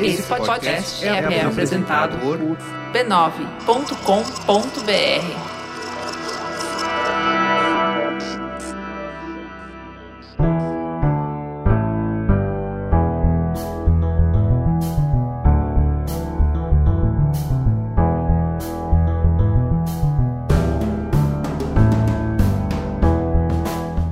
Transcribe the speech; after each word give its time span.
Esse 0.00 0.22
podcast 0.24 1.06
é, 1.06 1.08
é 1.08 1.44
apresentado 1.44 2.18
por 2.18 2.36
b9.com.br. 2.92 3.94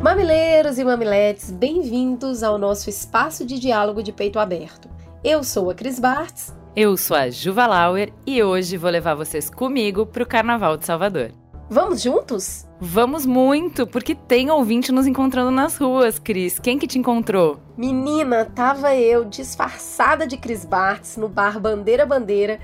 Mamileiros 0.01 0.79
e 0.79 0.85
mamiletes, 0.85 1.51
bem-vindos 1.51 2.45
ao 2.45 2.57
nosso 2.57 2.89
espaço 2.89 3.45
de 3.45 3.59
diálogo 3.59 4.03
de 4.03 4.13
peito 4.13 4.39
aberto. 4.39 4.92
Eu 5.25 5.45
sou 5.45 5.71
a 5.71 5.75
Cris 5.75 6.01
Bartz. 6.01 6.53
Eu 6.75 6.97
sou 6.97 7.17
a 7.17 7.31
Juva 7.31 7.65
Lauer 7.65 8.13
e 8.27 8.43
hoje 8.43 8.77
vou 8.77 8.91
levar 8.91 9.15
vocês 9.15 9.49
comigo 9.49 10.05
para 10.05 10.25
o 10.25 10.27
Carnaval 10.27 10.77
de 10.77 10.85
Salvador. 10.85 11.31
Vamos 11.71 12.03
juntos? 12.03 12.67
Vamos 12.81 13.25
muito, 13.25 13.87
porque 13.87 14.17
tem 14.17 14.51
ouvinte 14.51 14.91
nos 14.91 15.07
encontrando 15.07 15.53
nas 15.53 15.77
ruas, 15.77 16.19
Cris. 16.19 16.59
Quem 16.59 16.77
que 16.77 16.89
te 16.89 16.99
encontrou? 16.99 17.61
Menina, 17.77 18.45
tava 18.45 18.97
eu 18.97 19.25
disfarçada 19.25 20.27
de 20.27 20.37
Cris 20.37 20.65
Bartz 20.65 21.17
no 21.17 21.29
bar 21.29 21.61
Bandeira 21.61 22.05
Bandeira 22.05 22.59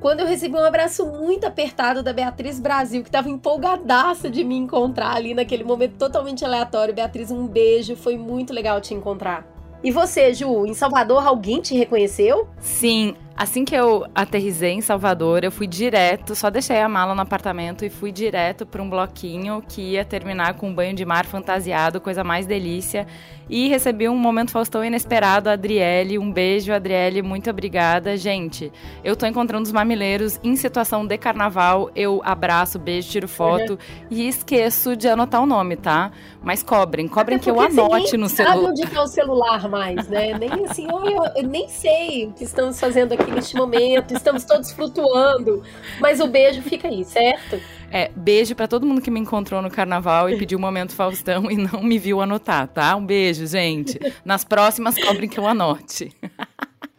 quando 0.00 0.20
eu 0.20 0.26
recebi 0.26 0.56
um 0.56 0.64
abraço 0.64 1.06
muito 1.06 1.46
apertado 1.46 2.02
da 2.02 2.12
Beatriz 2.12 2.58
Brasil, 2.58 3.02
que 3.02 3.08
estava 3.08 3.28
empolgadaça 3.28 4.30
de 4.30 4.42
me 4.42 4.56
encontrar 4.56 5.14
ali 5.14 5.32
naquele 5.32 5.62
momento 5.62 5.96
totalmente 5.96 6.44
aleatório. 6.44 6.94
Beatriz, 6.94 7.30
um 7.30 7.46
beijo, 7.46 7.94
foi 7.94 8.16
muito 8.16 8.52
legal 8.52 8.80
te 8.80 8.94
encontrar. 8.94 9.46
E 9.82 9.90
você, 9.90 10.34
Ju, 10.34 10.66
em 10.66 10.74
Salvador, 10.74 11.26
alguém 11.26 11.60
te 11.60 11.74
reconheceu? 11.74 12.46
Sim, 12.60 13.14
assim 13.40 13.64
que 13.64 13.74
eu 13.74 14.06
aterrisei 14.14 14.72
em 14.72 14.82
Salvador, 14.82 15.42
eu 15.42 15.50
fui 15.50 15.66
direto, 15.66 16.34
só 16.34 16.50
deixei 16.50 16.78
a 16.78 16.88
mala 16.90 17.14
no 17.14 17.22
apartamento 17.22 17.86
e 17.86 17.88
fui 17.88 18.12
direto 18.12 18.66
para 18.66 18.82
um 18.82 18.90
bloquinho 18.90 19.64
que 19.66 19.80
ia 19.80 20.04
terminar 20.04 20.58
com 20.58 20.68
um 20.68 20.74
banho 20.74 20.94
de 20.94 21.06
mar 21.06 21.24
fantasiado, 21.24 22.02
coisa 22.02 22.22
mais 22.22 22.44
delícia. 22.44 23.06
E 23.50 23.66
recebi 23.66 24.08
um 24.08 24.16
momento 24.16 24.52
Faustão 24.52 24.84
inesperado, 24.84 25.50
Adriele. 25.50 26.20
Um 26.20 26.30
beijo, 26.30 26.72
Adriele, 26.72 27.20
muito 27.20 27.50
obrigada. 27.50 28.16
Gente, 28.16 28.70
eu 29.02 29.16
tô 29.16 29.26
encontrando 29.26 29.64
os 29.64 29.72
mamileiros 29.72 30.38
em 30.44 30.54
situação 30.54 31.04
de 31.04 31.18
carnaval. 31.18 31.90
Eu 31.96 32.22
abraço, 32.24 32.78
beijo, 32.78 33.10
tiro 33.10 33.26
foto 33.26 33.72
uhum. 33.72 33.78
e 34.08 34.28
esqueço 34.28 34.94
de 34.94 35.08
anotar 35.08 35.42
o 35.42 35.46
nome, 35.46 35.74
tá? 35.74 36.12
Mas 36.40 36.62
cobrem, 36.62 37.08
cobrem 37.08 37.40
que 37.40 37.50
eu 37.50 37.60
anote 37.60 38.16
no 38.16 38.28
celular. 38.28 38.54
Sabe 38.54 38.66
onde 38.66 38.86
tá 38.86 39.02
o 39.02 39.06
celular 39.08 39.68
mais, 39.68 40.06
né? 40.06 40.38
Nem 40.38 40.66
assim, 40.66 40.86
eu, 40.88 41.24
eu 41.34 41.42
nem 41.42 41.68
sei 41.68 42.26
o 42.26 42.32
que 42.32 42.44
estamos 42.44 42.78
fazendo 42.78 43.14
aqui 43.14 43.29
neste 43.30 43.56
momento. 43.56 44.14
Estamos 44.14 44.44
todos 44.44 44.70
flutuando. 44.72 45.62
Mas 46.00 46.20
o 46.20 46.26
beijo 46.26 46.62
fica 46.62 46.88
aí, 46.88 47.04
certo? 47.04 47.60
É, 47.90 48.10
beijo 48.14 48.54
para 48.54 48.68
todo 48.68 48.86
mundo 48.86 49.00
que 49.00 49.10
me 49.10 49.18
encontrou 49.18 49.60
no 49.60 49.70
carnaval 49.70 50.30
e 50.30 50.38
pediu 50.38 50.58
o 50.58 50.60
um 50.60 50.64
momento 50.64 50.94
Faustão 50.94 51.50
e 51.50 51.56
não 51.56 51.82
me 51.82 51.98
viu 51.98 52.20
anotar, 52.20 52.68
tá? 52.68 52.94
Um 52.94 53.04
beijo, 53.04 53.46
gente. 53.46 53.98
Nas 54.24 54.44
próximas, 54.44 54.96
cobrem 54.96 55.28
que 55.28 55.38
eu 55.38 55.46
anote. 55.46 56.12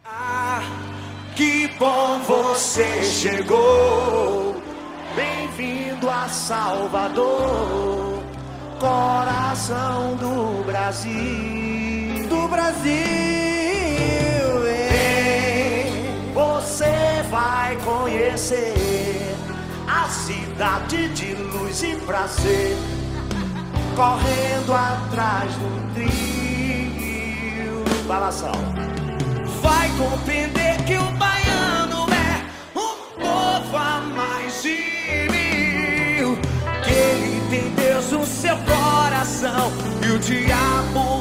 ah, 0.04 0.62
que 1.34 1.68
bom 1.78 2.18
você 2.20 3.02
chegou. 3.02 4.60
Bem-vindo 5.16 6.08
a 6.08 6.28
Salvador, 6.28 8.22
coração 8.78 10.16
do 10.16 10.64
Brasil. 10.64 12.26
Do 12.28 12.48
Brasil, 12.48 13.41
vai 17.32 17.76
conhecer 17.78 19.34
a 19.88 20.06
cidade 20.06 21.08
de 21.14 21.34
luz 21.34 21.82
e 21.82 21.96
prazer, 22.04 22.76
correndo 23.96 24.74
atrás 24.74 25.50
do 25.54 25.94
trio. 25.94 27.82
Balação. 28.06 28.52
Vai 29.62 29.88
compreender 29.96 30.76
que 30.84 30.98
o 30.98 31.10
baiano 31.12 32.06
é 32.12 32.44
um 32.78 33.18
povo 33.18 33.76
a 33.78 34.00
mais 34.14 34.62
de 34.62 34.76
mil. 35.32 36.36
Que 36.84 36.90
ele 36.90 37.40
tem 37.48 37.70
Deus 37.70 38.12
no 38.12 38.26
seu 38.26 38.58
coração 38.58 39.72
e 40.06 40.10
o 40.10 40.18
diabo 40.18 41.11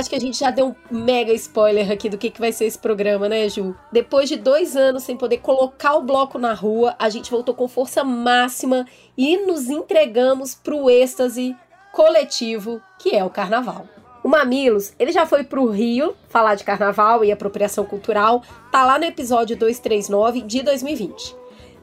acho 0.00 0.10
que 0.10 0.16
a 0.16 0.20
gente 0.20 0.38
já 0.38 0.50
deu 0.50 0.68
um 0.68 0.74
mega 0.90 1.32
spoiler 1.34 1.90
aqui 1.90 2.08
do 2.08 2.16
que, 2.16 2.30
que 2.30 2.40
vai 2.40 2.52
ser 2.52 2.64
esse 2.64 2.78
programa, 2.78 3.28
né, 3.28 3.48
Ju? 3.48 3.76
Depois 3.92 4.28
de 4.28 4.36
dois 4.36 4.74
anos 4.74 5.02
sem 5.02 5.16
poder 5.16 5.38
colocar 5.38 5.94
o 5.94 6.02
bloco 6.02 6.38
na 6.38 6.54
rua, 6.54 6.96
a 6.98 7.08
gente 7.10 7.30
voltou 7.30 7.54
com 7.54 7.68
força 7.68 8.02
máxima 8.02 8.86
e 9.16 9.36
nos 9.36 9.68
entregamos 9.68 10.54
pro 10.54 10.88
êxtase 10.90 11.54
coletivo 11.92 12.80
que 12.98 13.14
é 13.14 13.22
o 13.22 13.30
carnaval. 13.30 13.86
O 14.24 14.28
Mamilos, 14.28 14.92
ele 14.98 15.12
já 15.12 15.26
foi 15.26 15.44
pro 15.44 15.70
Rio 15.70 16.14
falar 16.28 16.54
de 16.54 16.64
carnaval 16.64 17.24
e 17.24 17.32
apropriação 17.32 17.84
cultural, 17.84 18.42
tá 18.72 18.84
lá 18.84 18.98
no 18.98 19.04
episódio 19.04 19.56
239 19.56 20.42
de 20.42 20.62
2020. 20.62 21.36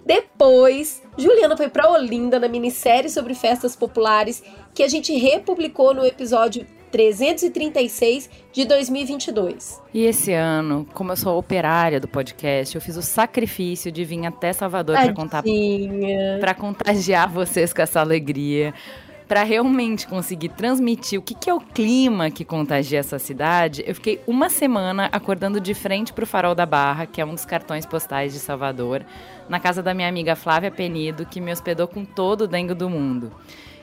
Depois, 0.06 1.04
Juliana 1.18 1.58
foi 1.58 1.68
para 1.68 1.90
Olinda 1.92 2.40
na 2.40 2.48
minissérie 2.48 3.10
sobre 3.10 3.34
festas 3.34 3.76
populares 3.76 4.42
que 4.74 4.82
a 4.82 4.88
gente 4.88 5.14
republicou 5.14 5.94
no 5.94 6.06
episódio 6.06 6.66
336 6.98 8.28
de 8.52 8.66
2022. 8.66 9.80
E 9.94 10.04
esse 10.04 10.34
ano, 10.34 10.88
como 10.96 11.12
eu 11.12 11.16
sou 11.16 11.38
operária 11.38 12.00
do 12.00 12.08
podcast, 12.08 12.74
eu 12.74 12.82
fiz 12.82 12.98
o 12.98 13.04
sacrifício 13.04 13.92
de 13.92 14.04
vir 14.04 14.26
até 14.26 14.52
Salvador 14.52 14.96
para 14.96 15.14
contar 15.14 15.44
para 16.40 16.56
contagiar 16.56 17.30
vocês 17.30 17.72
com 17.72 17.84
essa 17.84 18.00
alegria 18.00 18.74
para 19.28 19.44
realmente 19.44 20.08
conseguir 20.08 20.50
transmitir 20.50 21.20
o 21.20 21.22
que, 21.22 21.36
que, 21.36 21.50
é 21.50 21.54
o 21.54 21.60
clima 21.60 22.32
que 22.32 22.46
contagia 22.46 23.00
essa 23.00 23.20
cidade, 23.20 23.84
eu 23.86 23.94
fiquei 23.94 24.22
uma 24.26 24.50
semana 24.50 25.10
acordando 25.12 25.60
de 25.60 25.74
frente 25.74 26.14
para 26.14 26.24
o 26.24 26.28
Farol 26.28 26.56
da 26.56 26.66
Barra, 26.66 27.06
que 27.06 27.20
é 27.20 27.26
um 27.26 27.34
dos 27.34 27.44
cartões 27.44 27.86
postais 27.86 28.32
de 28.32 28.40
Salvador, 28.40 29.06
na 29.50 29.60
casa 29.60 29.84
da 29.84 29.94
minha 29.94 30.08
amiga 30.08 30.34
Flávia 30.34 30.72
Penido, 30.72 31.26
que 31.26 31.42
me 31.42 31.52
hospedou 31.52 31.90
com 31.90 32.06
todo 32.06 32.44
o 32.44 32.48
dengue 32.48 32.74
do 32.74 32.90
mundo. 32.90 33.34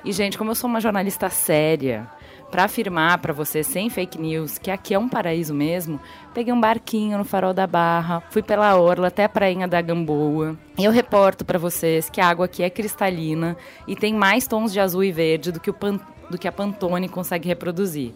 E, 0.02 0.12
gente, 0.12 0.38
como 0.38 0.50
eu 0.50 0.54
sou 0.54 0.68
uma 0.68 0.80
jornalista 0.80 1.28
séria, 1.28 2.08
para 2.54 2.66
afirmar 2.66 3.18
para 3.18 3.32
você 3.32 3.64
sem 3.64 3.90
fake 3.90 4.16
news 4.16 4.58
que 4.58 4.70
aqui 4.70 4.94
é 4.94 4.98
um 4.98 5.08
paraíso 5.08 5.52
mesmo, 5.52 5.98
peguei 6.32 6.52
um 6.52 6.60
barquinho 6.60 7.18
no 7.18 7.24
Farol 7.24 7.52
da 7.52 7.66
Barra, 7.66 8.22
fui 8.30 8.44
pela 8.44 8.76
orla 8.76 9.08
até 9.08 9.24
a 9.24 9.28
prainha 9.28 9.66
da 9.66 9.80
Gamboa. 9.80 10.56
Eu 10.78 10.92
reporto 10.92 11.44
para 11.44 11.58
vocês 11.58 12.08
que 12.08 12.20
a 12.20 12.28
água 12.28 12.44
aqui 12.44 12.62
é 12.62 12.70
cristalina 12.70 13.56
e 13.88 13.96
tem 13.96 14.14
mais 14.14 14.46
tons 14.46 14.72
de 14.72 14.78
azul 14.78 15.02
e 15.02 15.10
verde 15.10 15.50
do 15.50 15.58
que, 15.58 15.68
o 15.68 15.74
pan, 15.74 15.98
do 16.30 16.38
que 16.38 16.46
a 16.46 16.52
Pantone 16.52 17.08
consegue 17.08 17.48
reproduzir. 17.48 18.12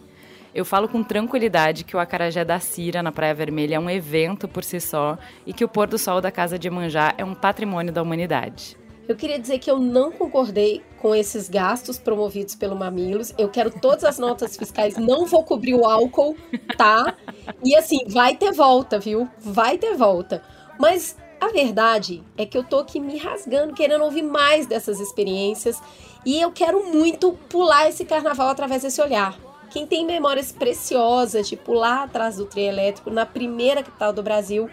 Eu 0.55 0.63
falo 0.63 0.87
com 0.87 1.03
tranquilidade 1.03 1.83
que 1.83 1.97
o 1.97 1.99
Acarajé 1.99 2.45
da 2.45 2.61
Cira, 2.61 3.03
na 3.03 3.11
Praia 3.11 3.33
Vermelha, 3.33 3.75
é 3.75 3.79
um 3.79 3.89
evento 3.89 4.47
por 4.47 4.63
si 4.63 4.79
só 4.79 5.17
e 5.45 5.51
que 5.51 5.65
o 5.65 5.67
pôr 5.67 5.85
do 5.85 5.97
sol 5.97 6.21
da 6.21 6.31
Casa 6.31 6.57
de 6.57 6.69
Manjá 6.69 7.13
é 7.17 7.25
um 7.25 7.35
patrimônio 7.35 7.91
da 7.91 8.01
humanidade. 8.01 8.78
Eu 9.09 9.15
queria 9.15 9.39
dizer 9.39 9.57
que 9.57 9.71
eu 9.71 9.79
não 9.79 10.11
concordei 10.11 10.83
com 11.01 11.15
esses 11.15 11.49
gastos 11.49 11.97
promovidos 11.97 12.53
pelo 12.53 12.75
Mamilos. 12.75 13.33
Eu 13.39 13.49
quero 13.49 13.71
todas 13.71 14.03
as 14.03 14.19
notas 14.19 14.55
fiscais, 14.55 14.97
não 14.97 15.25
vou 15.25 15.43
cobrir 15.43 15.73
o 15.73 15.83
álcool, 15.83 16.37
tá? 16.77 17.15
E 17.63 17.75
assim, 17.75 18.01
vai 18.07 18.35
ter 18.35 18.51
volta, 18.51 18.99
viu? 18.99 19.27
Vai 19.39 19.79
ter 19.79 19.95
volta. 19.95 20.43
Mas 20.79 21.17
a 21.41 21.47
verdade 21.47 22.23
é 22.37 22.45
que 22.45 22.55
eu 22.55 22.63
tô 22.63 22.77
aqui 22.77 22.99
me 22.99 23.17
rasgando, 23.17 23.73
querendo 23.73 24.03
ouvir 24.03 24.21
mais 24.21 24.67
dessas 24.67 24.99
experiências. 24.99 25.81
E 26.23 26.39
eu 26.39 26.51
quero 26.51 26.93
muito 26.93 27.33
pular 27.49 27.89
esse 27.89 28.05
carnaval 28.05 28.49
através 28.49 28.83
desse 28.83 29.01
olhar. 29.01 29.35
Quem 29.71 29.87
tem 29.87 30.05
memórias 30.05 30.51
preciosas 30.51 31.49
de 31.49 31.55
pular 31.55 32.03
atrás 32.03 32.35
do 32.35 32.45
trem 32.45 32.67
elétrico 32.67 33.09
na 33.09 33.25
primeira 33.25 33.81
capital 33.81 34.13
do 34.13 34.21
Brasil, 34.21 34.69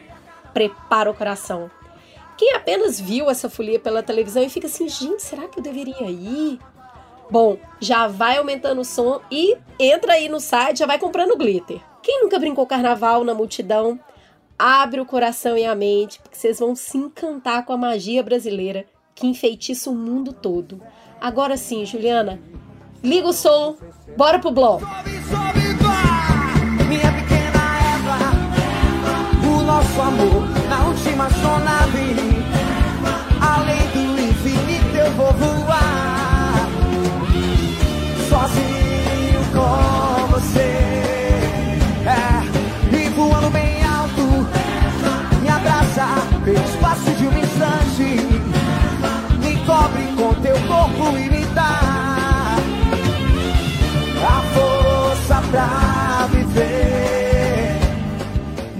prepara 0.53 1.11
o 1.11 1.15
coração 1.15 1.71
quem 2.37 2.53
apenas 2.53 3.01
viu 3.01 3.31
essa 3.31 3.49
folia 3.49 3.79
pela 3.79 4.03
televisão 4.03 4.43
e 4.43 4.51
fica 4.51 4.67
assim, 4.67 4.89
gente, 4.89 5.23
será 5.23 5.49
que 5.49 5.59
eu 5.59 5.63
deveria 5.63 6.09
ir? 6.09 6.59
Bom, 7.31 7.57
já 7.81 8.07
vai 8.07 8.37
aumentando 8.37 8.81
o 8.81 8.85
som 8.85 9.21
e 9.31 9.57
entra 9.79 10.13
aí 10.13 10.29
no 10.29 10.39
site, 10.39 10.79
já 10.79 10.87
vai 10.87 10.99
comprando 10.99 11.37
glitter. 11.37 11.81
Quem 12.03 12.23
nunca 12.23 12.39
brincou 12.39 12.67
carnaval 12.67 13.25
na 13.25 13.35
multidão, 13.35 13.99
abre 14.59 15.01
o 15.01 15.07
coração 15.07 15.57
e 15.59 15.65
a 15.65 15.75
mente, 15.75 16.21
porque 16.21 16.37
vocês 16.37 16.61
vão 16.61 16.77
se 16.77 16.97
encantar 16.97 17.65
com 17.65 17.73
a 17.73 17.77
magia 17.77 18.23
brasileira 18.23 18.87
que 19.15 19.27
enfeitiça 19.27 19.91
o 19.91 19.95
mundo 19.95 20.33
todo. 20.33 20.81
Agora 21.21 21.57
sim, 21.57 21.85
Juliana, 21.85 22.39
liga 23.03 23.27
o 23.27 23.33
som, 23.33 23.77
bora 24.17 24.39
pro 24.39 24.53
bloco. 24.53 24.87
Nosso 29.97 30.03
amor 30.03 30.43
na 30.69 30.85
última 30.85 31.31
sonave. 31.31 32.17
Além 33.41 33.81
do 33.93 34.21
infinito 34.21 34.97
eu 34.97 35.11
vou 35.13 35.33
voar. 35.33 36.69
Sozinho 38.29 39.41
com 39.55 40.27
você. 40.33 40.76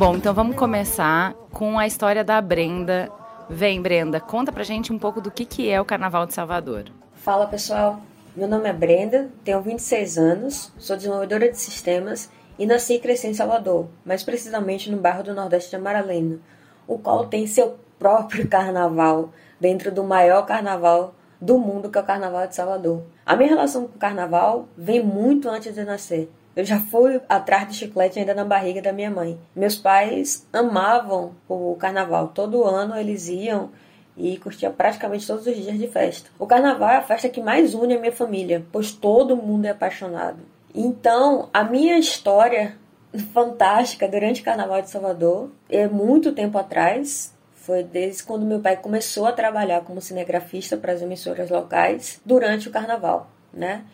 Bom, 0.07 0.15
então 0.15 0.33
vamos 0.33 0.55
começar 0.55 1.35
com 1.51 1.77
a 1.77 1.85
história 1.85 2.23
da 2.23 2.41
Brenda. 2.41 3.11
Vem, 3.51 3.83
Brenda, 3.83 4.21
conta 4.21 4.53
pra 4.53 4.63
gente 4.63 4.93
um 4.93 4.99
pouco 5.01 5.21
do 5.21 5.33
que, 5.33 5.45
que 5.45 5.69
é 5.69 5.81
o 5.81 5.85
Carnaval 5.85 6.27
de 6.27 6.33
Salvador. 6.33 6.85
Fala 7.15 7.45
pessoal, 7.49 7.99
meu 8.37 8.47
nome 8.47 8.69
é 8.69 8.73
Brenda, 8.73 9.29
tenho 9.43 9.61
26 9.61 10.17
anos, 10.17 10.73
sou 10.79 10.95
desenvolvedora 10.95 11.51
de 11.51 11.59
sistemas 11.59 12.31
e 12.57 12.67
nasci 12.67 12.95
e 12.95 12.99
cresci 13.01 13.27
em 13.27 13.35
Salvador, 13.35 13.89
mais 14.05 14.23
precisamente 14.23 14.93
no 14.93 14.97
bairro 14.97 15.25
do 15.25 15.35
Nordeste 15.35 15.71
de 15.71 15.77
Amaralena, 15.77 16.39
o 16.87 17.01
qual 17.01 17.27
tem 17.27 17.45
seu 17.49 17.77
próprio 17.99 18.47
carnaval 18.47 19.31
dentro 19.59 19.91
do 19.91 20.05
maior 20.05 20.47
carnaval 20.47 21.17
do 21.41 21.59
mundo 21.59 21.91
que 21.91 21.99
é 21.99 22.01
o 22.01 22.05
Carnaval 22.05 22.47
de 22.47 22.55
Salvador. 22.55 23.03
A 23.27 23.35
minha 23.35 23.49
relação 23.49 23.89
com 23.89 23.97
o 23.97 23.99
carnaval 23.99 24.69
vem 24.79 25.03
muito 25.03 25.49
antes 25.49 25.75
de 25.75 25.83
nascer. 25.83 26.31
Eu 26.57 26.65
já 26.65 26.81
fui 26.81 27.21
atrás 27.29 27.69
de 27.69 27.75
chiclete 27.75 28.19
ainda 28.19 28.33
na 28.33 28.45
barriga 28.45 28.81
da 28.81 28.91
minha 28.91 29.11
mãe. 29.11 29.39
Meus 29.55 29.77
pais 29.77 30.49
amavam 30.51 31.33
o 31.47 31.77
carnaval. 31.79 32.29
Todo 32.29 32.65
ano 32.65 32.97
eles 32.97 33.29
iam 33.29 33.71
e 34.17 34.39
curtia 34.39 34.71
praticamente 34.71 35.27
todos 35.27 35.47
os 35.47 35.55
dias 35.55 35.79
de 35.79 35.87
festa. 35.87 36.31
O 36.39 36.47
carnaval 36.47 36.89
é 36.89 36.97
a 36.97 37.03
festa 37.03 37.29
que 37.29 37.43
mais 37.43 37.75
une 37.75 37.95
a 37.95 38.01
minha 38.01 38.13
família, 38.13 38.65
pois 38.73 38.91
todo 38.91 39.37
mundo 39.37 39.67
é 39.67 39.71
apaixonado. 39.71 40.39
Então, 40.75 41.51
a 41.53 41.63
minha 41.63 41.99
história 41.99 42.77
fantástica 43.35 44.09
durante 44.09 44.41
o 44.41 44.45
Carnaval 44.45 44.81
de 44.81 44.89
Salvador 44.89 45.51
é 45.69 45.87
muito 45.87 46.33
tempo 46.33 46.57
atrás. 46.57 47.35
Foi 47.55 47.83
desde 47.83 48.23
quando 48.23 48.47
meu 48.47 48.61
pai 48.61 48.77
começou 48.77 49.27
a 49.27 49.33
trabalhar 49.33 49.83
como 49.83 50.01
cinegrafista 50.01 50.77
para 50.77 50.93
as 50.93 51.03
emissoras 51.03 51.51
locais 51.51 52.19
durante 52.25 52.69
o 52.69 52.71
carnaval, 52.71 53.29
né? 53.53 53.85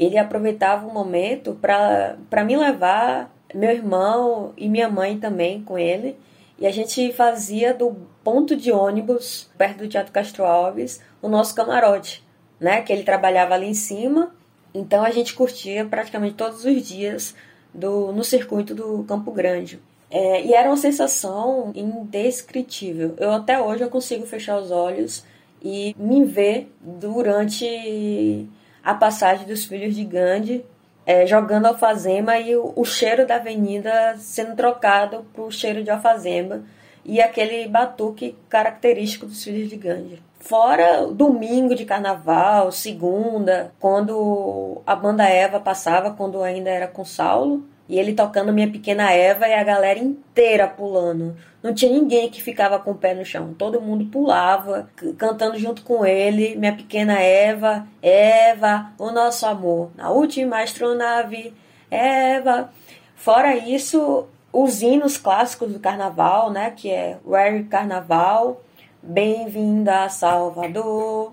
Ele 0.00 0.16
aproveitava 0.16 0.86
o 0.86 0.94
momento 0.94 1.58
para 1.60 2.44
me 2.44 2.56
levar, 2.56 3.30
meu 3.54 3.70
irmão 3.70 4.54
e 4.56 4.66
minha 4.66 4.88
mãe 4.88 5.18
também 5.18 5.62
com 5.62 5.78
ele. 5.78 6.16
E 6.58 6.66
a 6.66 6.70
gente 6.70 7.12
fazia 7.12 7.74
do 7.74 7.94
ponto 8.24 8.56
de 8.56 8.72
ônibus, 8.72 9.50
perto 9.58 9.78
do 9.78 9.88
Teatro 9.88 10.10
Castro 10.10 10.44
Alves, 10.44 11.02
o 11.20 11.28
nosso 11.28 11.54
camarote, 11.54 12.26
né? 12.58 12.80
Que 12.80 12.92
ele 12.92 13.02
trabalhava 13.02 13.54
ali 13.54 13.66
em 13.66 13.74
cima. 13.74 14.34
Então 14.72 15.04
a 15.04 15.10
gente 15.10 15.34
curtia 15.34 15.84
praticamente 15.84 16.34
todos 16.34 16.64
os 16.64 16.82
dias 16.82 17.34
do, 17.74 18.10
no 18.10 18.24
circuito 18.24 18.74
do 18.74 19.04
Campo 19.04 19.30
Grande. 19.30 19.80
É, 20.10 20.44
e 20.44 20.54
era 20.54 20.68
uma 20.68 20.76
sensação 20.78 21.72
indescritível. 21.74 23.14
Eu 23.18 23.32
até 23.32 23.60
hoje 23.60 23.84
eu 23.84 23.90
consigo 23.90 24.24
fechar 24.24 24.58
os 24.58 24.70
olhos 24.70 25.24
e 25.62 25.94
me 25.98 26.24
ver 26.24 26.72
durante 26.80 28.48
a 28.84 28.94
passagem 28.94 29.46
dos 29.46 29.64
filhos 29.64 29.94
de 29.94 30.04
Gandhi 30.04 30.64
é, 31.06 31.26
jogando 31.26 31.66
alfazema 31.66 32.38
e 32.38 32.54
o, 32.54 32.72
o, 32.76 32.84
cheiro 32.84 33.26
da 33.26 33.36
avenida 33.36 34.14
sendo 34.18 34.54
trocado 34.54 35.24
o 35.36 35.50
cheiro 35.50 35.82
de 35.82 35.90
alfazema 35.90 36.62
e 37.04 37.20
aquele 37.20 37.66
batuque 37.66 38.36
característico 38.48 39.26
dos 39.26 39.42
filhos 39.42 39.68
de 39.68 39.76
Gandhi. 39.76 40.22
Fora 40.38 41.06
domingo 41.06 41.74
de 41.74 41.84
carnaval, 41.84 42.70
segunda, 42.70 43.72
quando 43.80 44.80
a 44.86 44.94
banda 44.94 45.24
Eva 45.28 45.58
passava, 45.58 46.12
quando 46.12 46.42
ainda 46.42 46.70
era 46.70 46.86
com 46.86 47.04
Saulo, 47.04 47.64
e 47.90 47.98
ele 47.98 48.14
tocando 48.14 48.52
Minha 48.52 48.70
Pequena 48.70 49.10
Eva 49.10 49.48
e 49.48 49.52
a 49.52 49.64
galera 49.64 49.98
inteira 49.98 50.68
pulando. 50.68 51.36
Não 51.60 51.74
tinha 51.74 51.90
ninguém 51.90 52.30
que 52.30 52.40
ficava 52.40 52.78
com 52.78 52.92
o 52.92 52.94
pé 52.94 53.14
no 53.14 53.24
chão. 53.24 53.52
Todo 53.52 53.80
mundo 53.80 54.04
pulava, 54.06 54.88
cantando 55.18 55.58
junto 55.58 55.82
com 55.82 56.06
ele. 56.06 56.54
Minha 56.54 56.76
Pequena 56.76 57.18
Eva, 57.18 57.84
Eva, 58.00 58.92
o 58.96 59.10
nosso 59.10 59.44
amor. 59.44 59.90
Na 59.96 60.08
última 60.08 60.62
astronave, 60.62 61.52
Eva. 61.90 62.70
Fora 63.16 63.56
isso, 63.56 64.28
os 64.52 64.82
hinos 64.82 65.18
clássicos 65.18 65.72
do 65.72 65.80
carnaval, 65.80 66.48
né? 66.48 66.70
Que 66.70 66.92
é 66.92 67.18
Where 67.26 67.64
Carnaval, 67.64 68.62
Bem-vinda 69.02 70.04
a 70.04 70.08
Salvador, 70.08 71.32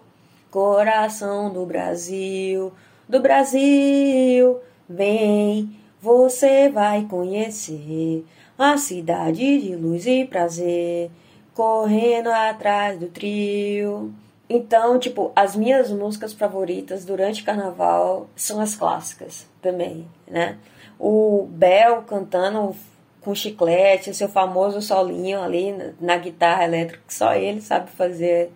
Coração 0.50 1.54
do 1.54 1.68
Brasil, 1.68 2.74
do 3.08 3.22
Brasil, 3.22 4.60
vem 4.90 5.78
você 6.08 6.70
vai 6.70 7.04
conhecer 7.04 8.26
a 8.58 8.78
cidade 8.78 9.60
de 9.60 9.76
luz 9.76 10.08
e 10.08 10.24
prazer, 10.24 11.12
correndo 11.54 12.30
atrás 12.30 12.98
do 12.98 13.08
trio. 13.08 14.14
Então, 14.50 14.98
tipo, 14.98 15.34
as 15.36 15.54
minhas 15.54 15.92
músicas 15.92 16.32
favoritas 16.32 17.04
durante 17.04 17.44
carnaval 17.44 18.30
são 18.38 18.62
as 18.62 18.74
clássicas 18.74 19.46
também, 19.62 20.08
né? 20.26 20.58
O 20.98 21.46
Bel 21.52 22.04
cantando 22.04 22.74
com 23.20 23.36
chiclete, 23.36 24.14
seu 24.14 24.30
famoso 24.30 24.82
solinho 24.82 25.42
ali 25.42 25.76
na 26.00 26.16
guitarra 26.16 26.64
elétrica, 26.64 27.04
que 27.06 27.14
só 27.14 27.34
ele 27.34 27.60
sabe 27.60 27.92
fazer, 27.92 28.50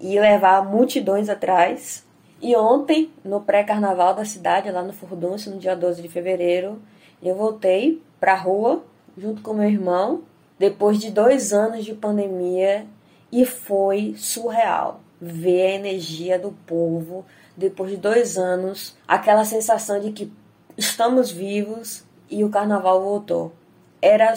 e 0.00 0.20
levar 0.20 0.64
multidões 0.64 1.28
atrás. 1.28 2.06
E 2.40 2.54
ontem, 2.54 3.10
no 3.24 3.40
pré-carnaval 3.40 4.14
da 4.14 4.24
cidade, 4.24 4.70
lá 4.70 4.84
no 4.84 4.92
Furdúncio, 4.92 5.50
no 5.50 5.58
dia 5.58 5.74
12 5.74 6.00
de 6.00 6.08
fevereiro, 6.08 6.80
eu 7.28 7.34
voltei 7.36 8.02
pra 8.18 8.34
rua 8.34 8.84
junto 9.16 9.42
com 9.42 9.54
meu 9.54 9.68
irmão, 9.68 10.22
depois 10.58 10.98
de 10.98 11.10
dois 11.10 11.52
anos 11.52 11.84
de 11.84 11.94
pandemia, 11.94 12.86
e 13.30 13.44
foi 13.44 14.14
surreal 14.16 15.00
ver 15.20 15.66
a 15.66 15.74
energia 15.74 16.38
do 16.38 16.52
povo 16.66 17.24
depois 17.56 17.90
de 17.90 17.96
dois 17.96 18.38
anos, 18.38 18.96
aquela 19.06 19.44
sensação 19.44 20.00
de 20.00 20.10
que 20.12 20.32
estamos 20.76 21.30
vivos 21.30 22.04
e 22.30 22.42
o 22.42 22.48
carnaval 22.48 23.02
voltou. 23.02 23.52
Era 24.00 24.34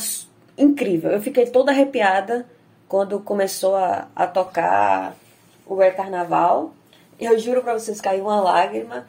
incrível. 0.57 1.11
Eu 1.11 1.21
fiquei 1.21 1.45
toda 1.45 1.71
arrepiada 1.71 2.45
quando 2.87 3.19
começou 3.19 3.75
a, 3.75 4.07
a 4.15 4.27
tocar 4.27 5.15
o 5.65 5.81
É 5.81 5.89
Carnaval 5.91 6.73
eu 7.19 7.37
juro 7.39 7.61
para 7.61 7.73
vocês, 7.73 8.01
caiu 8.01 8.25
uma 8.25 8.41
lágrima 8.41 9.07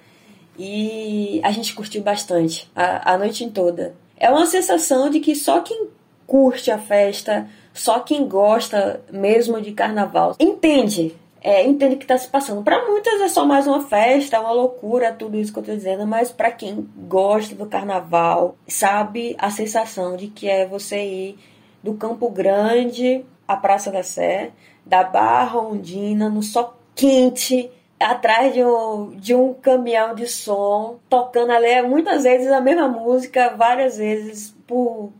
e 0.58 1.40
a 1.44 1.50
gente 1.50 1.75
curtiu 1.75 2.02
bastante 2.02 2.70
a, 2.75 3.14
a 3.14 3.18
noite 3.18 3.48
toda. 3.50 3.94
É 4.16 4.30
uma 4.30 4.46
sensação 4.46 5.10
de 5.10 5.20
que 5.20 5.34
só 5.34 5.60
quem 5.60 5.88
curte 6.26 6.70
a 6.70 6.78
festa, 6.78 7.48
só 7.72 8.00
quem 8.00 8.26
gosta 8.26 9.02
mesmo 9.10 9.60
de 9.60 9.72
carnaval, 9.72 10.34
entende. 10.40 11.14
É, 11.42 11.64
entende 11.64 11.94
o 11.94 11.98
que 11.98 12.04
está 12.04 12.18
se 12.18 12.26
passando. 12.26 12.62
Para 12.64 12.84
muitas 12.88 13.20
é 13.20 13.28
só 13.28 13.44
mais 13.44 13.68
uma 13.68 13.84
festa, 13.84 14.40
uma 14.40 14.50
loucura, 14.50 15.12
tudo 15.12 15.36
isso 15.36 15.52
que 15.52 15.58
eu 15.58 15.62
estou 15.62 15.76
dizendo, 15.76 16.04
mas 16.04 16.32
para 16.32 16.50
quem 16.50 16.88
gosta 17.06 17.54
do 17.54 17.66
carnaval, 17.66 18.56
sabe 18.66 19.36
a 19.38 19.48
sensação 19.48 20.16
de 20.16 20.26
que 20.26 20.48
é 20.48 20.66
você 20.66 21.04
ir 21.04 21.38
do 21.84 21.94
Campo 21.94 22.28
Grande 22.30 23.25
à 23.46 23.56
Praça 23.56 23.92
da 23.92 24.02
Sé, 24.02 24.50
da 24.84 25.04
Barra 25.04 25.60
Ondina, 25.60 26.28
no 26.28 26.42
sol 26.42 26.75
quente, 26.96 27.70
atrás 27.99 28.53
de 28.53 28.62
um, 28.62 29.11
de 29.17 29.35
um 29.35 29.55
caminhão 29.55 30.15
de 30.15 30.26
som, 30.26 30.99
tocando 31.09 31.50
ali 31.50 31.83
muitas 31.83 32.25
vezes 32.25 32.50
a 32.50 32.61
mesma 32.61 32.88
música, 32.88 33.55
várias 33.57 33.97
vezes 33.97 34.55
por 34.67 35.12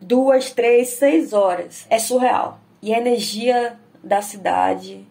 duas, 0.00 0.50
três, 0.50 0.90
seis 0.90 1.32
horas. 1.32 1.86
É 1.90 1.98
surreal. 1.98 2.60
E 2.80 2.94
a 2.94 2.98
energia 2.98 3.78
da 4.02 4.20
cidade 4.20 5.06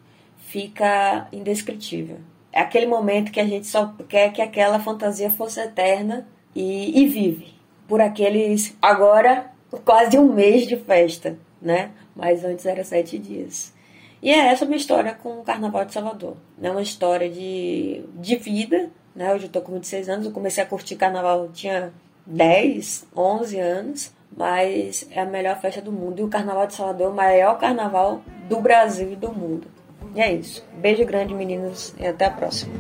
fica 0.48 1.28
indescritível. 1.32 2.18
É 2.52 2.60
aquele 2.60 2.86
momento 2.86 3.32
que 3.32 3.40
a 3.40 3.46
gente 3.46 3.68
só 3.68 3.94
quer 4.10 4.34
que 4.34 4.42
aquela 4.42 4.80
fantasia 4.80 5.30
fosse 5.30 5.60
eterna 5.62 6.28
e, 6.54 7.02
e 7.02 7.08
vive 7.08 7.54
por 7.88 8.02
aqueles 8.02 8.76
agora 8.82 9.52
quase 9.86 10.18
um 10.18 10.34
mês 10.34 10.68
de 10.68 10.76
festa, 10.76 11.38
né? 11.62 11.92
Mas 12.16 12.44
antes 12.44 12.66
era 12.66 12.84
sete 12.84 13.18
dias. 13.18 13.74
E 14.22 14.30
é 14.30 14.48
essa 14.48 14.66
minha 14.66 14.78
história 14.78 15.16
com 15.16 15.40
o 15.40 15.44
Carnaval 15.44 15.84
de 15.84 15.94
Salvador. 15.94 16.38
É 16.62 16.70
uma 16.70 16.82
história 16.82 17.30
de, 17.30 18.04
de 18.16 18.36
vida, 18.36 18.90
né? 19.16 19.34
Hoje 19.34 19.46
eu 19.46 19.50
tô 19.50 19.62
com 19.62 19.74
26 19.74 20.10
anos, 20.10 20.26
eu 20.26 20.32
comecei 20.32 20.64
a 20.64 20.68
curtir 20.68 20.96
Carnaval, 20.96 21.50
tinha 21.52 21.92
10, 22.26 23.08
11 23.16 23.60
anos, 23.60 24.14
mas 24.38 25.08
é 25.10 25.22
a 25.22 25.26
melhor 25.26 25.60
festa 25.60 25.82
do 25.82 25.92
mundo. 25.92 26.20
E 26.20 26.24
o 26.24 26.28
Carnaval 26.28 26.68
de 26.68 26.76
Salvador 26.76 27.08
é 27.08 27.10
o 27.10 27.16
maior 27.16 27.58
carnaval 27.58 28.22
do 28.48 28.62
Brasil 28.62 29.12
e 29.12 29.16
do 29.16 29.32
mundo. 29.34 29.68
E 30.16 30.22
é 30.22 30.32
isso. 30.34 30.64
Beijo 30.74 31.04
grande, 31.06 31.34
meninos, 31.34 31.94
e 32.00 32.06
até 32.06 32.26
a 32.26 32.32
próxima. 32.32 32.74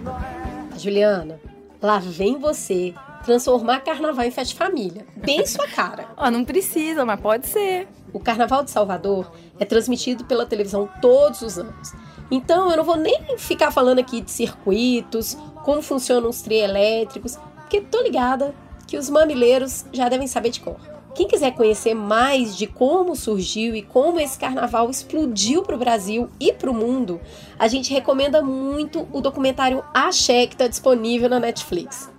Juliana, 0.77 1.39
lá 1.81 1.97
vem 1.97 2.37
você 2.37 2.93
transformar 3.23 3.81
carnaval 3.81 4.25
em 4.25 4.31
festa 4.31 4.53
de 4.53 4.59
família. 4.59 5.05
Bem 5.15 5.45
sua 5.45 5.67
cara. 5.67 6.07
Ó, 6.17 6.29
não 6.29 6.45
precisa, 6.45 7.05
mas 7.05 7.19
pode 7.19 7.47
ser. 7.47 7.87
O 8.13 8.19
Carnaval 8.19 8.63
de 8.63 8.71
Salvador 8.71 9.31
é 9.59 9.65
transmitido 9.65 10.25
pela 10.25 10.45
televisão 10.45 10.89
todos 11.01 11.41
os 11.41 11.57
anos. 11.57 11.93
Então 12.29 12.71
eu 12.71 12.77
não 12.77 12.83
vou 12.83 12.97
nem 12.97 13.37
ficar 13.37 13.71
falando 13.71 13.99
aqui 13.99 14.21
de 14.21 14.31
circuitos, 14.31 15.37
como 15.63 15.81
funcionam 15.81 16.29
os 16.29 16.41
trielétricos, 16.41 17.37
porque 17.57 17.81
tô 17.81 18.01
ligada 18.01 18.53
que 18.87 18.97
os 18.97 19.09
mamileiros 19.09 19.85
já 19.91 20.09
devem 20.09 20.27
saber 20.27 20.49
de 20.49 20.59
cor. 20.59 20.79
Quem 21.13 21.27
quiser 21.27 21.51
conhecer 21.51 21.93
mais 21.93 22.55
de 22.55 22.67
como 22.67 23.17
surgiu 23.17 23.75
e 23.75 23.81
como 23.81 24.19
esse 24.19 24.39
carnaval 24.39 24.89
explodiu 24.89 25.61
para 25.61 25.75
o 25.75 25.79
Brasil 25.79 26.29
e 26.39 26.53
para 26.53 26.71
o 26.71 26.73
mundo, 26.73 27.19
a 27.59 27.67
gente 27.67 27.93
recomenda 27.93 28.41
muito 28.41 29.07
o 29.11 29.19
documentário 29.19 29.83
Axé, 29.93 30.47
que 30.47 30.53
está 30.53 30.67
disponível 30.67 31.29
na 31.29 31.39
Netflix. 31.39 32.09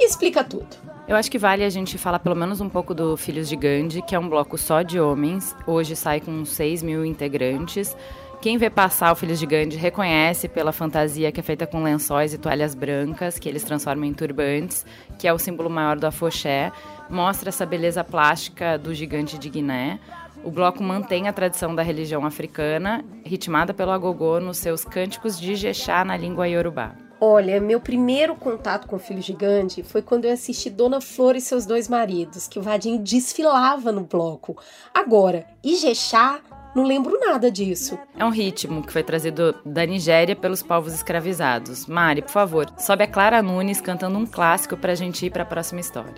Explica 0.00 0.42
tudo. 0.42 0.89
Eu 1.10 1.16
acho 1.16 1.28
que 1.28 1.38
vale 1.38 1.64
a 1.64 1.68
gente 1.68 1.98
falar 1.98 2.20
pelo 2.20 2.36
menos 2.36 2.60
um 2.60 2.68
pouco 2.68 2.94
do 2.94 3.16
Filhos 3.16 3.48
de 3.48 3.56
Gandhi, 3.56 4.00
que 4.00 4.14
é 4.14 4.18
um 4.18 4.28
bloco 4.28 4.56
só 4.56 4.80
de 4.80 5.00
homens. 5.00 5.56
Hoje 5.66 5.96
sai 5.96 6.20
com 6.20 6.44
6 6.44 6.84
mil 6.84 7.04
integrantes. 7.04 7.96
Quem 8.40 8.56
vê 8.56 8.70
passar 8.70 9.10
o 9.10 9.16
Filhos 9.16 9.40
de 9.40 9.44
Gandhi 9.44 9.76
reconhece 9.76 10.48
pela 10.48 10.70
fantasia 10.70 11.32
que 11.32 11.40
é 11.40 11.42
feita 11.42 11.66
com 11.66 11.82
lençóis 11.82 12.32
e 12.32 12.38
toalhas 12.38 12.76
brancas, 12.76 13.40
que 13.40 13.48
eles 13.48 13.64
transformam 13.64 14.04
em 14.04 14.14
turbantes, 14.14 14.86
que 15.18 15.26
é 15.26 15.32
o 15.32 15.38
símbolo 15.38 15.68
maior 15.68 15.98
do 15.98 16.06
afoxé, 16.06 16.70
mostra 17.10 17.48
essa 17.48 17.66
beleza 17.66 18.04
plástica 18.04 18.78
do 18.78 18.94
gigante 18.94 19.36
de 19.36 19.50
Guiné. 19.50 19.98
O 20.44 20.50
bloco 20.52 20.80
mantém 20.80 21.26
a 21.26 21.32
tradição 21.32 21.74
da 21.74 21.82
religião 21.82 22.24
africana, 22.24 23.04
ritmada 23.24 23.74
pelo 23.74 23.90
agogô 23.90 24.38
nos 24.38 24.58
seus 24.58 24.84
cânticos 24.84 25.40
de 25.40 25.56
Jexá 25.56 26.04
na 26.04 26.16
língua 26.16 26.46
iorubá. 26.46 27.09
Olha, 27.20 27.60
meu 27.60 27.78
primeiro 27.80 28.34
contato 28.34 28.88
com 28.88 28.96
o 28.96 28.98
Filho 28.98 29.20
Gigante 29.20 29.82
foi 29.82 30.00
quando 30.00 30.24
eu 30.24 30.32
assisti 30.32 30.70
Dona 30.70 31.02
Flor 31.02 31.36
e 31.36 31.40
seus 31.40 31.66
dois 31.66 31.86
maridos, 31.86 32.48
que 32.48 32.58
o 32.58 32.62
Vadinho 32.62 32.98
desfilava 32.98 33.92
no 33.92 34.04
bloco. 34.04 34.56
Agora, 34.94 35.44
Ijexá 35.62 36.40
não 36.74 36.84
lembro 36.84 37.18
nada 37.20 37.50
disso. 37.50 37.98
É 38.16 38.24
um 38.24 38.30
ritmo 38.30 38.82
que 38.82 38.92
foi 38.92 39.02
trazido 39.02 39.54
da 39.66 39.84
Nigéria 39.84 40.34
pelos 40.34 40.62
povos 40.62 40.94
escravizados. 40.94 41.86
Mari, 41.86 42.22
por 42.22 42.30
favor, 42.30 42.72
sobe 42.78 43.04
a 43.04 43.06
Clara 43.06 43.42
Nunes 43.42 43.80
cantando 43.80 44.16
um 44.16 44.24
clássico 44.24 44.76
pra 44.76 44.94
gente 44.94 45.26
ir 45.26 45.30
pra 45.30 45.44
próxima 45.44 45.80
história. 45.80 46.14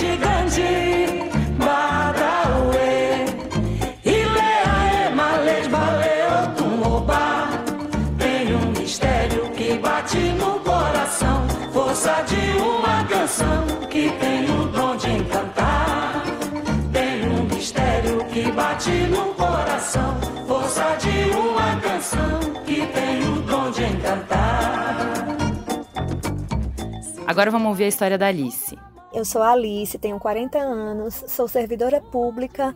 Tem 0.00 0.31
canção 13.42 13.88
que 13.88 14.10
tem 14.10 14.44
o 14.50 14.68
dom 14.68 14.96
de 14.96 15.10
encantar. 15.10 16.22
Tem 16.92 17.28
um 17.28 17.44
mistério 17.44 18.24
que 18.26 18.50
bate 18.52 18.90
no 18.90 19.34
coração, 19.34 20.20
força 20.46 20.96
de 20.96 21.36
uma 21.36 21.80
canção 21.80 22.40
que 22.64 22.86
tem 22.86 23.22
o 23.28 23.42
dom 23.42 23.70
de 23.70 23.84
encantar. 23.84 25.26
Agora 27.26 27.50
vamos 27.50 27.68
ouvir 27.68 27.84
a 27.84 27.88
história 27.88 28.16
da 28.16 28.26
Alice. 28.26 28.78
Eu 29.12 29.24
sou 29.24 29.42
a 29.42 29.52
Alice, 29.52 29.98
tenho 29.98 30.18
40 30.18 30.58
anos, 30.58 31.24
sou 31.26 31.46
servidora 31.46 32.00
pública 32.00 32.74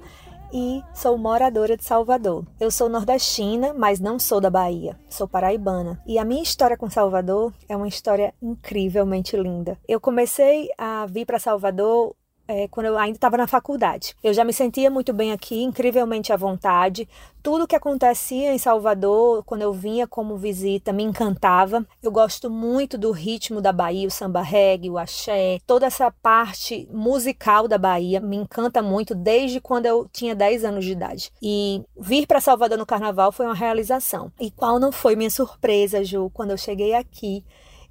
e 0.52 0.82
sou 0.94 1.16
moradora 1.18 1.76
de 1.76 1.84
Salvador. 1.84 2.44
Eu 2.58 2.70
sou 2.70 2.88
nordestina, 2.88 3.72
mas 3.74 4.00
não 4.00 4.18
sou 4.18 4.40
da 4.40 4.50
Bahia, 4.50 4.98
sou 5.08 5.26
paraibana. 5.28 6.00
E 6.06 6.18
a 6.18 6.24
minha 6.24 6.42
história 6.42 6.76
com 6.76 6.88
Salvador 6.88 7.52
é 7.68 7.76
uma 7.76 7.88
história 7.88 8.34
incrivelmente 8.40 9.36
linda. 9.36 9.78
Eu 9.88 10.00
comecei 10.00 10.68
a 10.78 11.06
vir 11.06 11.26
para 11.26 11.38
Salvador 11.38 12.14
é, 12.48 12.68
quando 12.68 12.86
eu 12.86 12.98
ainda 12.98 13.16
estava 13.16 13.36
na 13.36 13.46
faculdade. 13.46 14.14
Eu 14.22 14.32
já 14.32 14.44
me 14.44 14.52
sentia 14.52 14.90
muito 14.90 15.12
bem 15.12 15.32
aqui, 15.32 15.62
incrivelmente 15.62 16.32
à 16.32 16.36
vontade. 16.36 17.08
Tudo 17.42 17.66
que 17.66 17.76
acontecia 17.76 18.52
em 18.52 18.58
Salvador, 18.58 19.44
quando 19.44 19.62
eu 19.62 19.72
vinha 19.72 20.06
como 20.06 20.36
visita, 20.36 20.92
me 20.92 21.02
encantava. 21.02 21.86
Eu 22.02 22.10
gosto 22.10 22.50
muito 22.50 22.98
do 22.98 23.10
ritmo 23.10 23.60
da 23.60 23.72
Bahia, 23.72 24.08
o 24.08 24.10
samba 24.10 24.42
reggae, 24.42 24.90
o 24.90 24.98
axé, 24.98 25.58
toda 25.66 25.86
essa 25.86 26.10
parte 26.10 26.88
musical 26.92 27.68
da 27.68 27.78
Bahia 27.78 28.20
me 28.20 28.36
encanta 28.36 28.82
muito 28.82 29.14
desde 29.14 29.60
quando 29.60 29.86
eu 29.86 30.08
tinha 30.12 30.34
10 30.34 30.64
anos 30.64 30.84
de 30.84 30.92
idade. 30.92 31.32
E 31.42 31.84
vir 31.96 32.26
para 32.26 32.40
Salvador 32.40 32.78
no 32.78 32.86
carnaval 32.86 33.30
foi 33.32 33.46
uma 33.46 33.54
realização. 33.54 34.32
E 34.40 34.50
qual 34.50 34.78
não 34.78 34.90
foi 34.90 35.14
minha 35.16 35.30
surpresa, 35.30 36.04
Ju, 36.04 36.30
quando 36.32 36.50
eu 36.50 36.58
cheguei 36.58 36.94
aqui 36.94 37.44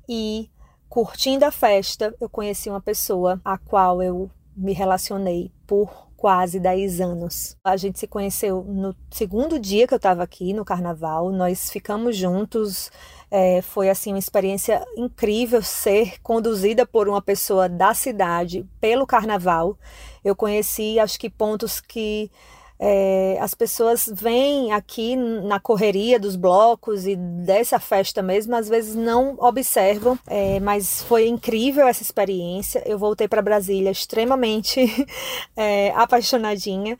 e 0.07 0.49
curtindo 0.89 1.45
a 1.45 1.51
festa, 1.51 2.15
eu 2.21 2.29
conheci 2.29 2.69
uma 2.69 2.81
pessoa 2.81 3.41
a 3.43 3.57
qual 3.57 4.01
eu 4.01 4.29
me 4.55 4.73
relacionei 4.73 5.51
por 5.67 6.05
quase 6.15 6.59
10 6.59 7.01
anos. 7.01 7.55
A 7.63 7.77
gente 7.77 7.99
se 7.99 8.07
conheceu 8.07 8.63
no 8.63 8.95
segundo 9.11 9.59
dia 9.59 9.87
que 9.87 9.93
eu 9.93 9.97
estava 9.97 10.23
aqui 10.23 10.53
no 10.53 10.65
carnaval, 10.65 11.31
nós 11.31 11.69
ficamos 11.69 12.17
juntos. 12.17 12.89
É, 13.29 13.61
foi 13.61 13.89
assim 13.89 14.11
uma 14.11 14.19
experiência 14.19 14.85
incrível 14.95 15.61
ser 15.61 16.21
conduzida 16.21 16.85
por 16.85 17.09
uma 17.09 17.21
pessoa 17.21 17.67
da 17.67 17.93
cidade 17.93 18.65
pelo 18.79 19.05
carnaval. 19.05 19.77
Eu 20.23 20.35
conheci, 20.35 20.99
acho 20.99 21.19
que 21.19 21.29
pontos 21.29 21.79
que 21.81 22.31
é, 22.77 23.37
as 23.39 23.53
pessoas 23.53 24.09
vêm 24.13 24.73
aqui 24.73 25.15
na 25.15 25.59
correria 25.59 26.19
dos 26.19 26.35
blocos 26.35 27.07
e 27.07 27.15
dessa 27.15 27.79
festa 27.79 28.21
mesmo, 28.21 28.55
às 28.55 28.67
vezes 28.67 28.95
não 28.95 29.35
observam, 29.39 30.19
é, 30.27 30.59
mas 30.59 31.01
foi 31.03 31.27
incrível 31.27 31.87
essa 31.87 32.03
experiência. 32.03 32.83
Eu 32.85 32.97
voltei 32.97 33.27
para 33.27 33.41
Brasília 33.41 33.91
extremamente 33.91 35.07
é, 35.55 35.91
apaixonadinha. 35.91 36.97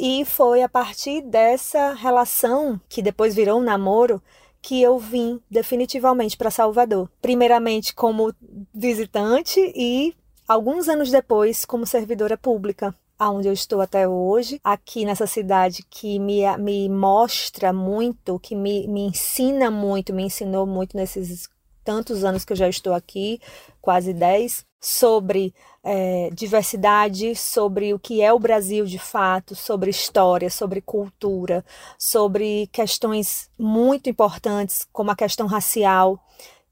E 0.00 0.24
foi 0.24 0.62
a 0.62 0.68
partir 0.68 1.20
dessa 1.22 1.92
relação, 1.92 2.80
que 2.88 3.02
depois 3.02 3.34
virou 3.34 3.58
um 3.58 3.64
namoro, 3.64 4.22
que 4.62 4.80
eu 4.80 4.98
vim 4.98 5.40
definitivamente 5.50 6.36
para 6.36 6.50
Salvador. 6.50 7.10
Primeiramente 7.20 7.94
como 7.94 8.32
visitante 8.72 9.60
e 9.74 10.14
alguns 10.46 10.88
anos 10.88 11.10
depois 11.10 11.64
como 11.64 11.84
servidora 11.84 12.36
pública 12.36 12.94
aonde 13.18 13.48
eu 13.48 13.52
estou 13.52 13.80
até 13.80 14.06
hoje, 14.06 14.60
aqui 14.62 15.04
nessa 15.04 15.26
cidade 15.26 15.84
que 15.90 16.18
me, 16.18 16.44
me 16.58 16.88
mostra 16.88 17.72
muito, 17.72 18.38
que 18.38 18.54
me, 18.54 18.86
me 18.86 19.00
ensina 19.02 19.70
muito, 19.70 20.14
me 20.14 20.22
ensinou 20.22 20.66
muito 20.66 20.96
nesses 20.96 21.48
tantos 21.82 22.22
anos 22.22 22.44
que 22.44 22.52
eu 22.52 22.56
já 22.56 22.68
estou 22.68 22.92
aqui, 22.92 23.40
quase 23.80 24.12
10, 24.12 24.66
sobre 24.80 25.54
é, 25.82 26.30
diversidade, 26.32 27.34
sobre 27.34 27.92
o 27.92 27.98
que 27.98 28.22
é 28.22 28.32
o 28.32 28.38
Brasil 28.38 28.84
de 28.84 28.98
fato, 28.98 29.56
sobre 29.56 29.90
história, 29.90 30.50
sobre 30.50 30.80
cultura, 30.80 31.64
sobre 31.98 32.68
questões 32.70 33.50
muito 33.58 34.08
importantes, 34.08 34.86
como 34.92 35.10
a 35.10 35.16
questão 35.16 35.46
racial 35.46 36.20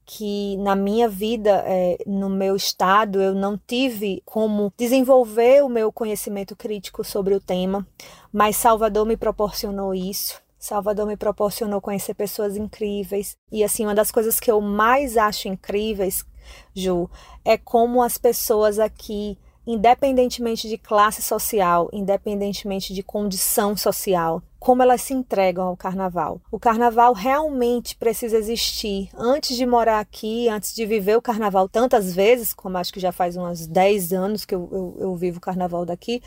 que 0.09 0.55
na 0.57 0.73
minha 0.73 1.09
vida, 1.09 1.63
é, 1.67 1.97
no 2.07 2.29
meu 2.29 2.55
estado, 2.55 3.21
eu 3.21 3.35
não 3.35 3.59
tive 3.67 4.23
como 4.25 4.71
desenvolver 4.77 5.61
o 5.61 5.67
meu 5.67 5.91
conhecimento 5.91 6.55
crítico 6.55 7.03
sobre 7.03 7.35
o 7.35 7.41
tema, 7.41 7.85
mas 8.31 8.55
Salvador 8.55 9.05
me 9.05 9.17
proporcionou 9.17 9.93
isso. 9.93 10.41
Salvador 10.57 11.05
me 11.05 11.17
proporcionou 11.17 11.81
conhecer 11.81 12.13
pessoas 12.13 12.55
incríveis. 12.55 13.35
E 13.51 13.65
assim, 13.65 13.85
uma 13.85 13.93
das 13.93 14.09
coisas 14.09 14.39
que 14.39 14.49
eu 14.49 14.61
mais 14.61 15.17
acho 15.17 15.49
incríveis, 15.49 16.25
Ju, 16.73 17.09
é 17.43 17.57
como 17.57 18.01
as 18.01 18.17
pessoas 18.17 18.79
aqui 18.79 19.37
independentemente 19.67 20.69
de 20.69 20.77
classe 20.77 21.21
social, 21.21 21.89
independentemente 21.91 22.93
de 22.93 23.03
condição 23.03 23.75
social, 23.75 24.41
como 24.67 24.83
elas 24.83 25.01
se 25.01 25.13
entregam 25.13 25.65
ao 25.65 25.77
carnaval. 25.77 26.41
O 26.51 26.59
carnaval 26.59 27.13
realmente 27.13 27.95
precisa 27.95 28.37
existir. 28.37 29.09
Antes 29.15 29.55
de 29.55 29.65
morar 29.65 30.01
aqui, 30.01 30.49
antes 30.49 30.75
de 30.75 30.85
viver 30.85 31.15
o 31.15 31.21
carnaval 31.21 31.69
tantas 31.69 32.13
vezes, 32.13 32.53
como 32.53 32.77
acho 32.77 32.91
que 32.91 32.99
já 32.99 33.13
faz 33.13 33.37
uns 33.37 33.65
10 33.65 34.11
anos 34.11 34.43
que 34.43 34.53
eu, 34.53 34.67
eu, 34.69 34.97
eu 34.99 35.15
vivo 35.15 35.37
o 35.37 35.41
carnaval 35.41 35.85
daqui, 35.85 36.21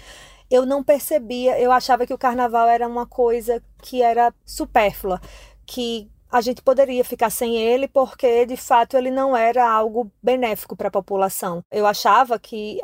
eu 0.51 0.65
não 0.65 0.83
percebia, 0.83 1.61
eu 1.61 1.71
achava 1.71 2.07
que 2.07 2.15
o 2.15 2.19
carnaval 2.19 2.67
era 2.67 2.89
uma 2.89 3.05
coisa 3.05 3.63
que 3.83 4.01
era 4.01 4.33
supérflua, 4.47 5.21
que 5.67 6.11
a 6.33 6.41
gente 6.41 6.63
poderia 6.63 7.05
ficar 7.05 7.29
sem 7.29 7.59
ele 7.59 7.89
porque 7.89 8.47
de 8.47 8.57
fato 8.57 8.97
ele 8.97 9.11
não 9.11 9.37
era 9.37 9.71
algo 9.71 10.11
benéfico 10.23 10.75
para 10.75 10.89
a 10.89 10.91
população. 10.91 11.63
Eu 11.71 11.87
achava 11.87 12.39
que 12.39 12.81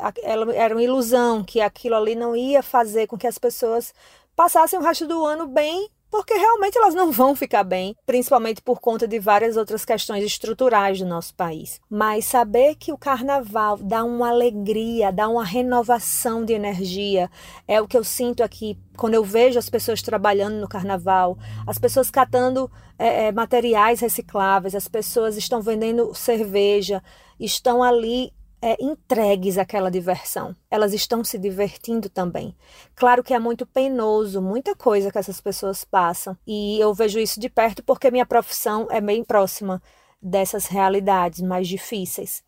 era 0.53 0.75
uma 0.75 0.83
ilusão, 0.83 1.43
que 1.43 1.61
aquilo 1.61 1.95
ali 1.95 2.13
não 2.13 2.35
ia 2.35 2.61
fazer 2.61 3.07
com 3.07 3.17
que 3.17 3.25
as 3.25 3.39
pessoas 3.39 3.91
passassem 4.37 4.77
o 4.77 4.83
resto 4.83 5.07
do 5.07 5.25
ano 5.25 5.47
bem 5.47 5.89
porque 6.09 6.33
realmente 6.35 6.77
elas 6.77 6.95
não 6.95 7.11
vão 7.11 7.35
ficar 7.35 7.63
bem, 7.63 7.95
principalmente 8.05 8.61
por 8.61 8.79
conta 8.79 9.07
de 9.07 9.19
várias 9.19 9.57
outras 9.57 9.83
questões 9.83 10.23
estruturais 10.23 10.99
do 10.99 11.05
nosso 11.05 11.35
país. 11.35 11.81
Mas 11.89 12.25
saber 12.25 12.75
que 12.75 12.93
o 12.93 12.97
carnaval 12.97 13.77
dá 13.77 14.03
uma 14.05 14.29
alegria, 14.29 15.11
dá 15.11 15.27
uma 15.27 15.43
renovação 15.43 16.45
de 16.45 16.53
energia, 16.53 17.29
é 17.67 17.81
o 17.81 17.87
que 17.87 17.97
eu 17.97 18.05
sinto 18.05 18.41
aqui 18.41 18.79
quando 18.95 19.15
eu 19.15 19.23
vejo 19.23 19.59
as 19.59 19.69
pessoas 19.69 20.01
trabalhando 20.01 20.61
no 20.61 20.67
carnaval, 20.67 21.37
as 21.65 21.77
pessoas 21.77 22.09
catando 22.09 22.71
é, 22.97 23.25
é, 23.25 23.31
materiais 23.31 23.99
recicláveis, 23.99 24.75
as 24.75 24.87
pessoas 24.87 25.35
estão 25.35 25.61
vendendo 25.61 26.13
cerveja, 26.15 27.03
estão 27.39 27.83
ali 27.83 28.31
é, 28.61 28.75
entregues 28.83 29.57
àquela 29.57 29.91
diversão. 29.91 30.55
Elas 30.69 30.93
estão 30.93 31.23
se 31.23 31.37
divertindo 31.37 32.09
também. 32.09 32.55
Claro 32.95 33.23
que 33.23 33.33
é 33.33 33.39
muito 33.39 33.65
penoso, 33.65 34.41
muita 34.41 34.75
coisa 34.75 35.11
que 35.11 35.17
essas 35.17 35.39
pessoas 35.39 35.83
passam. 35.83 36.37
E 36.45 36.79
eu 36.79 36.93
vejo 36.93 37.19
isso 37.19 37.39
de 37.39 37.49
perto 37.49 37.83
porque 37.83 38.11
minha 38.11 38.25
profissão 38.25 38.87
é 38.89 38.99
bem 38.99 39.23
próxima 39.23 39.81
dessas 40.21 40.65
realidades 40.65 41.41
mais 41.41 41.67
difíceis. 41.67 42.43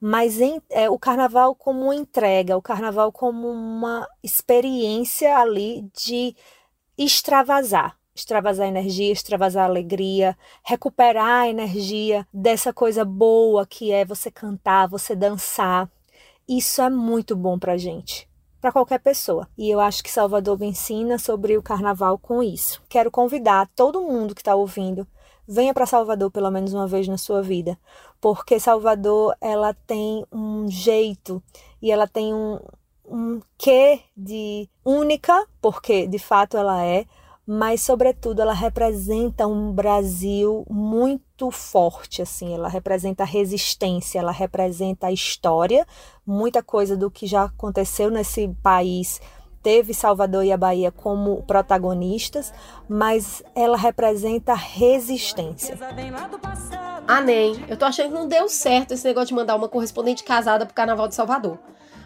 Mas 0.00 0.40
em, 0.40 0.60
é, 0.70 0.90
o 0.90 0.98
carnaval 0.98 1.54
como 1.54 1.92
entrega, 1.92 2.56
o 2.56 2.62
carnaval 2.62 3.10
como 3.10 3.48
uma 3.48 4.06
experiência 4.22 5.38
ali 5.38 5.88
de 5.94 6.36
extravasar 6.98 7.96
extravasar 8.14 8.66
energia, 8.66 9.12
extravasar 9.12 9.64
alegria, 9.64 10.36
recuperar 10.62 11.42
a 11.42 11.48
energia 11.48 12.26
dessa 12.32 12.72
coisa 12.72 13.04
boa 13.04 13.66
que 13.66 13.92
é 13.92 14.04
você 14.04 14.30
cantar, 14.30 14.88
você 14.88 15.16
dançar. 15.16 15.90
Isso 16.48 16.80
é 16.80 16.90
muito 16.90 17.34
bom 17.34 17.58
pra 17.58 17.76
gente, 17.76 18.28
para 18.60 18.72
qualquer 18.72 19.00
pessoa. 19.00 19.48
E 19.56 19.70
eu 19.70 19.80
acho 19.80 20.02
que 20.02 20.10
Salvador 20.10 20.58
me 20.58 20.66
ensina 20.66 21.18
sobre 21.18 21.56
o 21.56 21.62
carnaval 21.62 22.18
com 22.18 22.42
isso. 22.42 22.82
Quero 22.88 23.10
convidar 23.10 23.68
todo 23.74 24.02
mundo 24.02 24.34
que 24.34 24.40
está 24.40 24.54
ouvindo 24.54 25.06
venha 25.46 25.74
para 25.74 25.86
Salvador 25.86 26.30
pelo 26.30 26.50
menos 26.50 26.72
uma 26.72 26.86
vez 26.86 27.06
na 27.06 27.18
sua 27.18 27.42
vida, 27.42 27.78
porque 28.20 28.58
Salvador 28.58 29.36
ela 29.40 29.74
tem 29.86 30.24
um 30.32 30.68
jeito 30.68 31.42
e 31.80 31.90
ela 31.90 32.06
tem 32.06 32.32
um, 32.34 32.58
um 33.06 33.40
quê 33.58 34.00
de 34.16 34.68
única, 34.84 35.46
porque 35.60 36.06
de 36.06 36.18
fato 36.18 36.56
ela 36.56 36.82
é, 36.82 37.06
mas 37.46 37.82
sobretudo 37.82 38.40
ela 38.40 38.54
representa 38.54 39.46
um 39.46 39.72
Brasil 39.72 40.66
muito 40.70 41.50
forte 41.50 42.22
assim, 42.22 42.54
ela 42.54 42.68
representa 42.68 43.22
a 43.22 43.26
resistência, 43.26 44.18
ela 44.18 44.32
representa 44.32 45.08
a 45.08 45.12
história, 45.12 45.86
muita 46.26 46.62
coisa 46.62 46.96
do 46.96 47.10
que 47.10 47.26
já 47.26 47.44
aconteceu 47.44 48.10
nesse 48.10 48.48
país 48.62 49.20
teve 49.64 49.94
Salvador 49.94 50.44
e 50.44 50.52
a 50.52 50.58
Bahia 50.58 50.92
como 50.92 51.42
protagonistas, 51.44 52.52
mas 52.86 53.42
ela 53.54 53.78
representa 53.78 54.52
resistência. 54.52 55.74
Ah, 57.08 57.22
nem. 57.22 57.64
Eu 57.66 57.76
tô 57.76 57.86
achando 57.86 58.08
que 58.08 58.14
não 58.14 58.28
deu 58.28 58.46
certo 58.46 58.92
esse 58.92 59.06
negócio 59.06 59.28
de 59.28 59.34
mandar 59.34 59.56
uma 59.56 59.68
correspondente 59.68 60.22
casada 60.22 60.66
pro 60.66 60.74
Carnaval 60.74 61.08
de 61.08 61.14
Salvador. 61.14 61.58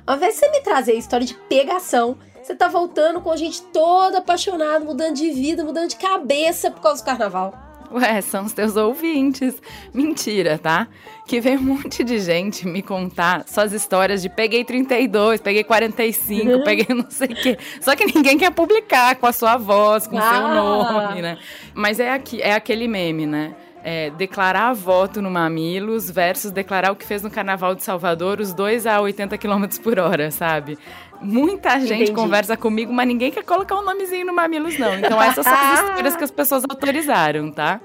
Ao 0.07 0.17
invés 0.17 0.35
de 0.35 0.41
você 0.41 0.51
me 0.51 0.61
trazer 0.61 0.93
a 0.93 0.95
história 0.95 1.27
de 1.27 1.35
pegação, 1.35 2.17
você 2.49 2.55
tá 2.55 2.67
voltando 2.67 3.21
com 3.21 3.31
a 3.31 3.37
gente 3.37 3.61
toda 3.61 4.19
apaixonada, 4.19 4.83
mudando 4.83 5.15
de 5.15 5.31
vida, 5.31 5.63
mudando 5.63 5.91
de 5.91 5.97
cabeça 5.97 6.71
por 6.71 6.81
causa 6.81 7.03
do 7.03 7.05
carnaval. 7.05 7.53
Ué, 7.93 8.23
são 8.23 8.47
os 8.47 8.55
teus 8.55 8.75
ouvintes. 8.75 9.61
Mentira, 9.93 10.57
tá? 10.57 10.89
Que 11.27 11.41
vem 11.41 11.59
um 11.59 11.63
monte 11.63 12.03
de 12.03 12.19
gente 12.19 12.67
me 12.67 12.81
contar 12.81 13.47
suas 13.47 13.75
histórias 13.75 14.23
de 14.23 14.31
peguei 14.31 14.65
32, 14.65 15.43
peguei 15.43 15.63
45, 15.63 16.51
uhum. 16.51 16.65
peguei 16.65 16.97
não 16.97 17.11
sei 17.11 17.29
o 17.29 17.35
quê. 17.35 17.59
Só 17.83 17.95
que 17.95 18.07
ninguém 18.07 18.39
quer 18.39 18.51
publicar 18.51 19.17
com 19.17 19.27
a 19.27 19.33
sua 19.33 19.59
voz, 19.59 20.07
com 20.07 20.17
o 20.17 20.19
ah. 20.19 20.31
seu 20.31 20.49
nome, 20.49 21.21
né? 21.21 21.37
Mas 21.75 22.01
é, 22.01 22.13
aqui, 22.13 22.41
é 22.41 22.55
aquele 22.55 22.89
meme, 22.89 23.27
né? 23.27 23.55
É, 23.85 24.11
declarar 24.11 24.73
voto 24.73 25.23
no 25.23 25.31
Mamilos 25.31 26.11
versus 26.11 26.51
declarar 26.51 26.93
o 26.93 26.97
que 26.97 27.07
fez 27.07 27.23
no 27.23 27.31
Carnaval 27.31 27.75
de 27.75 27.85
Salvador, 27.85 28.41
os 28.41 28.53
dois 28.53 28.87
a 28.87 29.01
80 29.01 29.39
km 29.39 29.65
por 29.83 29.99
hora, 29.99 30.31
sabe? 30.31 30.77
Muita 31.21 31.79
gente 31.81 31.95
Entendi. 31.95 32.13
conversa 32.13 32.57
comigo, 32.57 32.93
mas 32.93 33.07
ninguém 33.07 33.31
quer 33.31 33.45
colocar 33.45 33.77
um 33.77 33.83
nomezinho 33.83 34.27
no 34.27 34.33
Mamilos, 34.33 34.79
não. 34.79 34.95
Então 34.95 35.21
essas 35.21 35.45
são 35.45 35.55
as 35.55 35.81
histórias 35.81 36.17
que 36.17 36.25
as 36.25 36.31
pessoas 36.31 36.65
autorizaram, 36.69 37.51
tá? 37.51 37.81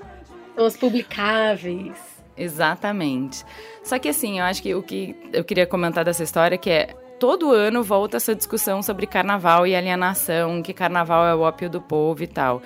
São 0.56 0.66
os 0.66 0.78
publicáveis. 0.78 1.98
Exatamente. 2.38 3.44
Só 3.84 4.00
que 4.00 4.10
assim, 4.10 4.40
eu 4.40 4.46
acho 4.46 4.62
que 4.62 4.74
o 4.74 4.82
que 4.82 5.16
eu 5.32 5.44
queria 5.44 5.66
comentar 5.66 6.04
dessa 6.04 6.24
história 6.24 6.56
é 6.56 6.58
que 6.58 6.70
é 6.70 6.96
todo 7.20 7.52
ano 7.52 7.84
volta 7.84 8.18
essa 8.18 8.36
discussão 8.36 8.82
sobre 8.82 9.08
carnaval 9.08 9.66
e 9.66 9.76
alienação, 9.76 10.62
que 10.62 10.74
carnaval 10.74 11.26
é 11.26 11.36
o 11.36 11.42
ópio 11.42 11.70
do 11.70 11.82
povo 11.82 12.24
e 12.24 12.28
tal. 12.28 12.62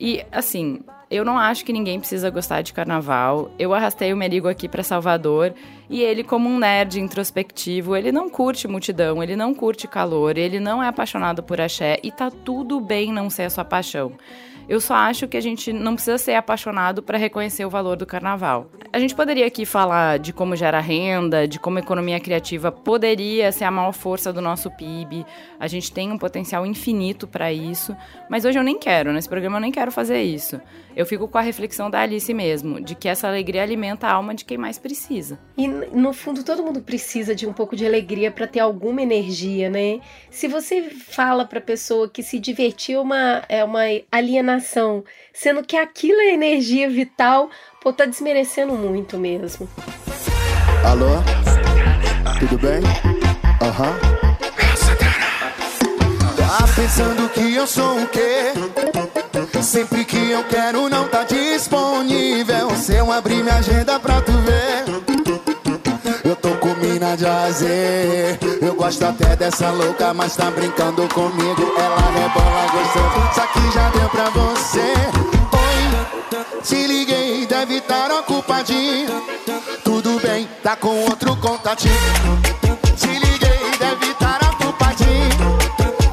E 0.00 0.24
assim, 0.32 0.80
eu 1.10 1.24
não 1.24 1.38
acho 1.38 1.64
que 1.64 1.72
ninguém 1.72 1.98
precisa 1.98 2.30
gostar 2.30 2.62
de 2.62 2.72
carnaval. 2.72 3.50
Eu 3.58 3.74
arrastei 3.74 4.12
o 4.12 4.16
Merigo 4.16 4.48
aqui 4.48 4.68
para 4.68 4.82
Salvador 4.82 5.54
e 5.88 6.02
ele, 6.02 6.24
como 6.24 6.48
um 6.48 6.58
nerd 6.58 7.00
introspectivo, 7.00 7.96
ele 7.96 8.10
não 8.10 8.28
curte 8.28 8.66
multidão, 8.66 9.22
ele 9.22 9.36
não 9.36 9.54
curte 9.54 9.86
calor, 9.86 10.36
ele 10.36 10.58
não 10.58 10.82
é 10.82 10.88
apaixonado 10.88 11.42
por 11.42 11.60
axé 11.60 11.98
e 12.02 12.10
tá 12.10 12.30
tudo 12.30 12.80
bem 12.80 13.12
não 13.12 13.28
ser 13.28 13.42
a 13.44 13.50
sua 13.50 13.64
paixão. 13.64 14.12
Eu 14.68 14.80
só 14.80 14.94
acho 14.94 15.28
que 15.28 15.36
a 15.36 15.40
gente 15.40 15.72
não 15.72 15.94
precisa 15.94 16.16
ser 16.16 16.34
apaixonado 16.34 17.02
para 17.02 17.18
reconhecer 17.18 17.64
o 17.64 17.70
valor 17.70 17.96
do 17.96 18.06
carnaval. 18.06 18.70
A 18.92 18.98
gente 18.98 19.14
poderia 19.14 19.46
aqui 19.46 19.66
falar 19.66 20.18
de 20.18 20.32
como 20.32 20.56
gera 20.56 20.80
renda, 20.80 21.46
de 21.46 21.58
como 21.58 21.78
a 21.78 21.80
economia 21.80 22.20
criativa 22.20 22.70
poderia 22.70 23.50
ser 23.50 23.64
a 23.64 23.70
maior 23.70 23.92
força 23.92 24.32
do 24.32 24.40
nosso 24.40 24.70
PIB. 24.70 25.26
A 25.58 25.66
gente 25.66 25.92
tem 25.92 26.12
um 26.12 26.16
potencial 26.16 26.64
infinito 26.64 27.26
para 27.26 27.52
isso, 27.52 27.94
mas 28.30 28.44
hoje 28.44 28.58
eu 28.58 28.62
nem 28.62 28.78
quero, 28.78 29.12
nesse 29.12 29.28
programa 29.28 29.56
eu 29.56 29.62
nem 29.62 29.72
quero 29.72 29.90
fazer 29.90 30.22
isso. 30.22 30.60
Eu 30.96 31.04
fico 31.04 31.26
com 31.26 31.36
a 31.36 31.40
reflexão 31.40 31.90
da 31.90 32.00
Alice 32.00 32.32
mesmo, 32.32 32.80
de 32.80 32.94
que 32.94 33.08
essa 33.08 33.26
alegria 33.26 33.62
alimenta 33.64 34.06
a 34.06 34.12
alma 34.12 34.32
de 34.32 34.44
quem 34.44 34.56
mais 34.56 34.78
precisa. 34.78 35.40
E 35.58 35.66
no 35.66 36.12
fundo 36.12 36.44
todo 36.44 36.62
mundo 36.62 36.80
precisa 36.80 37.34
de 37.34 37.46
um 37.48 37.52
pouco 37.52 37.74
de 37.74 37.84
alegria 37.84 38.30
para 38.30 38.46
ter 38.46 38.60
alguma 38.60 39.02
energia, 39.02 39.68
né? 39.68 40.00
Se 40.30 40.46
você 40.46 40.82
fala 40.82 41.44
para 41.44 41.60
pessoa 41.60 42.08
que 42.08 42.22
se 42.22 42.38
divertir 42.38 42.96
uma 42.96 43.42
é 43.48 43.64
uma 43.64 43.82
alienação, 44.12 44.53
sendo 44.60 45.62
que 45.62 45.76
aquilo 45.76 46.20
é 46.20 46.34
energia 46.34 46.88
vital, 46.88 47.50
pô, 47.80 47.92
tá 47.92 48.04
desmerecendo 48.04 48.74
muito 48.74 49.18
mesmo. 49.18 49.68
Alô? 50.84 51.22
Tudo 52.38 52.58
bem? 52.58 52.80
Aham. 53.62 53.88
Uhum. 53.88 54.14
Tá 56.36 56.66
pensando 56.76 57.28
que 57.30 57.54
eu 57.54 57.66
sou 57.66 58.00
o 58.00 58.06
quê? 58.08 58.52
Sempre 59.62 60.04
que 60.04 60.30
eu 60.30 60.44
quero 60.44 60.88
não 60.88 61.08
tá 61.08 61.24
disponível 61.24 62.70
Se 62.76 62.94
eu 62.94 63.10
abrir 63.10 63.42
minha 63.42 63.56
agenda 63.56 63.98
pra 63.98 64.20
tu 64.20 64.30
ver 64.32 64.84
Eu 66.22 66.36
tô 66.36 66.50
com 66.56 66.74
mina 66.74 67.16
de 67.16 67.26
azer 67.26 68.38
Eu 68.60 68.74
gosto 68.74 69.04
até 69.04 69.34
dessa 69.34 69.70
louca, 69.70 70.12
mas 70.12 70.36
tá 70.36 70.50
brincando 70.50 71.08
comigo 71.08 71.74
Ela 71.78 71.96
rebola 71.96 72.66
gostando, 72.70 73.34
só 73.34 73.46
que 73.46 73.72
já 73.72 73.88
deu 73.90 74.08
pra 74.10 74.30
você 74.30 74.43
deve 77.64 77.78
estar 77.78 78.10
ocupadinho 78.10 79.08
Tudo 79.82 80.20
bem, 80.20 80.46
tá 80.62 80.76
com 80.76 81.00
outro 81.04 81.34
contatinho 81.36 81.94
Te 82.94 83.06
liguei, 83.06 83.78
deve 83.78 84.10
estar 84.10 84.38
ocupadinho 84.52 85.48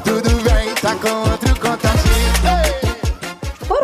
Tudo 0.02 0.42
bem, 0.42 0.74
tá 0.80 0.96
com 0.96 1.30
outro 1.30 1.42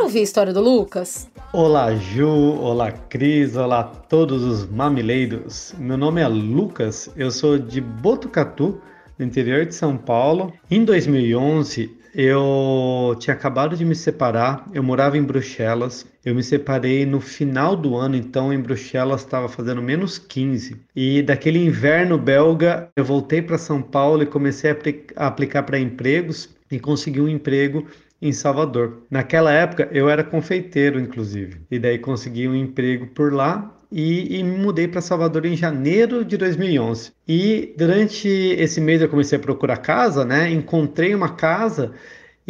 ouvir 0.08 0.20
a 0.20 0.22
história 0.22 0.54
do 0.54 0.60
Lucas? 0.62 1.28
Olá, 1.52 1.94
Ju, 1.94 2.26
olá, 2.26 2.90
Cris, 2.90 3.56
olá 3.56 3.84
todos 3.84 4.42
os 4.42 4.66
mamileiros. 4.66 5.74
Meu 5.78 5.98
nome 5.98 6.22
é 6.22 6.26
Lucas, 6.26 7.10
eu 7.14 7.30
sou 7.30 7.58
de 7.58 7.78
Botucatu, 7.78 8.80
no 9.18 9.26
interior 9.26 9.66
de 9.66 9.74
São 9.74 9.98
Paulo. 9.98 10.50
Em 10.70 10.82
2011, 10.82 11.97
eu 12.14 13.16
tinha 13.18 13.34
acabado 13.34 13.76
de 13.76 13.84
me 13.84 13.94
separar, 13.94 14.68
eu 14.72 14.82
morava 14.82 15.16
em 15.16 15.22
Bruxelas. 15.22 16.06
Eu 16.24 16.34
me 16.34 16.42
separei 16.42 17.06
no 17.06 17.20
final 17.20 17.74
do 17.74 17.96
ano, 17.96 18.16
então 18.16 18.52
em 18.52 18.60
Bruxelas 18.60 19.22
estava 19.22 19.48
fazendo 19.48 19.80
menos 19.80 20.18
15. 20.18 20.80
E 20.94 21.22
daquele 21.22 21.58
inverno 21.58 22.18
belga, 22.18 22.88
eu 22.96 23.04
voltei 23.04 23.40
para 23.40 23.56
São 23.56 23.80
Paulo 23.80 24.22
e 24.22 24.26
comecei 24.26 24.70
a 25.16 25.26
aplicar 25.26 25.62
para 25.62 25.78
empregos 25.78 26.50
e 26.70 26.78
consegui 26.78 27.20
um 27.20 27.28
emprego 27.28 27.86
em 28.20 28.32
Salvador. 28.32 29.02
Naquela 29.10 29.52
época 29.52 29.88
eu 29.92 30.08
era 30.08 30.24
confeiteiro, 30.24 31.00
inclusive, 31.00 31.60
e 31.70 31.78
daí 31.78 31.98
consegui 31.98 32.48
um 32.48 32.54
emprego 32.54 33.06
por 33.06 33.32
lá 33.32 33.77
e, 33.90 34.38
e 34.38 34.42
me 34.42 34.58
mudei 34.58 34.86
para 34.88 35.00
Salvador 35.00 35.46
em 35.46 35.56
janeiro 35.56 36.24
de 36.24 36.36
2011. 36.36 37.12
E 37.26 37.74
durante 37.76 38.28
esse 38.28 38.80
mês 38.80 39.00
eu 39.00 39.08
comecei 39.08 39.38
a 39.38 39.40
procurar 39.40 39.78
casa, 39.78 40.24
né? 40.24 40.50
Encontrei 40.50 41.14
uma 41.14 41.30
casa 41.30 41.92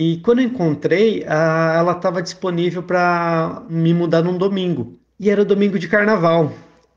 e 0.01 0.18
quando 0.18 0.40
encontrei, 0.40 1.24
ela 1.24 1.90
estava 1.90 2.22
disponível 2.22 2.85
para 2.85 3.64
me 3.68 3.92
mudar 3.92 4.22
num 4.22 4.38
domingo. 4.38 4.96
E 5.18 5.29
era 5.29 5.44
domingo 5.44 5.77
de 5.77 5.88
carnaval. 5.88 6.53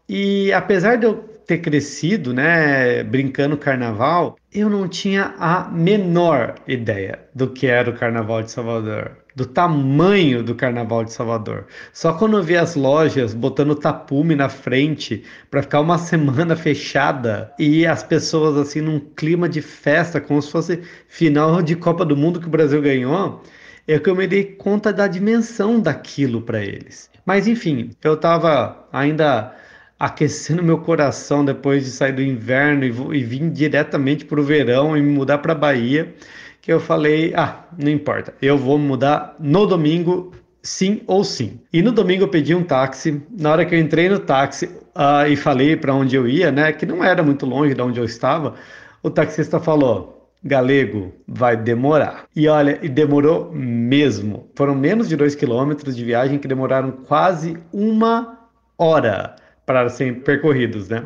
E 0.08 0.54
apesar 0.54 0.98
de 0.98 1.08
eu 1.08 1.16
ter 1.48 1.58
crescido, 1.58 2.32
né, 2.32 3.04
brincando 3.04 3.58
carnaval, 3.58 4.38
eu 4.54 4.70
não 4.70 4.88
tinha 4.88 5.34
a 5.40 5.68
menor 5.72 6.56
ideia 6.68 7.22
do 7.34 7.50
que 7.50 7.66
era 7.66 7.90
o 7.90 7.98
Carnaval 7.98 8.44
de 8.44 8.52
Salvador, 8.52 9.18
do 9.36 9.46
tamanho 9.46 10.44
do 10.44 10.56
Carnaval 10.56 11.04
de 11.04 11.14
Salvador. 11.14 11.68
Só 11.94 12.14
quando 12.14 12.38
eu 12.38 12.44
vi 12.44 12.58
as 12.58 12.76
lojas 12.76 13.34
botando 13.34 13.76
tapume 13.76 14.36
na 14.36 14.50
frente 14.50 15.24
para 15.50 15.62
ficar 15.62 15.80
uma 15.82 15.98
semana 15.98 16.56
fechada 16.56 17.54
e 17.58 17.86
as 17.86 18.04
pessoas 18.04 18.58
assim 18.58 18.82
num 18.82 19.00
clima 19.00 19.48
de 19.48 19.62
festa, 19.62 20.20
como 20.20 20.42
se 20.42 20.52
fosse 20.52 20.82
final 21.08 21.62
de 21.62 21.76
Copa 21.76 22.06
do 22.06 22.18
Mundo 22.18 22.40
que 22.40 22.48
o 22.48 22.52
Brasil 22.52 22.82
ganhou, 22.82 23.42
é 23.88 23.98
que 24.00 24.10
eu 24.10 24.16
me 24.16 24.28
dei 24.28 24.44
conta 24.44 24.94
da 24.94 25.08
dimensão 25.08 25.80
daquilo 25.80 26.42
para 26.42 26.62
eles. 26.62 27.10
Mas 27.26 27.48
enfim, 27.48 27.92
eu 28.04 28.14
estava 28.14 28.88
ainda 28.92 29.56
aquecendo 30.02 30.64
meu 30.64 30.80
coração 30.80 31.46
depois 31.46 31.86
de 31.86 31.92
sair 31.92 32.12
do 32.12 32.24
inverno 32.24 32.84
e, 32.84 33.20
e 33.20 33.24
vir 33.24 33.48
diretamente 33.52 34.26
para 34.26 34.42
o 34.42 34.44
verão 34.44 34.98
e 34.98 35.02
me 35.02 35.14
mudar 35.14 35.38
para 35.38 35.54
Bahia, 35.54 36.16
que 36.60 36.74
eu 36.74 36.80
falei, 36.80 37.32
ah, 37.36 37.66
não 37.78 37.92
importa, 37.92 38.34
eu 38.42 38.58
vou 38.58 38.80
mudar 38.80 39.36
no 39.40 39.68
domingo, 39.68 40.32
sim 40.64 41.04
ou 41.06 41.24
sim. 41.24 41.60
E 41.72 41.84
no 41.84 41.92
domingo 41.92 42.24
eu 42.24 42.28
pedi 42.28 42.56
um 42.56 42.64
táxi. 42.64 43.22
Na 43.38 43.52
hora 43.52 43.64
que 43.64 43.76
eu 43.76 43.80
entrei 43.80 44.10
no 44.10 44.18
táxi 44.18 44.66
uh, 44.66 45.30
e 45.30 45.36
falei 45.36 45.78
para 45.78 45.94
onde 45.94 46.16
eu 46.16 46.28
ia, 46.28 46.52
né, 46.52 46.74
que 46.74 46.86
não 46.88 47.04
era 47.04 47.22
muito 47.22 47.46
longe 47.46 47.76
de 47.76 47.82
onde 47.84 48.00
eu 48.00 48.06
estava, 48.06 48.56
o 49.04 49.10
taxista 49.12 49.60
falou: 49.60 50.32
Galego, 50.44 51.14
vai 51.28 51.56
demorar. 51.56 52.24
E 52.36 52.48
olha, 52.48 52.80
e 52.82 52.90
demorou 52.90 53.52
mesmo. 53.54 54.50
Foram 54.56 54.74
menos 54.74 55.08
de 55.08 55.16
dois 55.16 55.36
quilômetros 55.36 55.96
de 55.96 56.04
viagem 56.04 56.40
que 56.40 56.48
demoraram 56.48 56.90
quase 56.90 57.56
uma 57.72 58.40
hora 58.80 59.36
para 59.72 59.90
serem 59.90 60.16
percorridos, 60.16 60.90
né? 60.90 61.06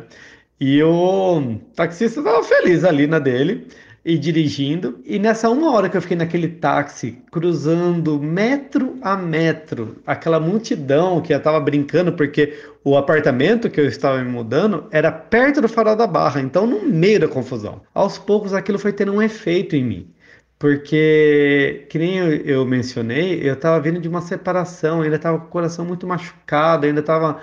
E 0.60 0.82
o 0.82 1.56
taxista 1.74 2.20
estava 2.20 2.42
feliz 2.42 2.82
ali 2.82 3.06
na 3.06 3.18
dele 3.18 3.68
e 4.04 4.18
dirigindo. 4.18 4.98
E 5.04 5.18
nessa 5.18 5.48
uma 5.48 5.72
hora 5.72 5.88
que 5.88 5.96
eu 5.96 6.02
fiquei 6.02 6.16
naquele 6.16 6.48
táxi, 6.48 7.18
cruzando 7.30 8.18
metro 8.20 8.96
a 9.02 9.16
metro, 9.16 9.98
aquela 10.04 10.40
multidão 10.40 11.20
que 11.20 11.32
eu 11.32 11.38
estava 11.38 11.60
brincando, 11.60 12.12
porque 12.12 12.58
o 12.82 12.96
apartamento 12.96 13.70
que 13.70 13.80
eu 13.80 13.86
estava 13.86 14.18
me 14.18 14.30
mudando 14.30 14.86
era 14.90 15.12
perto 15.12 15.60
do 15.60 15.68
farol 15.68 15.94
da 15.94 16.06
barra, 16.06 16.40
então 16.40 16.66
no 16.66 16.82
meio 16.82 17.20
da 17.20 17.28
confusão. 17.28 17.82
Aos 17.94 18.18
poucos 18.18 18.52
aquilo 18.52 18.78
foi 18.78 18.92
tendo 18.92 19.12
um 19.12 19.22
efeito 19.22 19.76
em 19.76 19.84
mim. 19.84 20.14
Porque, 20.58 21.86
que 21.90 21.98
nem 21.98 22.16
eu, 22.16 22.28
eu 22.28 22.66
mencionei, 22.66 23.46
eu 23.48 23.54
estava 23.54 23.78
vindo 23.78 24.00
de 24.00 24.08
uma 24.08 24.22
separação, 24.22 25.02
ainda 25.02 25.16
estava 25.16 25.38
com 25.38 25.46
o 25.46 25.50
coração 25.50 25.84
muito 25.84 26.06
machucado, 26.06 26.86
ainda 26.86 27.00
estava 27.00 27.40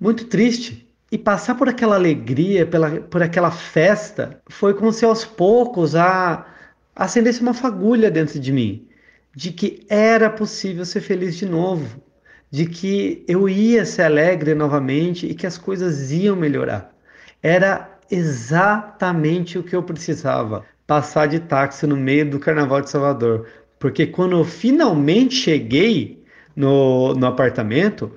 muito 0.00 0.26
triste. 0.26 0.86
E 1.10 1.16
passar 1.16 1.54
por 1.54 1.68
aquela 1.68 1.94
alegria, 1.94 2.66
pela, 2.66 3.00
por 3.00 3.22
aquela 3.22 3.50
festa, 3.50 4.42
foi 4.46 4.74
como 4.74 4.92
se 4.92 5.06
aos 5.06 5.24
poucos 5.24 5.96
a, 5.96 6.46
acendesse 6.94 7.40
uma 7.40 7.54
fagulha 7.54 8.10
dentro 8.10 8.38
de 8.38 8.52
mim, 8.52 8.86
de 9.34 9.50
que 9.50 9.86
era 9.88 10.28
possível 10.28 10.84
ser 10.84 11.00
feliz 11.00 11.36
de 11.36 11.46
novo, 11.46 12.02
de 12.50 12.66
que 12.66 13.24
eu 13.26 13.48
ia 13.48 13.86
ser 13.86 14.02
alegre 14.02 14.54
novamente 14.54 15.26
e 15.26 15.34
que 15.34 15.46
as 15.46 15.56
coisas 15.56 16.12
iam 16.12 16.36
melhorar. 16.36 16.94
Era 17.42 17.98
exatamente 18.10 19.58
o 19.58 19.62
que 19.62 19.76
eu 19.76 19.82
precisava, 19.82 20.64
passar 20.86 21.26
de 21.26 21.40
táxi 21.40 21.86
no 21.86 21.96
meio 21.96 22.28
do 22.28 22.38
Carnaval 22.38 22.82
de 22.82 22.90
Salvador, 22.90 23.46
porque 23.78 24.06
quando 24.06 24.32
eu 24.32 24.44
finalmente 24.44 25.34
cheguei 25.34 26.22
no, 26.56 27.14
no 27.14 27.26
apartamento, 27.26 28.12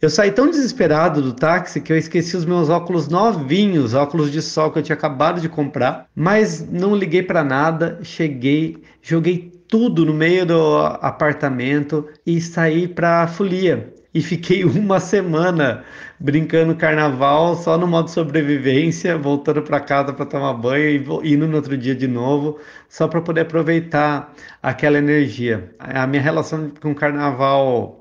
eu 0.00 0.08
saí 0.08 0.32
tão 0.32 0.50
desesperado 0.50 1.20
do 1.20 1.34
táxi 1.34 1.78
que 1.80 1.92
eu 1.92 1.96
esqueci 1.98 2.34
os 2.34 2.46
meus 2.46 2.70
óculos 2.70 3.08
novinhos, 3.08 3.92
óculos 3.92 4.32
de 4.32 4.40
sol 4.40 4.72
que 4.72 4.78
eu 4.78 4.82
tinha 4.82 4.96
acabado 4.96 5.42
de 5.42 5.48
comprar, 5.48 6.06
mas 6.14 6.66
não 6.70 6.96
liguei 6.96 7.22
para 7.22 7.44
nada, 7.44 7.98
cheguei, 8.02 8.78
joguei 9.02 9.52
tudo 9.68 10.06
no 10.06 10.14
meio 10.14 10.46
do 10.46 10.78
apartamento 10.78 12.08
e 12.26 12.40
saí 12.40 12.88
para 12.88 13.26
folia. 13.26 13.92
E 14.12 14.22
fiquei 14.22 14.64
uma 14.66 14.98
semana 15.00 15.84
brincando 16.18 16.74
carnaval 16.74 17.54
só 17.56 17.76
no 17.76 17.86
modo 17.86 18.10
sobrevivência, 18.10 19.18
voltando 19.18 19.62
para 19.62 19.80
casa 19.80 20.14
para 20.14 20.24
tomar 20.24 20.54
banho 20.54 21.22
e 21.22 21.34
indo 21.34 21.46
no 21.46 21.56
outro 21.56 21.76
dia 21.76 21.94
de 21.94 22.08
novo, 22.08 22.58
só 22.88 23.06
para 23.06 23.20
poder 23.20 23.42
aproveitar 23.42 24.34
aquela 24.62 24.96
energia. 24.96 25.74
A 25.78 26.06
minha 26.06 26.22
relação 26.22 26.72
com 26.80 26.94
carnaval 26.94 27.99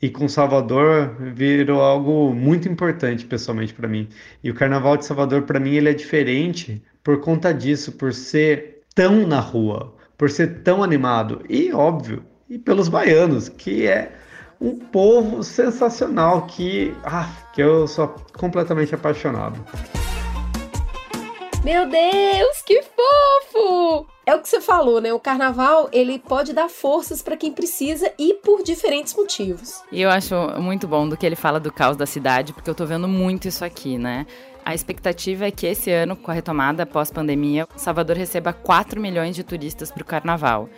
e 0.00 0.08
com 0.08 0.28
Salvador 0.28 1.16
virou 1.34 1.80
algo 1.80 2.32
muito 2.32 2.68
importante 2.68 3.26
pessoalmente 3.26 3.74
para 3.74 3.88
mim. 3.88 4.08
E 4.42 4.50
o 4.50 4.54
Carnaval 4.54 4.96
de 4.96 5.04
Salvador 5.04 5.42
para 5.42 5.58
mim 5.58 5.74
ele 5.74 5.90
é 5.90 5.94
diferente 5.94 6.82
por 7.02 7.20
conta 7.20 7.52
disso, 7.52 7.92
por 7.92 8.12
ser 8.12 8.82
tão 8.94 9.26
na 9.26 9.40
rua, 9.40 9.94
por 10.16 10.30
ser 10.30 10.62
tão 10.62 10.82
animado 10.82 11.42
e 11.48 11.72
óbvio, 11.72 12.24
e 12.48 12.58
pelos 12.58 12.88
baianos, 12.88 13.48
que 13.48 13.86
é 13.86 14.12
um 14.60 14.76
povo 14.78 15.42
sensacional 15.42 16.46
que, 16.46 16.92
ah, 17.04 17.30
que 17.52 17.62
eu 17.62 17.86
sou 17.86 18.08
completamente 18.32 18.94
apaixonado. 18.94 19.64
Meu 21.64 21.86
Deus, 21.86 22.62
que 22.64 22.82
fofo! 22.82 24.06
É 24.24 24.34
o 24.34 24.40
que 24.40 24.48
você 24.48 24.60
falou, 24.60 25.00
né? 25.00 25.12
O 25.12 25.18
carnaval, 25.18 25.88
ele 25.92 26.18
pode 26.18 26.52
dar 26.52 26.68
forças 26.68 27.22
para 27.22 27.36
quem 27.36 27.52
precisa 27.52 28.12
e 28.18 28.34
por 28.34 28.62
diferentes 28.62 29.14
motivos. 29.14 29.82
E 29.90 30.00
eu 30.00 30.10
acho 30.10 30.34
muito 30.60 30.86
bom 30.86 31.08
do 31.08 31.16
que 31.16 31.26
ele 31.26 31.36
fala 31.36 31.58
do 31.58 31.72
caos 31.72 31.96
da 31.96 32.06
cidade, 32.06 32.52
porque 32.52 32.70
eu 32.70 32.74
tô 32.74 32.86
vendo 32.86 33.08
muito 33.08 33.48
isso 33.48 33.64
aqui, 33.64 33.98
né? 33.98 34.26
A 34.64 34.74
expectativa 34.74 35.46
é 35.46 35.50
que 35.50 35.66
esse 35.66 35.90
ano, 35.90 36.14
com 36.14 36.30
a 36.30 36.34
retomada 36.34 36.86
pós-pandemia, 36.86 37.66
Salvador 37.76 38.16
receba 38.16 38.52
4 38.52 39.00
milhões 39.00 39.34
de 39.34 39.42
turistas 39.42 39.90
para 39.90 40.02
o 40.02 40.06
carnaval. 40.06 40.68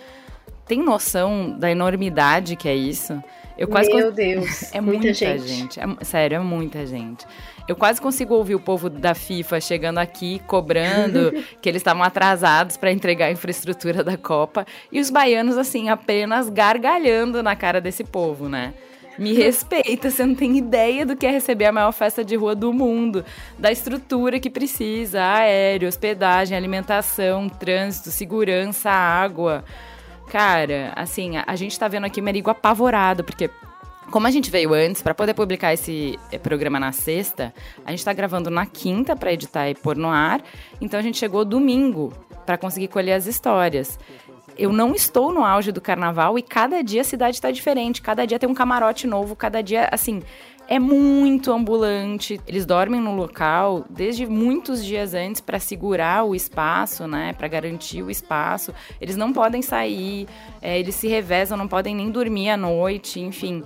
Tem 0.64 0.78
noção 0.78 1.58
da 1.58 1.70
enormidade 1.70 2.54
que 2.56 2.68
é 2.68 2.74
isso? 2.74 3.20
Eu 3.60 3.68
quase 3.68 3.92
Meu 3.92 4.10
Deus, 4.10 4.62
é 4.72 4.80
muita, 4.80 5.02
muita 5.02 5.12
gente. 5.12 5.46
gente. 5.46 5.78
É, 5.78 5.84
sério, 6.02 6.36
é 6.36 6.38
muita 6.38 6.86
gente. 6.86 7.26
Eu 7.68 7.76
quase 7.76 8.00
consigo 8.00 8.32
ouvir 8.32 8.54
o 8.54 8.58
povo 8.58 8.88
da 8.88 9.14
FIFA 9.14 9.60
chegando 9.60 9.98
aqui 9.98 10.40
cobrando 10.46 11.30
que 11.60 11.68
eles 11.68 11.80
estavam 11.80 12.02
atrasados 12.02 12.78
para 12.78 12.90
entregar 12.90 13.26
a 13.26 13.30
infraestrutura 13.30 14.02
da 14.02 14.16
Copa 14.16 14.66
e 14.90 14.98
os 14.98 15.10
baianos 15.10 15.58
assim 15.58 15.90
apenas 15.90 16.48
gargalhando 16.48 17.42
na 17.42 17.54
cara 17.54 17.82
desse 17.82 18.02
povo, 18.02 18.48
né? 18.48 18.72
Me 19.18 19.34
respeita, 19.36 20.10
você 20.10 20.24
não 20.24 20.34
tem 20.34 20.56
ideia 20.56 21.04
do 21.04 21.14
que 21.14 21.26
é 21.26 21.30
receber 21.30 21.66
a 21.66 21.72
maior 21.72 21.92
festa 21.92 22.24
de 22.24 22.36
rua 22.36 22.54
do 22.54 22.72
mundo, 22.72 23.22
da 23.58 23.70
estrutura 23.70 24.40
que 24.40 24.48
precisa, 24.48 25.22
aéreo, 25.22 25.86
hospedagem, 25.86 26.56
alimentação, 26.56 27.46
trânsito, 27.46 28.10
segurança, 28.10 28.90
água. 28.90 29.62
Cara, 30.30 30.92
assim, 30.94 31.36
a, 31.36 31.44
a 31.44 31.56
gente 31.56 31.78
tá 31.78 31.88
vendo 31.88 32.06
aqui 32.06 32.22
Merigo 32.22 32.50
apavorado, 32.50 33.24
porque 33.24 33.50
como 34.12 34.26
a 34.26 34.30
gente 34.30 34.50
veio 34.50 34.72
antes, 34.72 35.02
para 35.02 35.12
poder 35.12 35.34
publicar 35.34 35.72
esse 35.72 36.18
eh, 36.30 36.38
programa 36.38 36.78
na 36.78 36.92
sexta, 36.92 37.52
a 37.84 37.90
gente 37.90 38.04
tá 38.04 38.12
gravando 38.12 38.48
na 38.48 38.64
quinta 38.64 39.16
para 39.16 39.32
editar 39.32 39.68
e 39.68 39.74
pôr 39.74 39.96
no 39.96 40.08
ar. 40.08 40.40
Então 40.80 40.98
a 40.98 41.02
gente 41.02 41.18
chegou 41.18 41.44
domingo 41.44 42.12
para 42.46 42.56
conseguir 42.56 42.88
colher 42.88 43.14
as 43.14 43.26
histórias. 43.26 43.98
Eu 44.60 44.74
não 44.74 44.94
estou 44.94 45.32
no 45.32 45.42
auge 45.42 45.72
do 45.72 45.80
carnaval 45.80 46.38
e 46.38 46.42
cada 46.42 46.82
dia 46.82 47.00
a 47.00 47.04
cidade 47.04 47.36
está 47.36 47.50
diferente, 47.50 48.02
cada 48.02 48.26
dia 48.26 48.38
tem 48.38 48.46
um 48.46 48.52
camarote 48.52 49.06
novo, 49.06 49.34
cada 49.34 49.62
dia, 49.62 49.88
assim, 49.90 50.22
é 50.68 50.78
muito 50.78 51.50
ambulante. 51.50 52.38
Eles 52.46 52.66
dormem 52.66 53.00
no 53.00 53.16
local 53.16 53.86
desde 53.88 54.26
muitos 54.26 54.84
dias 54.84 55.14
antes 55.14 55.40
para 55.40 55.58
segurar 55.58 56.24
o 56.24 56.34
espaço, 56.34 57.06
né? 57.06 57.32
Para 57.32 57.48
garantir 57.48 58.02
o 58.02 58.10
espaço. 58.10 58.74
Eles 59.00 59.16
não 59.16 59.32
podem 59.32 59.62
sair, 59.62 60.28
é, 60.60 60.78
eles 60.78 60.94
se 60.94 61.08
revezam, 61.08 61.56
não 61.56 61.66
podem 61.66 61.94
nem 61.94 62.10
dormir 62.10 62.50
à 62.50 62.56
noite, 62.58 63.18
enfim. 63.18 63.64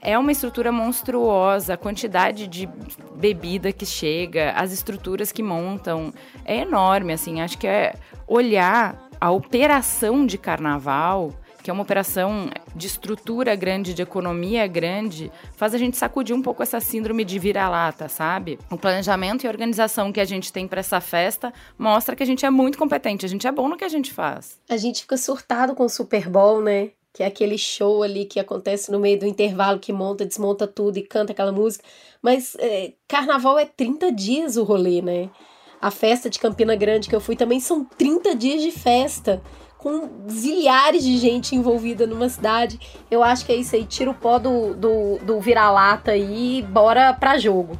É 0.00 0.18
uma 0.18 0.32
estrutura 0.32 0.72
monstruosa, 0.72 1.74
a 1.74 1.76
quantidade 1.76 2.48
de 2.48 2.68
bebida 3.14 3.70
que 3.70 3.86
chega, 3.86 4.50
as 4.56 4.72
estruturas 4.72 5.30
que 5.30 5.40
montam, 5.40 6.12
é 6.44 6.56
enorme, 6.56 7.12
assim. 7.12 7.40
Acho 7.40 7.56
que 7.56 7.68
é 7.68 7.94
olhar 8.26 9.11
a 9.22 9.30
operação 9.30 10.26
de 10.26 10.36
carnaval 10.36 11.32
que 11.62 11.70
é 11.70 11.72
uma 11.72 11.84
operação 11.84 12.50
de 12.74 12.88
estrutura 12.88 13.54
grande, 13.54 13.94
de 13.94 14.02
economia 14.02 14.66
grande, 14.66 15.30
faz 15.54 15.72
a 15.72 15.78
gente 15.78 15.96
sacudir 15.96 16.34
um 16.34 16.42
pouco 16.42 16.60
essa 16.60 16.80
síndrome 16.80 17.24
de 17.24 17.38
vira-lata, 17.38 18.08
sabe? 18.08 18.58
O 18.68 18.76
planejamento 18.76 19.44
e 19.44 19.48
organização 19.48 20.10
que 20.10 20.18
a 20.18 20.24
gente 20.24 20.52
tem 20.52 20.66
para 20.66 20.80
essa 20.80 21.00
festa 21.00 21.54
mostra 21.78 22.16
que 22.16 22.22
a 22.24 22.26
gente 22.26 22.44
é 22.44 22.50
muito 22.50 22.76
competente, 22.76 23.24
a 23.24 23.28
gente 23.28 23.46
é 23.46 23.52
bom 23.52 23.68
no 23.68 23.76
que 23.76 23.84
a 23.84 23.88
gente 23.88 24.12
faz. 24.12 24.58
A 24.68 24.76
gente 24.76 25.02
fica 25.02 25.16
surtado 25.16 25.72
com 25.76 25.84
o 25.84 25.88
Super 25.88 26.28
Bowl, 26.28 26.60
né? 26.60 26.90
Que 27.12 27.22
é 27.22 27.26
aquele 27.26 27.56
show 27.56 28.02
ali 28.02 28.24
que 28.24 28.40
acontece 28.40 28.90
no 28.90 28.98
meio 28.98 29.20
do 29.20 29.26
intervalo, 29.26 29.78
que 29.78 29.92
monta, 29.92 30.26
desmonta 30.26 30.66
tudo 30.66 30.96
e 30.96 31.02
canta 31.02 31.30
aquela 31.30 31.52
música. 31.52 31.84
Mas 32.20 32.56
é, 32.58 32.94
carnaval 33.06 33.56
é 33.56 33.66
30 33.66 34.10
dias 34.10 34.56
o 34.56 34.64
rolê, 34.64 35.00
né? 35.00 35.30
A 35.82 35.90
festa 35.90 36.30
de 36.30 36.38
Campina 36.38 36.76
Grande 36.76 37.08
que 37.08 37.16
eu 37.16 37.20
fui 37.20 37.34
também 37.34 37.58
são 37.58 37.84
30 37.84 38.36
dias 38.36 38.62
de 38.62 38.70
festa 38.70 39.42
com 39.76 40.08
zilhares 40.30 41.02
de 41.02 41.18
gente 41.18 41.56
envolvida 41.56 42.06
numa 42.06 42.28
cidade. 42.28 42.78
Eu 43.10 43.20
acho 43.20 43.44
que 43.44 43.50
é 43.50 43.56
isso 43.56 43.74
aí. 43.74 43.84
Tira 43.84 44.08
o 44.08 44.14
pó 44.14 44.38
do, 44.38 44.74
do, 44.74 45.18
do 45.18 45.40
vira-lata 45.40 46.16
e 46.16 46.62
bora 46.62 47.12
pra 47.12 47.36
jogo. 47.36 47.76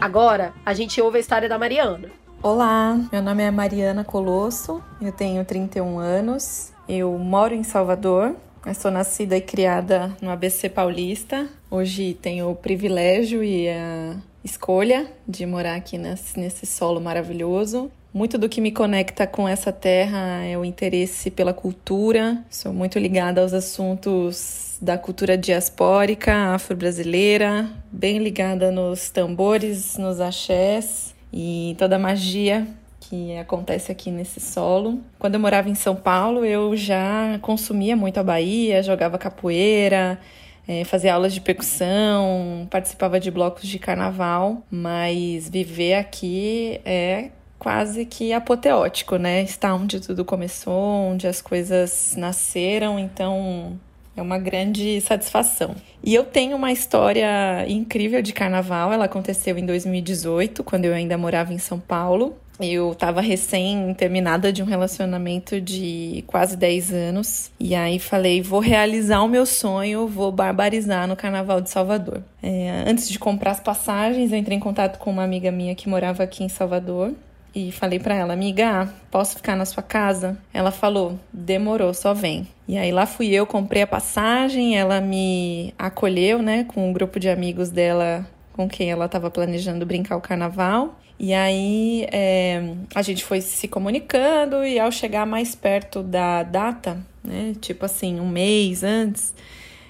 Agora, 0.00 0.54
a 0.64 0.72
gente 0.72 0.98
ouve 1.02 1.18
a 1.18 1.20
história 1.20 1.46
da 1.46 1.58
Mariana. 1.58 2.08
Olá, 2.42 2.98
meu 3.12 3.20
nome 3.20 3.42
é 3.42 3.50
Mariana 3.50 4.02
Colosso, 4.02 4.82
eu 4.98 5.12
tenho 5.12 5.44
31 5.44 5.98
anos, 5.98 6.72
eu 6.88 7.18
moro 7.18 7.54
em 7.54 7.62
Salvador, 7.62 8.34
eu 8.64 8.74
sou 8.74 8.90
nascida 8.90 9.36
e 9.36 9.42
criada 9.42 10.16
no 10.22 10.30
ABC 10.30 10.70
Paulista. 10.70 11.46
Hoje 11.70 12.14
tenho 12.14 12.50
o 12.50 12.56
privilégio 12.56 13.44
e 13.44 13.68
a 13.68 14.16
escolha 14.42 15.06
de 15.28 15.44
morar 15.44 15.74
aqui 15.74 15.98
nesse, 15.98 16.40
nesse 16.40 16.64
solo 16.64 16.98
maravilhoso. 16.98 17.90
Muito 18.12 18.36
do 18.36 18.48
que 18.48 18.60
me 18.60 18.72
conecta 18.72 19.24
com 19.24 19.46
essa 19.48 19.70
terra 19.70 20.44
é 20.44 20.58
o 20.58 20.64
interesse 20.64 21.30
pela 21.30 21.54
cultura. 21.54 22.44
Sou 22.50 22.72
muito 22.72 22.98
ligada 22.98 23.40
aos 23.40 23.52
assuntos 23.52 24.76
da 24.82 24.98
cultura 24.98 25.38
diaspórica 25.38 26.54
afro-brasileira, 26.54 27.70
bem 27.92 28.18
ligada 28.18 28.72
nos 28.72 29.10
tambores, 29.10 29.96
nos 29.96 30.20
axés 30.20 31.14
e 31.32 31.76
toda 31.78 31.96
a 31.96 31.98
magia 32.00 32.66
que 32.98 33.36
acontece 33.36 33.92
aqui 33.92 34.10
nesse 34.10 34.40
solo. 34.40 35.00
Quando 35.16 35.34
eu 35.34 35.40
morava 35.40 35.68
em 35.68 35.74
São 35.76 35.94
Paulo, 35.94 36.44
eu 36.44 36.76
já 36.76 37.38
consumia 37.40 37.96
muito 37.96 38.18
a 38.18 38.24
Bahia, 38.24 38.82
jogava 38.82 39.18
capoeira, 39.18 40.18
é, 40.66 40.84
fazia 40.84 41.14
aulas 41.14 41.32
de 41.32 41.40
percussão, 41.40 42.66
participava 42.70 43.20
de 43.20 43.30
blocos 43.30 43.68
de 43.68 43.78
carnaval, 43.78 44.64
mas 44.70 45.48
viver 45.48 45.94
aqui 45.94 46.80
é 46.84 47.30
quase 47.60 48.06
que 48.06 48.32
apoteótico, 48.32 49.16
né? 49.16 49.42
Está 49.42 49.74
onde 49.74 50.00
tudo 50.00 50.24
começou, 50.24 51.12
onde 51.12 51.28
as 51.28 51.42
coisas 51.42 52.14
nasceram, 52.16 52.98
então 52.98 53.78
é 54.16 54.22
uma 54.22 54.38
grande 54.38 54.98
satisfação. 55.02 55.76
E 56.02 56.14
eu 56.14 56.24
tenho 56.24 56.56
uma 56.56 56.72
história 56.72 57.66
incrível 57.68 58.22
de 58.22 58.32
carnaval. 58.32 58.92
Ela 58.92 59.04
aconteceu 59.04 59.58
em 59.58 59.66
2018, 59.66 60.64
quando 60.64 60.86
eu 60.86 60.94
ainda 60.94 61.18
morava 61.18 61.52
em 61.52 61.58
São 61.58 61.78
Paulo. 61.78 62.34
Eu 62.58 62.92
estava 62.92 63.20
recém 63.20 63.94
terminada 63.94 64.52
de 64.52 64.62
um 64.62 64.66
relacionamento 64.66 65.60
de 65.60 66.24
quase 66.26 66.56
10 66.56 66.92
anos. 66.92 67.50
E 67.60 67.74
aí 67.74 67.98
falei: 67.98 68.40
vou 68.40 68.60
realizar 68.60 69.22
o 69.22 69.28
meu 69.28 69.44
sonho, 69.44 70.06
vou 70.06 70.32
barbarizar 70.32 71.06
no 71.06 71.16
Carnaval 71.16 71.60
de 71.60 71.70
Salvador. 71.70 72.22
É, 72.42 72.84
antes 72.86 73.08
de 73.08 73.18
comprar 73.18 73.52
as 73.52 73.60
passagens, 73.60 74.32
eu 74.32 74.38
entrei 74.38 74.56
em 74.56 74.60
contato 74.60 74.98
com 74.98 75.10
uma 75.10 75.24
amiga 75.24 75.50
minha 75.50 75.74
que 75.74 75.88
morava 75.88 76.22
aqui 76.22 76.42
em 76.42 76.48
Salvador. 76.48 77.14
E 77.54 77.72
falei 77.72 77.98
para 77.98 78.14
ela, 78.14 78.32
amiga, 78.32 78.92
posso 79.10 79.36
ficar 79.36 79.56
na 79.56 79.64
sua 79.64 79.82
casa? 79.82 80.38
Ela 80.52 80.70
falou, 80.70 81.18
demorou, 81.32 81.92
só 81.92 82.14
vem. 82.14 82.46
E 82.68 82.78
aí 82.78 82.92
lá 82.92 83.06
fui 83.06 83.28
eu, 83.28 83.44
comprei 83.44 83.82
a 83.82 83.86
passagem, 83.86 84.78
ela 84.78 85.00
me 85.00 85.74
acolheu, 85.76 86.40
né, 86.40 86.64
com 86.64 86.88
um 86.88 86.92
grupo 86.92 87.18
de 87.18 87.28
amigos 87.28 87.70
dela 87.70 88.24
com 88.52 88.68
quem 88.68 88.90
ela 88.90 89.06
estava 89.06 89.30
planejando 89.30 89.86
brincar 89.86 90.16
o 90.16 90.20
carnaval. 90.20 91.00
E 91.18 91.34
aí 91.34 92.06
é, 92.12 92.62
a 92.94 93.02
gente 93.02 93.24
foi 93.24 93.40
se 93.40 93.66
comunicando 93.66 94.64
e 94.64 94.78
ao 94.78 94.90
chegar 94.92 95.26
mais 95.26 95.54
perto 95.54 96.02
da 96.02 96.42
data, 96.42 96.98
né, 97.22 97.54
tipo 97.60 97.84
assim, 97.84 98.20
um 98.20 98.28
mês 98.28 98.84
antes, 98.84 99.34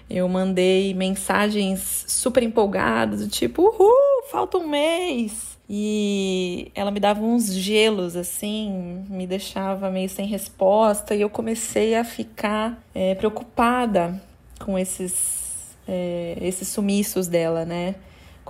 eu 0.08 0.28
mandei 0.28 0.92
mensagens 0.92 2.04
super 2.08 2.42
empolgadas, 2.42 3.28
tipo, 3.28 3.62
uhul, 3.62 4.09
falta 4.30 4.58
um 4.58 4.68
mês. 4.68 5.58
E 5.68 6.70
ela 6.74 6.90
me 6.90 6.98
dava 6.98 7.20
uns 7.20 7.52
gelos, 7.52 8.16
assim, 8.16 9.04
me 9.08 9.26
deixava 9.26 9.90
meio 9.90 10.08
sem 10.08 10.26
resposta, 10.26 11.14
e 11.14 11.20
eu 11.20 11.30
comecei 11.30 11.94
a 11.94 12.02
ficar 12.02 12.82
é, 12.94 13.14
preocupada 13.14 14.20
com 14.58 14.78
esses, 14.78 15.76
é, 15.86 16.36
esses 16.40 16.68
sumiços 16.68 17.28
dela, 17.28 17.64
né? 17.64 17.94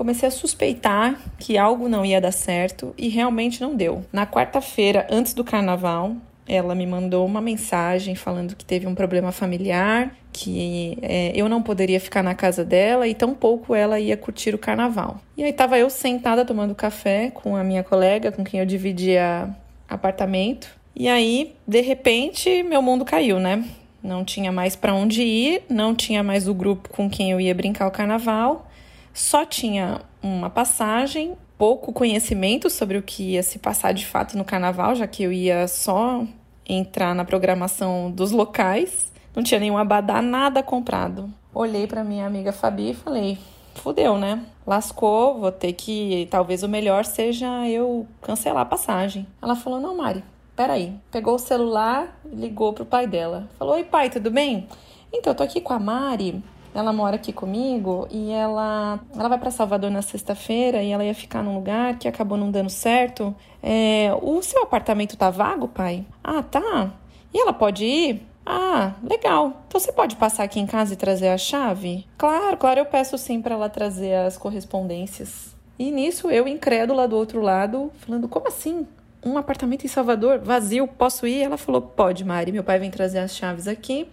comecei 0.01 0.27
a 0.27 0.33
suspeitar 0.33 1.21
que 1.39 1.59
algo 1.59 1.87
não 1.87 2.07
ia 2.07 2.23
dar 2.23 2.33
certo 2.33 2.95
e 2.97 3.09
realmente 3.09 3.61
não 3.61 3.77
deu. 3.77 4.03
Na 4.11 4.27
quarta-feira, 4.27 5.07
antes 5.11 5.35
do 5.35 5.45
carnaval, 5.45 6.17
ela 6.53 6.75
me 6.75 6.87
mandou 6.87 7.25
uma 7.25 7.41
mensagem 7.41 8.15
falando 8.15 8.57
que 8.57 8.65
teve 8.65 8.87
um 8.87 8.95
problema 8.95 9.31
familiar, 9.31 10.15
que 10.33 10.99
é, 11.03 11.33
eu 11.35 11.49
não 11.49 11.63
poderia 11.63 12.01
ficar 12.01 12.23
na 12.23 12.35
casa 12.35 12.65
dela 12.65 13.07
e 13.07 13.15
tampouco 13.15 13.75
ela 13.75 14.01
ia 14.01 14.17
curtir 14.17 14.55
o 14.55 14.59
carnaval. 14.59 15.21
E 15.37 15.45
aí 15.45 15.53
tava 15.53 15.79
eu 15.79 15.89
sentada 15.89 16.45
tomando 16.45 16.75
café 16.75 17.31
com 17.31 17.57
a 17.57 17.63
minha 17.63 17.85
colega, 17.85 18.33
com 18.33 18.43
quem 18.43 18.61
eu 18.61 18.67
dividia 18.67 19.49
apartamento. 19.89 20.69
E 20.95 21.09
aí, 21.09 21.55
de 21.67 21.81
repente, 21.81 22.63
meu 22.63 22.83
mundo 22.83 23.05
caiu, 23.05 23.39
né? 23.39 23.65
Não 24.03 24.25
tinha 24.25 24.51
mais 24.51 24.75
para 24.75 24.95
onde 24.95 25.23
ir, 25.23 25.63
não 25.69 25.95
tinha 25.95 26.23
mais 26.23 26.49
o 26.49 26.55
grupo 26.55 26.89
com 26.89 27.09
quem 27.09 27.31
eu 27.31 27.41
ia 27.41 27.55
brincar 27.55 27.87
o 27.87 27.91
carnaval 27.91 28.67
só 29.13 29.45
tinha 29.45 30.01
uma 30.23 30.49
passagem, 30.49 31.35
pouco 31.59 31.93
conhecimento 31.93 32.71
sobre 32.71 32.97
o 32.97 33.03
que 33.03 33.33
ia 33.33 33.43
se 33.43 33.59
passar 33.59 33.93
de 33.93 34.07
fato 34.07 34.37
no 34.37 34.45
carnaval, 34.45 34.95
já 34.95 35.07
que 35.07 35.23
eu 35.23 35.33
ia 35.33 35.67
só 35.69 36.27
entrar 36.73 37.15
na 37.15 37.25
programação 37.25 38.11
dos 38.11 38.31
locais, 38.31 39.13
não 39.35 39.43
tinha 39.43 39.61
nenhum 39.61 39.79
abadá, 39.79 40.23
nada 40.23 40.63
comprado. 40.63 41.33
Olhei 41.55 41.87
para 41.87 42.05
minha 42.05 42.27
amiga 42.27 42.53
Fabi 42.53 42.91
e 42.91 42.95
falei: 42.95 43.39
fudeu, 43.75 44.17
né? 44.17 44.45
Lascou, 44.67 45.39
vou 45.39 45.53
ter 45.53 45.73
que. 45.73 46.29
Talvez 46.31 46.63
o 46.63 46.69
melhor 46.69 47.05
seja 47.05 47.69
eu 47.69 48.07
cancelar 48.23 48.63
a 48.63 48.67
passagem. 48.67 49.27
Ela 49.43 49.57
falou: 49.57 49.81
não, 49.81 49.97
Mari, 49.97 50.23
peraí. 50.55 50.95
Pegou 51.11 51.35
o 51.35 51.39
celular, 51.39 52.21
ligou 52.25 52.73
pro 52.73 52.85
pai 52.85 53.07
dela. 53.07 53.49
Falou: 53.59 53.75
oi, 53.75 53.85
pai, 53.85 54.11
tudo 54.11 54.31
bem? 54.31 54.69
Então, 55.13 55.33
eu 55.33 55.37
tô 55.37 55.43
aqui 55.43 55.61
com 55.61 55.73
a 55.73 55.79
Mari. 55.79 56.43
Ela 56.75 56.93
mora 56.93 57.17
aqui 57.17 57.33
comigo 57.33 58.07
e 58.11 58.31
ela, 58.31 59.01
ela 59.17 59.29
vai 59.29 59.39
para 59.39 59.51
Salvador 59.51 59.91
na 59.91 60.03
sexta-feira 60.03 60.83
e 60.83 60.91
ela 60.91 61.05
ia 61.05 61.15
ficar 61.15 61.43
num 61.43 61.55
lugar 61.55 61.99
que 61.99 62.07
acabou 62.07 62.39
não 62.39 62.51
dando 62.51 62.71
certo. 62.71 63.35
É, 63.63 64.11
o 64.23 64.41
seu 64.43 64.63
apartamento 64.63 65.17
tá 65.17 65.31
vago, 65.31 65.67
pai? 65.69 66.07
Ah, 66.23 66.43
tá. 66.43 66.93
E 67.35 67.41
ela 67.41 67.53
pode 67.53 67.85
ir? 67.85 68.27
Ah, 68.47 68.95
legal. 69.03 69.63
Então 69.69 69.81
você 69.81 69.93
pode 69.93 70.17
passar 70.17 70.45
aqui 70.45 70.59
em 70.59 70.67
casa 70.67 70.95
e 70.95 70.97
trazer 70.97 71.29
a 71.29 71.39
chave? 71.39 72.07
Claro, 72.17 72.57
claro, 72.57 72.81
eu 72.81 72.87
peço 72.87 73.19
sim 73.19 73.41
para 73.41 73.55
ela 73.55 73.69
trazer 73.69 74.15
as 74.15 74.37
correspondências. 74.37 75.55
E 75.79 75.91
nisso 75.91 76.31
eu 76.31 76.47
incrédula 76.47 77.07
do 77.07 77.17
outro 77.17 77.41
lado, 77.41 77.91
falando: 78.01 78.29
como 78.29 78.49
assim? 78.49 78.87
Um 79.25 79.37
apartamento 79.37 79.85
em 79.85 79.89
Salvador 79.89 80.39
vazio, 80.39 80.87
posso 80.89 81.27
ir? 81.27 81.43
Ela 81.43 81.57
falou: 81.57 81.81
pode, 81.81 82.25
Mari. 82.25 82.53
Meu 82.53 82.65
pai 82.65 82.79
vem 82.79 82.91
trazer 82.91 83.19
as 83.19 83.37
chaves 83.37 83.69
aqui. 83.69 84.09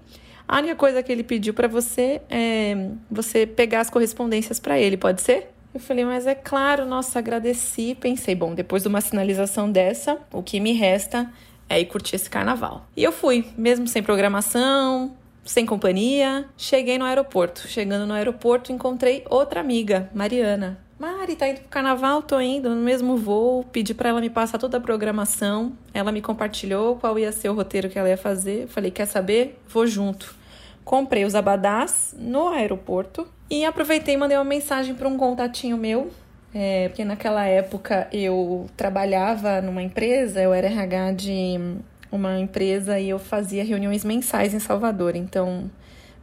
A 0.47 0.59
única 0.59 0.75
coisa 0.75 1.03
que 1.03 1.11
ele 1.11 1.23
pediu 1.23 1.53
para 1.53 1.67
você 1.67 2.21
é 2.29 2.89
você 3.11 3.45
pegar 3.45 3.81
as 3.81 3.89
correspondências 3.89 4.59
para 4.59 4.79
ele, 4.79 4.95
pode 4.95 5.21
ser? 5.21 5.51
Eu 5.73 5.79
falei, 5.79 6.05
mas 6.05 6.25
é 6.25 6.33
claro, 6.33 6.85
nossa, 6.85 7.19
agradeci. 7.19 7.95
Pensei, 7.99 8.33
bom, 8.33 8.55
depois 8.55 8.83
de 8.83 8.87
uma 8.87 9.01
sinalização 9.01 9.69
dessa, 9.69 10.17
o 10.31 10.41
que 10.41 10.59
me 10.59 10.71
resta 10.71 11.31
é 11.69 11.79
ir 11.79 11.85
curtir 11.85 12.15
esse 12.15 12.29
carnaval. 12.29 12.87
E 12.95 13.03
eu 13.03 13.11
fui, 13.11 13.45
mesmo 13.57 13.87
sem 13.87 14.01
programação, 14.01 15.15
sem 15.43 15.65
companhia. 15.65 16.45
Cheguei 16.57 16.97
no 16.97 17.05
aeroporto. 17.05 17.67
Chegando 17.67 18.07
no 18.07 18.13
aeroporto, 18.13 18.71
encontrei 18.71 19.23
outra 19.29 19.59
amiga, 19.59 20.09
Mariana. 20.13 20.79
Mari, 20.97 21.35
tá 21.35 21.47
indo 21.47 21.59
pro 21.59 21.69
carnaval? 21.69 22.23
Tô 22.23 22.39
indo 22.41 22.69
no 22.69 22.81
mesmo 22.81 23.17
voo. 23.17 23.63
Pedi 23.65 23.93
para 23.93 24.09
ela 24.09 24.19
me 24.19 24.31
passar 24.31 24.57
toda 24.57 24.77
a 24.77 24.81
programação. 24.81 25.73
Ela 25.93 26.11
me 26.11 26.23
compartilhou 26.23 26.95
qual 26.95 27.19
ia 27.19 27.31
ser 27.31 27.49
o 27.49 27.53
roteiro 27.53 27.87
que 27.87 27.99
ela 27.99 28.09
ia 28.09 28.17
fazer. 28.17 28.67
falei, 28.67 28.89
quer 28.89 29.05
saber? 29.05 29.59
Vou 29.67 29.85
junto. 29.85 30.36
Comprei 30.87 31.25
os 31.25 31.35
abadás 31.35 32.15
no 32.17 32.47
aeroporto 32.47 33.27
e 33.49 33.65
aproveitei 33.65 34.13
e 34.13 34.17
mandei 34.17 34.37
uma 34.37 34.45
mensagem 34.45 34.95
para 34.95 35.05
um 35.05 35.17
contatinho 35.17 35.75
meu. 35.75 36.09
É, 36.55 36.87
porque 36.87 37.03
naquela 37.03 37.45
época 37.45 38.07
eu 38.09 38.67
trabalhava 38.77 39.61
numa 39.61 39.83
empresa, 39.83 40.41
eu 40.41 40.53
era 40.53 40.67
RH 40.67 41.11
de 41.11 41.59
uma 42.09 42.39
empresa 42.39 42.97
e 42.97 43.09
eu 43.09 43.19
fazia 43.19 43.65
reuniões 43.65 44.05
mensais 44.05 44.53
em 44.53 44.59
Salvador. 44.59 45.17
Então, 45.17 45.69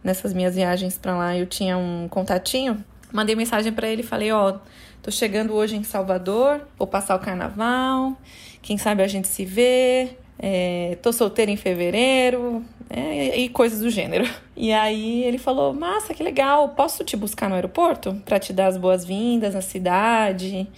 nessas 0.03 0.33
minhas 0.33 0.55
viagens 0.55 0.97
para 0.97 1.15
lá, 1.15 1.37
eu 1.37 1.45
tinha 1.45 1.77
um 1.77 2.09
contatinho 2.09 2.83
Mandei 3.15 3.37
mensagem 3.37 3.73
para 3.73 3.87
ele 3.87 4.03
falei: 4.03 4.33
Ó, 4.33 4.59
tô 5.01 5.09
chegando 5.09 5.55
hoje 5.55 5.77
em 5.77 5.85
Salvador, 5.85 6.67
vou 6.77 6.85
passar 6.85 7.15
o 7.15 7.21
carnaval, 7.21 8.17
quem 8.61 8.77
sabe 8.77 9.05
a 9.05 9.07
gente 9.07 9.29
se 9.29 9.45
vê. 9.45 10.17
É, 10.47 10.99
tô 11.01 11.11
solteira 11.11 11.51
em 11.51 11.57
fevereiro 11.57 12.63
é, 12.91 13.39
e 13.39 13.49
coisas 13.49 13.81
do 13.81 13.89
gênero. 13.89 14.29
E 14.57 14.73
aí 14.73 15.25
ele 15.25 15.37
falou: 15.37 15.75
Massa, 15.75 16.15
que 16.15 16.23
legal, 16.23 16.69
posso 16.69 17.03
te 17.03 17.17
buscar 17.17 17.49
no 17.49 17.57
aeroporto 17.57 18.15
para 18.25 18.39
te 18.39 18.53
dar 18.53 18.69
as 18.69 18.77
boas-vindas 18.77 19.53
na 19.53 19.61
cidade? 19.61 20.69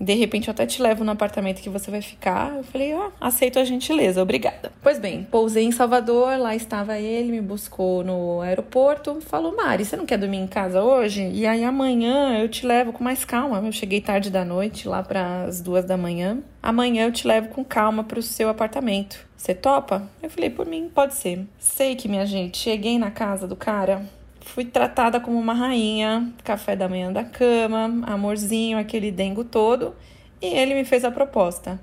De 0.00 0.14
repente 0.14 0.48
eu 0.48 0.52
até 0.52 0.64
te 0.64 0.80
levo 0.80 1.04
no 1.04 1.10
apartamento 1.10 1.60
que 1.60 1.68
você 1.68 1.90
vai 1.90 2.00
ficar. 2.00 2.56
Eu 2.56 2.64
falei, 2.64 2.94
ó, 2.94 3.08
oh, 3.08 3.12
aceito 3.20 3.58
a 3.58 3.64
gentileza, 3.64 4.22
obrigada. 4.22 4.72
Pois 4.82 4.98
bem, 4.98 5.24
pousei 5.30 5.64
em 5.64 5.72
Salvador, 5.72 6.38
lá 6.38 6.56
estava 6.56 6.98
ele, 6.98 7.30
me 7.30 7.40
buscou 7.42 8.02
no 8.02 8.40
aeroporto, 8.40 9.20
falou, 9.20 9.54
Mari, 9.54 9.84
você 9.84 9.98
não 9.98 10.06
quer 10.06 10.16
dormir 10.16 10.38
em 10.38 10.46
casa 10.46 10.82
hoje? 10.82 11.28
E 11.32 11.46
aí 11.46 11.62
amanhã 11.62 12.38
eu 12.38 12.48
te 12.48 12.66
levo 12.66 12.94
com 12.94 13.04
mais 13.04 13.26
calma. 13.26 13.58
Eu 13.58 13.72
cheguei 13.72 14.00
tarde 14.00 14.30
da 14.30 14.42
noite, 14.42 14.88
lá 14.88 15.02
para 15.02 15.44
as 15.44 15.60
duas 15.60 15.84
da 15.84 15.98
manhã. 15.98 16.38
Amanhã 16.62 17.04
eu 17.04 17.12
te 17.12 17.26
levo 17.26 17.48
com 17.48 17.62
calma 17.62 18.02
para 18.02 18.18
o 18.18 18.22
seu 18.22 18.48
apartamento. 18.48 19.28
Você 19.36 19.54
topa? 19.54 20.08
Eu 20.22 20.30
falei, 20.30 20.50
por 20.50 20.66
mim, 20.66 20.90
pode 20.94 21.14
ser. 21.14 21.46
Sei 21.58 21.94
que, 21.94 22.08
minha 22.08 22.26
gente, 22.26 22.58
cheguei 22.58 22.98
na 22.98 23.10
casa 23.10 23.46
do 23.46 23.56
cara, 23.56 24.02
fui 24.50 24.64
tratada 24.64 25.20
como 25.20 25.38
uma 25.38 25.54
rainha, 25.54 26.32
café 26.42 26.74
da 26.74 26.88
manhã 26.88 27.12
da 27.12 27.24
cama, 27.24 28.02
amorzinho, 28.06 28.78
aquele 28.78 29.10
dengo 29.10 29.44
todo. 29.44 29.94
E 30.42 30.46
ele 30.46 30.74
me 30.74 30.84
fez 30.84 31.04
a 31.04 31.10
proposta: 31.10 31.80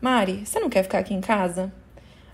Mari, 0.00 0.44
você 0.44 0.58
não 0.58 0.70
quer 0.70 0.82
ficar 0.82 0.98
aqui 0.98 1.14
em 1.14 1.20
casa? 1.20 1.72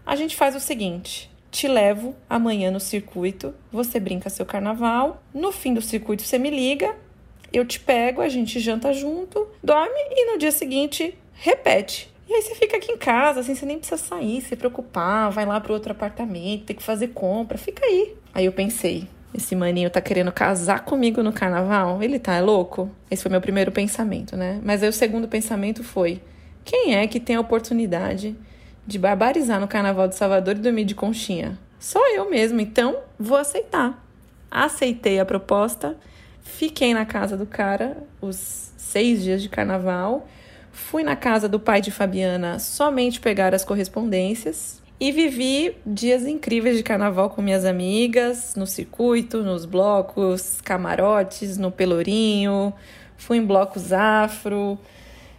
A 0.06 0.14
gente 0.14 0.36
faz 0.36 0.54
o 0.54 0.60
seguinte: 0.60 1.30
te 1.50 1.66
levo 1.66 2.14
amanhã 2.30 2.70
no 2.70 2.80
circuito, 2.80 3.54
você 3.70 3.98
brinca 3.98 4.30
seu 4.30 4.46
carnaval, 4.46 5.22
no 5.34 5.50
fim 5.50 5.74
do 5.74 5.82
circuito 5.82 6.22
você 6.22 6.38
me 6.38 6.50
liga, 6.50 6.94
eu 7.52 7.64
te 7.64 7.80
pego, 7.80 8.22
a 8.22 8.28
gente 8.28 8.60
janta 8.60 8.92
junto, 8.92 9.48
dorme 9.62 9.98
e 10.10 10.32
no 10.32 10.38
dia 10.38 10.52
seguinte 10.52 11.18
repete. 11.34 12.10
E 12.28 12.34
aí 12.34 12.42
você 12.42 12.54
fica 12.54 12.76
aqui 12.76 12.92
em 12.92 12.96
casa, 12.96 13.40
assim, 13.40 13.54
você 13.54 13.66
nem 13.66 13.78
precisa 13.78 14.00
sair, 14.00 14.40
se 14.40 14.56
preocupar, 14.56 15.30
vai 15.30 15.44
lá 15.44 15.60
pro 15.60 15.74
outro 15.74 15.92
apartamento, 15.92 16.66
tem 16.66 16.76
que 16.76 16.82
fazer 16.82 17.08
compra, 17.08 17.58
fica 17.58 17.84
aí. 17.84 18.16
Aí 18.32 18.46
eu 18.46 18.52
pensei, 18.52 19.06
esse 19.34 19.56
maninho 19.56 19.90
tá 19.90 20.00
querendo 20.00 20.30
casar 20.30 20.84
comigo 20.84 21.22
no 21.22 21.32
carnaval? 21.32 22.02
Ele 22.02 22.18
tá 22.18 22.34
é 22.34 22.40
louco? 22.40 22.90
Esse 23.10 23.22
foi 23.22 23.30
meu 23.30 23.40
primeiro 23.40 23.72
pensamento, 23.72 24.36
né? 24.36 24.60
Mas 24.62 24.82
aí 24.82 24.88
o 24.88 24.92
segundo 24.92 25.26
pensamento 25.28 25.82
foi: 25.82 26.20
quem 26.64 26.94
é 26.94 27.06
que 27.06 27.18
tem 27.18 27.36
a 27.36 27.40
oportunidade 27.40 28.36
de 28.86 28.98
barbarizar 28.98 29.60
no 29.60 29.68
Carnaval 29.68 30.08
de 30.08 30.16
Salvador 30.16 30.56
e 30.56 30.60
dormir 30.60 30.84
de 30.84 30.94
conchinha. 30.94 31.58
Só 31.78 32.00
eu 32.14 32.28
mesmo, 32.30 32.60
então 32.60 32.98
vou 33.18 33.36
aceitar. 33.36 34.04
Aceitei 34.50 35.18
a 35.18 35.24
proposta, 35.24 35.96
fiquei 36.42 36.92
na 36.92 37.06
casa 37.06 37.36
do 37.36 37.46
cara 37.46 37.96
os 38.20 38.72
seis 38.76 39.22
dias 39.22 39.42
de 39.42 39.48
carnaval, 39.48 40.28
fui 40.70 41.02
na 41.02 41.16
casa 41.16 41.48
do 41.48 41.58
pai 41.58 41.80
de 41.80 41.90
Fabiana 41.90 42.58
somente 42.58 43.20
pegar 43.20 43.54
as 43.54 43.64
correspondências 43.64 44.81
e 45.02 45.10
vivi 45.10 45.76
dias 45.84 46.24
incríveis 46.24 46.76
de 46.76 46.84
carnaval 46.84 47.28
com 47.28 47.42
minhas 47.42 47.64
amigas, 47.64 48.54
no 48.54 48.68
circuito, 48.68 49.42
nos 49.42 49.64
blocos, 49.64 50.60
camarotes, 50.60 51.58
no 51.58 51.72
Pelourinho, 51.72 52.72
fui 53.16 53.38
em 53.38 53.44
blocos 53.44 53.92
afro, 53.92 54.78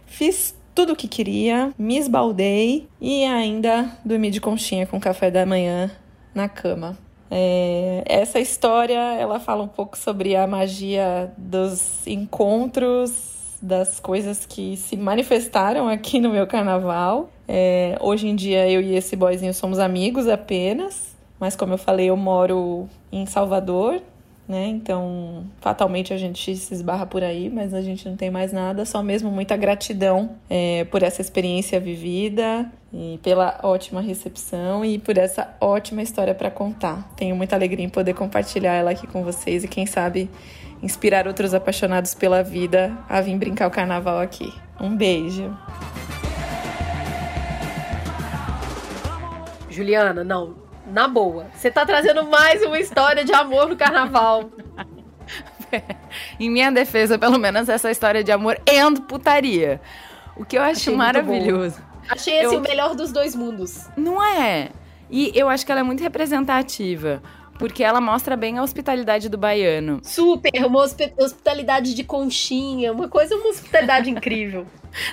fiz 0.04 0.54
tudo 0.74 0.92
o 0.92 0.96
que 0.96 1.08
queria, 1.08 1.72
me 1.78 1.96
esbaldei 1.96 2.86
e 3.00 3.24
ainda 3.24 3.90
dormi 4.04 4.30
de 4.30 4.38
conchinha 4.38 4.86
com 4.86 5.00
café 5.00 5.30
da 5.30 5.46
manhã 5.46 5.90
na 6.34 6.46
cama. 6.46 6.98
É, 7.30 8.04
essa 8.04 8.38
história 8.38 9.14
ela 9.14 9.40
fala 9.40 9.62
um 9.62 9.68
pouco 9.68 9.96
sobre 9.96 10.36
a 10.36 10.46
magia 10.46 11.32
dos 11.38 12.06
encontros, 12.06 13.33
das 13.64 13.98
coisas 13.98 14.44
que 14.44 14.76
se 14.76 14.96
manifestaram 14.96 15.88
aqui 15.88 16.20
no 16.20 16.30
meu 16.30 16.46
carnaval. 16.46 17.30
É, 17.48 17.96
hoje 18.00 18.28
em 18.28 18.36
dia 18.36 18.68
eu 18.70 18.80
e 18.80 18.94
esse 18.94 19.16
boyzinho 19.16 19.54
somos 19.54 19.78
amigos 19.78 20.28
apenas, 20.28 21.16
mas 21.40 21.56
como 21.56 21.72
eu 21.72 21.78
falei, 21.78 22.10
eu 22.10 22.16
moro 22.16 22.88
em 23.10 23.26
Salvador, 23.26 24.00
né? 24.46 24.66
Então, 24.66 25.46
fatalmente 25.60 26.12
a 26.12 26.18
gente 26.18 26.54
se 26.56 26.74
esbarra 26.74 27.06
por 27.06 27.24
aí, 27.24 27.48
mas 27.48 27.72
a 27.72 27.80
gente 27.80 28.06
não 28.06 28.16
tem 28.16 28.30
mais 28.30 28.52
nada, 28.52 28.84
só 28.84 29.02
mesmo 29.02 29.30
muita 29.30 29.56
gratidão 29.56 30.32
é, 30.48 30.84
por 30.84 31.02
essa 31.02 31.22
experiência 31.22 31.80
vivida 31.80 32.70
e 32.92 33.18
pela 33.22 33.58
ótima 33.62 34.02
recepção 34.02 34.84
e 34.84 34.98
por 34.98 35.16
essa 35.16 35.56
ótima 35.60 36.02
história 36.02 36.34
para 36.34 36.50
contar. 36.50 37.10
Tenho 37.16 37.34
muita 37.34 37.56
alegria 37.56 37.84
em 37.84 37.88
poder 37.88 38.14
compartilhar 38.14 38.74
ela 38.74 38.90
aqui 38.90 39.06
com 39.06 39.24
vocês 39.24 39.64
e 39.64 39.68
quem 39.68 39.86
sabe 39.86 40.28
inspirar 40.84 41.26
outros 41.26 41.54
apaixonados 41.54 42.12
pela 42.12 42.42
vida 42.42 42.96
a 43.08 43.20
vir 43.22 43.38
brincar 43.38 43.66
o 43.66 43.70
carnaval 43.70 44.20
aqui. 44.20 44.52
Um 44.78 44.94
beijo. 44.94 45.56
Juliana, 49.70 50.22
não, 50.22 50.54
na 50.86 51.08
boa. 51.08 51.46
Você 51.54 51.70
tá 51.70 51.86
trazendo 51.86 52.24
mais 52.28 52.62
uma 52.62 52.78
história 52.78 53.24
de 53.24 53.32
amor 53.32 53.66
no 53.66 53.76
carnaval. 53.76 54.50
em 56.38 56.50
minha 56.50 56.70
defesa, 56.70 57.18
pelo 57.18 57.38
menos, 57.38 57.68
essa 57.68 57.90
história 57.90 58.22
de 58.22 58.30
amor 58.30 58.60
e 58.66 59.00
putaria. 59.00 59.80
O 60.36 60.44
que 60.44 60.58
eu 60.58 60.62
acho 60.62 60.80
Achei 60.80 60.94
maravilhoso. 60.94 61.80
Achei 62.08 62.38
esse 62.40 62.54
eu... 62.54 62.58
o 62.58 62.62
melhor 62.62 62.94
dos 62.94 63.10
dois 63.10 63.34
mundos. 63.34 63.88
Não 63.96 64.22
é? 64.22 64.68
E 65.10 65.32
eu 65.34 65.48
acho 65.48 65.64
que 65.64 65.72
ela 65.72 65.80
é 65.80 65.84
muito 65.84 66.02
representativa 66.02 67.22
porque 67.58 67.82
ela 67.82 68.00
mostra 68.00 68.36
bem 68.36 68.58
a 68.58 68.62
hospitalidade 68.62 69.28
do 69.28 69.38
baiano. 69.38 70.00
Super, 70.02 70.52
uma 70.66 70.80
hospitalidade 70.80 71.94
de 71.94 72.04
conchinha, 72.04 72.92
uma 72.92 73.08
coisa, 73.08 73.34
uma 73.36 73.48
hospitalidade 73.48 74.10
incrível. 74.10 74.66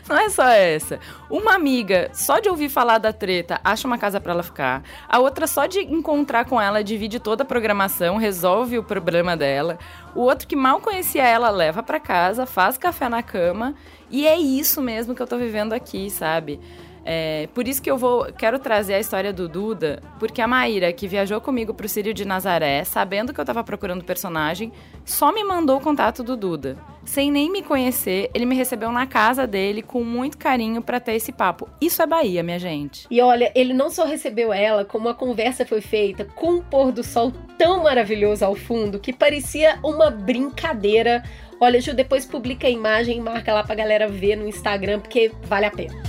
Não 0.07 0.17
é 0.17 0.29
só 0.29 0.47
essa. 0.47 0.99
Uma 1.29 1.55
amiga, 1.55 2.09
só 2.13 2.39
de 2.39 2.47
ouvir 2.49 2.69
falar 2.69 2.97
da 2.97 3.11
treta, 3.11 3.59
acha 3.63 3.87
uma 3.87 3.97
casa 3.97 4.19
para 4.19 4.33
ela 4.33 4.43
ficar. 4.43 4.83
A 5.07 5.19
outra, 5.19 5.47
só 5.47 5.65
de 5.65 5.79
encontrar 5.79 6.45
com 6.45 6.61
ela, 6.61 6.83
divide 6.83 7.19
toda 7.19 7.43
a 7.43 7.45
programação, 7.45 8.17
resolve 8.17 8.77
o 8.77 8.83
problema 8.83 9.35
dela. 9.35 9.79
O 10.13 10.21
outro 10.21 10.47
que 10.47 10.55
mal 10.55 10.79
conhecia 10.79 11.25
ela, 11.25 11.49
leva 11.49 11.81
para 11.81 11.99
casa, 11.99 12.45
faz 12.45 12.77
café 12.77 13.09
na 13.09 13.23
cama. 13.23 13.73
E 14.09 14.27
é 14.27 14.37
isso 14.37 14.81
mesmo 14.81 15.15
que 15.15 15.21
eu 15.21 15.27
tô 15.27 15.37
vivendo 15.37 15.73
aqui, 15.73 16.09
sabe? 16.09 16.59
É, 17.03 17.47
por 17.53 17.67
isso 17.67 17.81
que 17.81 17.89
eu 17.89 17.97
vou 17.97 18.25
quero 18.37 18.59
trazer 18.59 18.93
a 18.93 18.99
história 18.99 19.33
do 19.33 19.49
Duda, 19.49 20.01
porque 20.19 20.41
a 20.41 20.47
Maíra, 20.47 20.93
que 20.93 21.07
viajou 21.07 21.41
comigo 21.41 21.73
pro 21.73 21.89
Sírio 21.89 22.13
de 22.13 22.25
Nazaré, 22.25 22.83
sabendo 22.83 23.33
que 23.33 23.41
eu 23.41 23.45
tava 23.45 23.63
procurando 23.63 24.03
personagem, 24.03 24.71
só 25.03 25.31
me 25.31 25.43
mandou 25.43 25.77
o 25.77 25.81
contato 25.81 26.23
do 26.23 26.37
Duda. 26.37 26.77
Sem 27.03 27.31
nem 27.31 27.51
me 27.51 27.63
conhecer, 27.63 28.29
ele 28.33 28.45
me 28.45 28.55
recebeu 28.55 28.91
na 28.91 29.07
casa 29.07 29.47
dele 29.47 29.81
com 29.81 30.03
muito 30.03 30.37
carinho 30.37 30.81
para 30.83 30.99
ter 30.99 31.13
esse 31.13 31.31
papo. 31.31 31.67
Isso 31.81 32.01
é 32.01 32.05
Bahia, 32.05 32.43
minha 32.43 32.59
gente. 32.59 33.07
E 33.09 33.19
olha, 33.21 33.51
ele 33.55 33.73
não 33.73 33.89
só 33.89 34.05
recebeu 34.05 34.53
ela, 34.53 34.85
como 34.85 35.09
a 35.09 35.15
conversa 35.15 35.65
foi 35.65 35.81
feita 35.81 36.25
com 36.35 36.51
um 36.51 36.61
pôr 36.61 36.91
do 36.91 37.03
sol 37.03 37.33
tão 37.57 37.83
maravilhoso 37.83 38.45
ao 38.45 38.53
fundo 38.55 38.99
que 38.99 39.11
parecia 39.11 39.79
uma 39.83 40.11
brincadeira. 40.11 41.23
Olha, 41.59 41.81
Ju, 41.81 41.93
depois 41.93 42.25
publica 42.25 42.67
a 42.67 42.69
imagem 42.69 43.17
e 43.17 43.21
marca 43.21 43.53
lá 43.53 43.63
pra 43.63 43.75
galera 43.75 44.07
ver 44.07 44.35
no 44.35 44.47
Instagram, 44.47 44.99
porque 44.99 45.31
vale 45.43 45.65
a 45.65 45.71
pena. 45.71 46.01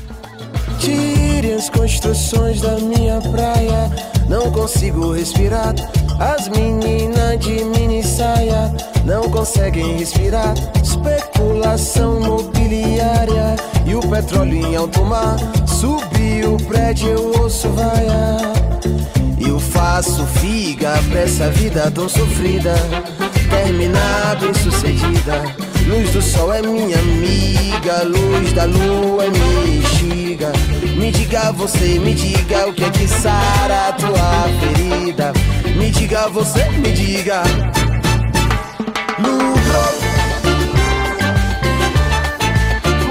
Tire 0.83 1.55
as 1.55 1.71
construções 1.71 2.61
da 2.61 2.77
minha 2.77 3.21
praia. 3.21 3.89
Não 4.29 4.51
consigo 4.51 5.13
respirar. 5.13 5.77
As 6.19 6.49
meninas 6.49 7.39
de 7.39 7.63
mini 7.63 8.03
saia 8.03 8.75
não 9.05 9.31
conseguem 9.31 9.97
respirar. 9.97 10.55
Especulação 10.83 12.21
imobiliária 12.21 13.55
e 13.87 13.95
o 13.95 14.01
petróleo 14.01 14.57
em 14.57 14.75
alto 14.75 15.05
mar. 15.05 15.37
Subiu 15.69 16.57
o 16.57 16.63
prédio, 16.65 17.11
eu 17.11 17.43
ouço 17.43 17.69
vaia. 17.69 18.39
Eu 19.39 19.61
faço 19.61 20.27
figa 20.41 21.01
pra 21.09 21.21
essa 21.21 21.49
vida 21.51 21.93
tão 21.93 22.09
sofrida. 22.09 22.75
Terminado 23.49 24.53
sucedida. 24.59 25.72
Luz 25.93 26.11
do 26.11 26.23
sol 26.23 26.51
é 26.55 26.63
minha 26.63 26.99
amiga, 26.99 28.03
luz 28.05 28.55
da 28.55 28.65
lua 28.65 29.27
é 29.27 29.29
minha 29.29 29.77
instiga. 29.77 30.51
Me 30.97 31.11
diga 31.11 31.53
você, 31.53 31.99
me 31.99 32.15
diga 32.15 32.67
o 32.67 32.73
que 32.73 32.83
é 32.83 32.91
que 32.91 33.07
sara 33.07 33.89
a 33.89 33.93
tua 33.93 34.49
ferida. 34.59 35.35
Me 35.77 35.91
diga 35.91 36.31
você, 36.31 36.65
me 36.79 36.93
diga. 36.93 37.43
Lucro. 39.19 39.83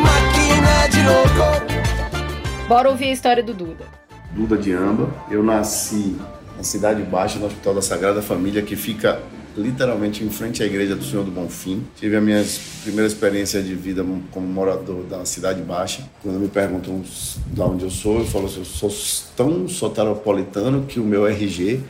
Máquina 0.01 0.87
de 0.89 1.03
louco. 1.03 2.67
Bora 2.67 2.89
ouvir 2.89 3.09
a 3.09 3.11
história 3.11 3.43
do 3.43 3.53
Duda. 3.53 3.85
Duda 4.31 4.57
de 4.57 4.73
Amba. 4.73 5.07
Eu 5.29 5.43
nasci 5.43 6.17
na 6.57 6.63
Cidade 6.63 7.03
Baixa, 7.03 7.37
no 7.37 7.45
Hospital 7.45 7.75
da 7.75 7.81
Sagrada 7.83 8.23
Família, 8.23 8.63
que 8.63 8.75
fica 8.75 9.19
literalmente 9.57 10.23
em 10.23 10.29
frente 10.29 10.63
à 10.63 10.65
igreja 10.65 10.95
do 10.95 11.03
Senhor 11.03 11.23
do 11.23 11.31
Bonfim. 11.31 11.83
Tive 11.95 12.15
a 12.15 12.21
minha 12.21 12.43
primeira 12.83 13.07
experiência 13.07 13.61
de 13.61 13.75
vida 13.75 14.05
como 14.31 14.47
morador 14.47 15.03
da 15.03 15.25
Cidade 15.25 15.61
Baixa. 15.61 16.03
Quando 16.21 16.39
me 16.39 16.47
perguntam 16.47 17.03
de 17.47 17.61
onde 17.61 17.83
eu 17.83 17.89
sou, 17.89 18.19
eu 18.19 18.25
falo 18.25 18.45
assim, 18.45 18.59
eu 18.59 18.65
sou 18.65 18.91
tão 19.35 19.67
soteropolitano 19.67 20.85
que 20.85 20.99
o 20.99 21.03
meu 21.03 21.27
RG 21.27 21.81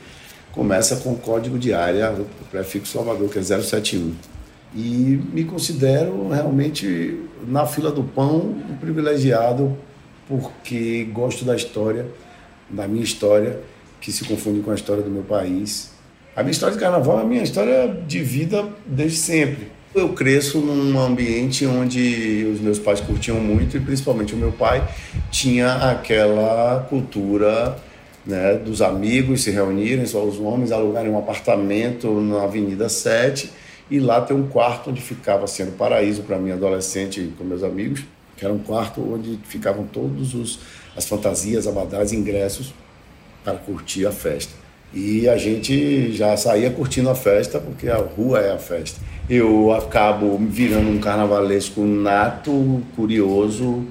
começa 0.51 0.97
com 0.97 1.13
o 1.13 1.17
código 1.17 1.57
de 1.57 1.73
área, 1.73 2.11
o 2.11 2.25
prefixo 2.49 2.93
Salvador, 2.93 3.29
que 3.29 3.39
é 3.39 3.41
071. 3.41 4.13
E 4.73 5.21
me 5.33 5.43
considero 5.43 6.29
realmente, 6.29 7.19
na 7.47 7.65
fila 7.65 7.91
do 7.91 8.03
pão, 8.03 8.55
um 8.69 8.77
privilegiado 8.77 9.77
porque 10.27 11.03
gosto 11.11 11.43
da 11.43 11.55
história, 11.55 12.05
da 12.69 12.87
minha 12.87 13.03
história, 13.03 13.59
que 13.99 14.11
se 14.11 14.23
confunde 14.23 14.61
com 14.61 14.71
a 14.71 14.75
história 14.75 15.03
do 15.03 15.09
meu 15.09 15.23
país 15.23 15.90
a 16.35 16.41
minha 16.41 16.51
história 16.51 16.75
de 16.75 16.81
carnaval 16.81 17.19
é 17.19 17.21
a 17.21 17.25
minha 17.25 17.43
história 17.43 17.87
de 18.07 18.19
vida 18.19 18.67
desde 18.85 19.17
sempre. 19.17 19.67
Eu 19.93 20.09
cresço 20.13 20.59
num 20.59 20.97
ambiente 20.99 21.65
onde 21.65 22.49
os 22.53 22.61
meus 22.61 22.79
pais 22.79 23.01
curtiam 23.01 23.37
muito 23.37 23.75
e 23.75 23.79
principalmente 23.79 24.33
o 24.33 24.37
meu 24.37 24.51
pai 24.51 24.87
tinha 25.29 25.73
aquela 25.91 26.85
cultura 26.89 27.77
né, 28.25 28.53
dos 28.55 28.81
amigos 28.81 29.43
se 29.43 29.51
reunirem, 29.51 30.05
só 30.05 30.23
os 30.23 30.39
homens 30.39 30.71
alugarem 30.71 31.11
um 31.11 31.17
apartamento 31.17 32.09
na 32.21 32.43
Avenida 32.43 32.87
7 32.87 33.51
e 33.89 33.99
lá 33.99 34.21
ter 34.21 34.33
um 34.33 34.47
quarto 34.47 34.91
onde 34.91 35.01
ficava 35.01 35.45
sendo 35.47 35.73
paraíso 35.73 36.23
para 36.23 36.37
mim 36.37 36.51
adolescente 36.51 37.33
com 37.37 37.43
meus 37.43 37.63
amigos, 37.63 38.05
que 38.37 38.45
era 38.45 38.53
um 38.53 38.59
quarto 38.59 39.01
onde 39.01 39.37
ficavam 39.43 39.85
todos 39.85 40.33
os 40.33 40.59
as 40.95 41.05
fantasias, 41.05 41.67
abadás, 41.67 42.13
ingressos 42.13 42.73
para 43.43 43.55
curtir 43.55 44.05
a 44.05 44.11
festa. 44.11 44.60
E 44.93 45.29
a 45.29 45.37
gente 45.37 46.11
já 46.11 46.35
saía 46.35 46.69
curtindo 46.69 47.09
a 47.09 47.15
festa, 47.15 47.59
porque 47.59 47.87
a 47.87 47.97
rua 47.97 48.39
é 48.39 48.51
a 48.53 48.57
festa. 48.57 48.99
Eu 49.29 49.71
acabo 49.71 50.37
virando 50.37 50.89
um 50.89 50.99
carnavalesco 50.99 51.81
nato, 51.81 52.81
curioso, 52.95 53.85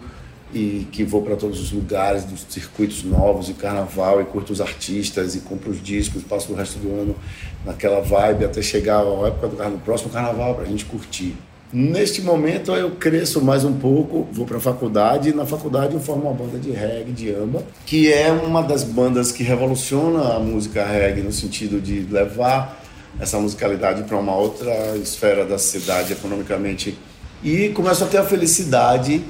e 0.53 0.87
que 0.93 1.05
vou 1.05 1.23
para 1.23 1.37
todos 1.37 1.61
os 1.61 1.73
lugares 1.73 2.25
dos 2.25 2.45
circuitos 2.49 3.05
novos 3.05 3.47
de 3.47 3.55
carnaval 3.55 4.21
e 4.21 4.25
curto 4.25 4.53
os 4.53 4.61
artistas 4.61 5.35
e 5.35 5.41
compro 5.41 5.71
os 5.71 5.83
discos, 5.83 6.23
passo 6.23 6.53
o 6.53 6.57
resto 6.57 6.79
do 6.79 6.89
ano 6.89 7.17
naquela 7.65 8.01
vibe 8.01 8.45
até 8.45 8.61
chegar 8.61 8.99
a 8.99 9.29
época 9.29 9.49
do 9.49 9.79
próximo 9.85 10.11
carnaval 10.11 10.55
para 10.55 10.65
a 10.65 10.67
gente 10.67 10.85
curtir. 10.85 11.35
Neste 11.73 12.21
momento 12.21 12.73
eu 12.73 12.91
cresço 12.91 13.41
mais 13.41 13.65
um 13.65 13.73
pouco, 13.73 14.27
vou 14.33 14.45
para 14.45 14.57
a 14.57 14.61
faculdade 14.61 15.29
e 15.29 15.33
na 15.33 15.47
faculdade 15.47 15.95
eu 15.95 16.01
formo 16.01 16.23
uma 16.23 16.35
banda 16.35 16.59
de 16.59 16.73
reggae, 16.73 17.13
de 17.13 17.33
amba, 17.33 17.63
que 17.87 18.13
é 18.13 18.29
uma 18.33 18.61
das 18.61 18.83
bandas 18.83 19.31
que 19.31 19.45
revoluciona 19.45 20.35
a 20.35 20.41
música 20.41 20.85
reggae 20.85 21.23
no 21.23 21.31
sentido 21.31 21.81
de 21.81 22.01
levar 22.11 22.83
essa 23.21 23.39
musicalidade 23.39 24.03
para 24.03 24.19
uma 24.19 24.35
outra 24.35 24.97
esfera 24.97 25.45
da 25.45 25.59
cidade 25.59 26.13
economicamente 26.13 26.99
e 27.41 27.69
começo 27.69 28.03
a 28.03 28.09
ter 28.09 28.19
a 28.19 28.25
felicidade 28.25 29.23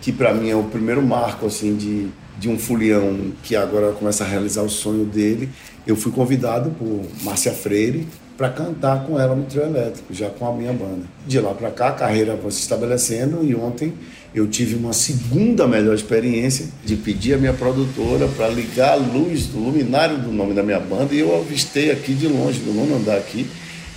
que 0.00 0.12
para 0.12 0.32
mim 0.32 0.48
é 0.48 0.54
o 0.54 0.62
primeiro 0.62 1.02
marco 1.02 1.46
assim 1.46 1.74
de, 1.74 2.06
de 2.38 2.48
um 2.48 2.56
fulião 2.56 3.32
que 3.42 3.56
agora 3.56 3.90
começa 3.90 4.22
a 4.22 4.28
realizar 4.28 4.62
o 4.62 4.70
sonho 4.70 5.04
dele. 5.04 5.48
Eu 5.84 5.96
fui 5.96 6.12
convidado 6.12 6.70
por 6.70 7.02
Márcia 7.24 7.52
Freire 7.52 8.06
para 8.40 8.48
cantar 8.48 9.04
com 9.04 9.20
ela 9.20 9.36
no 9.36 9.44
trio 9.44 9.64
elétrico, 9.64 10.14
já 10.14 10.30
com 10.30 10.48
a 10.48 10.54
minha 10.54 10.72
banda. 10.72 11.02
De 11.26 11.38
lá 11.38 11.52
para 11.52 11.70
cá, 11.70 11.88
a 11.88 11.92
carreira 11.92 12.38
foi 12.38 12.50
se 12.50 12.60
estabelecendo 12.60 13.44
e 13.44 13.54
ontem 13.54 13.92
eu 14.34 14.48
tive 14.48 14.76
uma 14.76 14.94
segunda 14.94 15.68
melhor 15.68 15.94
experiência 15.94 16.66
de 16.82 16.96
pedir 16.96 17.34
a 17.34 17.36
minha 17.36 17.52
produtora 17.52 18.26
para 18.28 18.48
ligar 18.48 18.92
a 18.92 18.94
luz 18.94 19.44
do 19.44 19.58
luminário 19.58 20.16
do 20.16 20.32
nome 20.32 20.54
da 20.54 20.62
minha 20.62 20.80
banda 20.80 21.14
e 21.14 21.18
eu 21.18 21.38
avistei 21.38 21.90
aqui 21.90 22.14
de 22.14 22.28
longe, 22.28 22.60
do 22.60 22.72
nono 22.72 22.96
andar 22.96 23.18
aqui, 23.18 23.46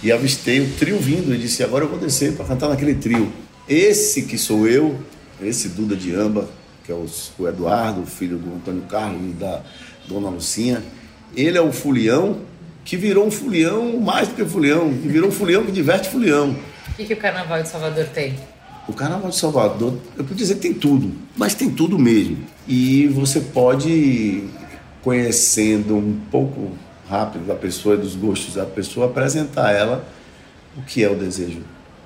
e 0.03 0.11
avistei 0.11 0.59
o 0.59 0.69
trio 0.77 0.99
vindo 0.99 1.33
e 1.33 1.37
disse: 1.37 1.63
agora 1.63 1.85
eu 1.85 1.89
vou 1.89 1.97
descer 1.97 2.33
para 2.33 2.43
cantar 2.43 2.67
naquele 2.67 2.95
trio. 2.95 3.31
Esse 3.65 4.23
que 4.23 4.37
sou 4.37 4.67
eu 4.67 4.99
esse 5.41 5.69
Duda 5.69 5.95
de 5.95 6.13
Amba, 6.13 6.49
que 6.83 6.91
é 6.91 6.95
o, 6.95 7.07
Eduardo, 7.47 8.05
filho 8.05 8.37
do 8.37 8.53
Antônio 8.53 8.81
Carlos 8.89 9.21
e 9.23 9.33
da 9.35 9.61
Dona 10.05 10.29
Lucinha, 10.29 10.83
ele 11.33 11.57
é 11.57 11.61
o 11.61 11.71
fulião 11.71 12.39
que 12.83 12.97
virou 12.97 13.25
um 13.25 13.31
fulião 13.31 13.99
mais 13.99 14.27
do 14.27 14.35
que 14.35 14.45
fulião, 14.45 14.89
que 14.93 15.07
virou 15.07 15.29
um 15.29 15.31
fulião 15.31 15.63
que 15.65 15.71
diverte 15.71 16.09
fulião. 16.09 16.55
O 16.89 16.95
que, 16.95 17.05
que 17.05 17.13
o 17.13 17.17
Carnaval 17.17 17.61
de 17.61 17.69
Salvador 17.69 18.05
tem? 18.07 18.35
O 18.87 18.93
Carnaval 18.93 19.29
de 19.29 19.37
Salvador, 19.37 19.97
eu 20.17 20.23
podia 20.23 20.37
dizer 20.37 20.55
que 20.55 20.61
tem 20.61 20.73
tudo, 20.73 21.11
mas 21.37 21.55
tem 21.55 21.71
tudo 21.71 21.97
mesmo. 21.97 22.37
E 22.67 23.07
você 23.07 23.39
pode, 23.39 24.43
conhecendo 25.01 25.95
um 25.95 26.19
pouco 26.29 26.71
rápido 27.09 27.47
da 27.47 27.55
pessoa 27.55 27.95
e 27.95 27.97
dos 27.97 28.15
gostos 28.15 28.55
da 28.55 28.65
pessoa, 28.65 29.05
apresentar 29.05 29.67
a 29.67 29.71
ela 29.71 30.07
o 30.77 30.81
que 30.81 31.03
é 31.03 31.09
o 31.09 31.15
desejo 31.15 31.61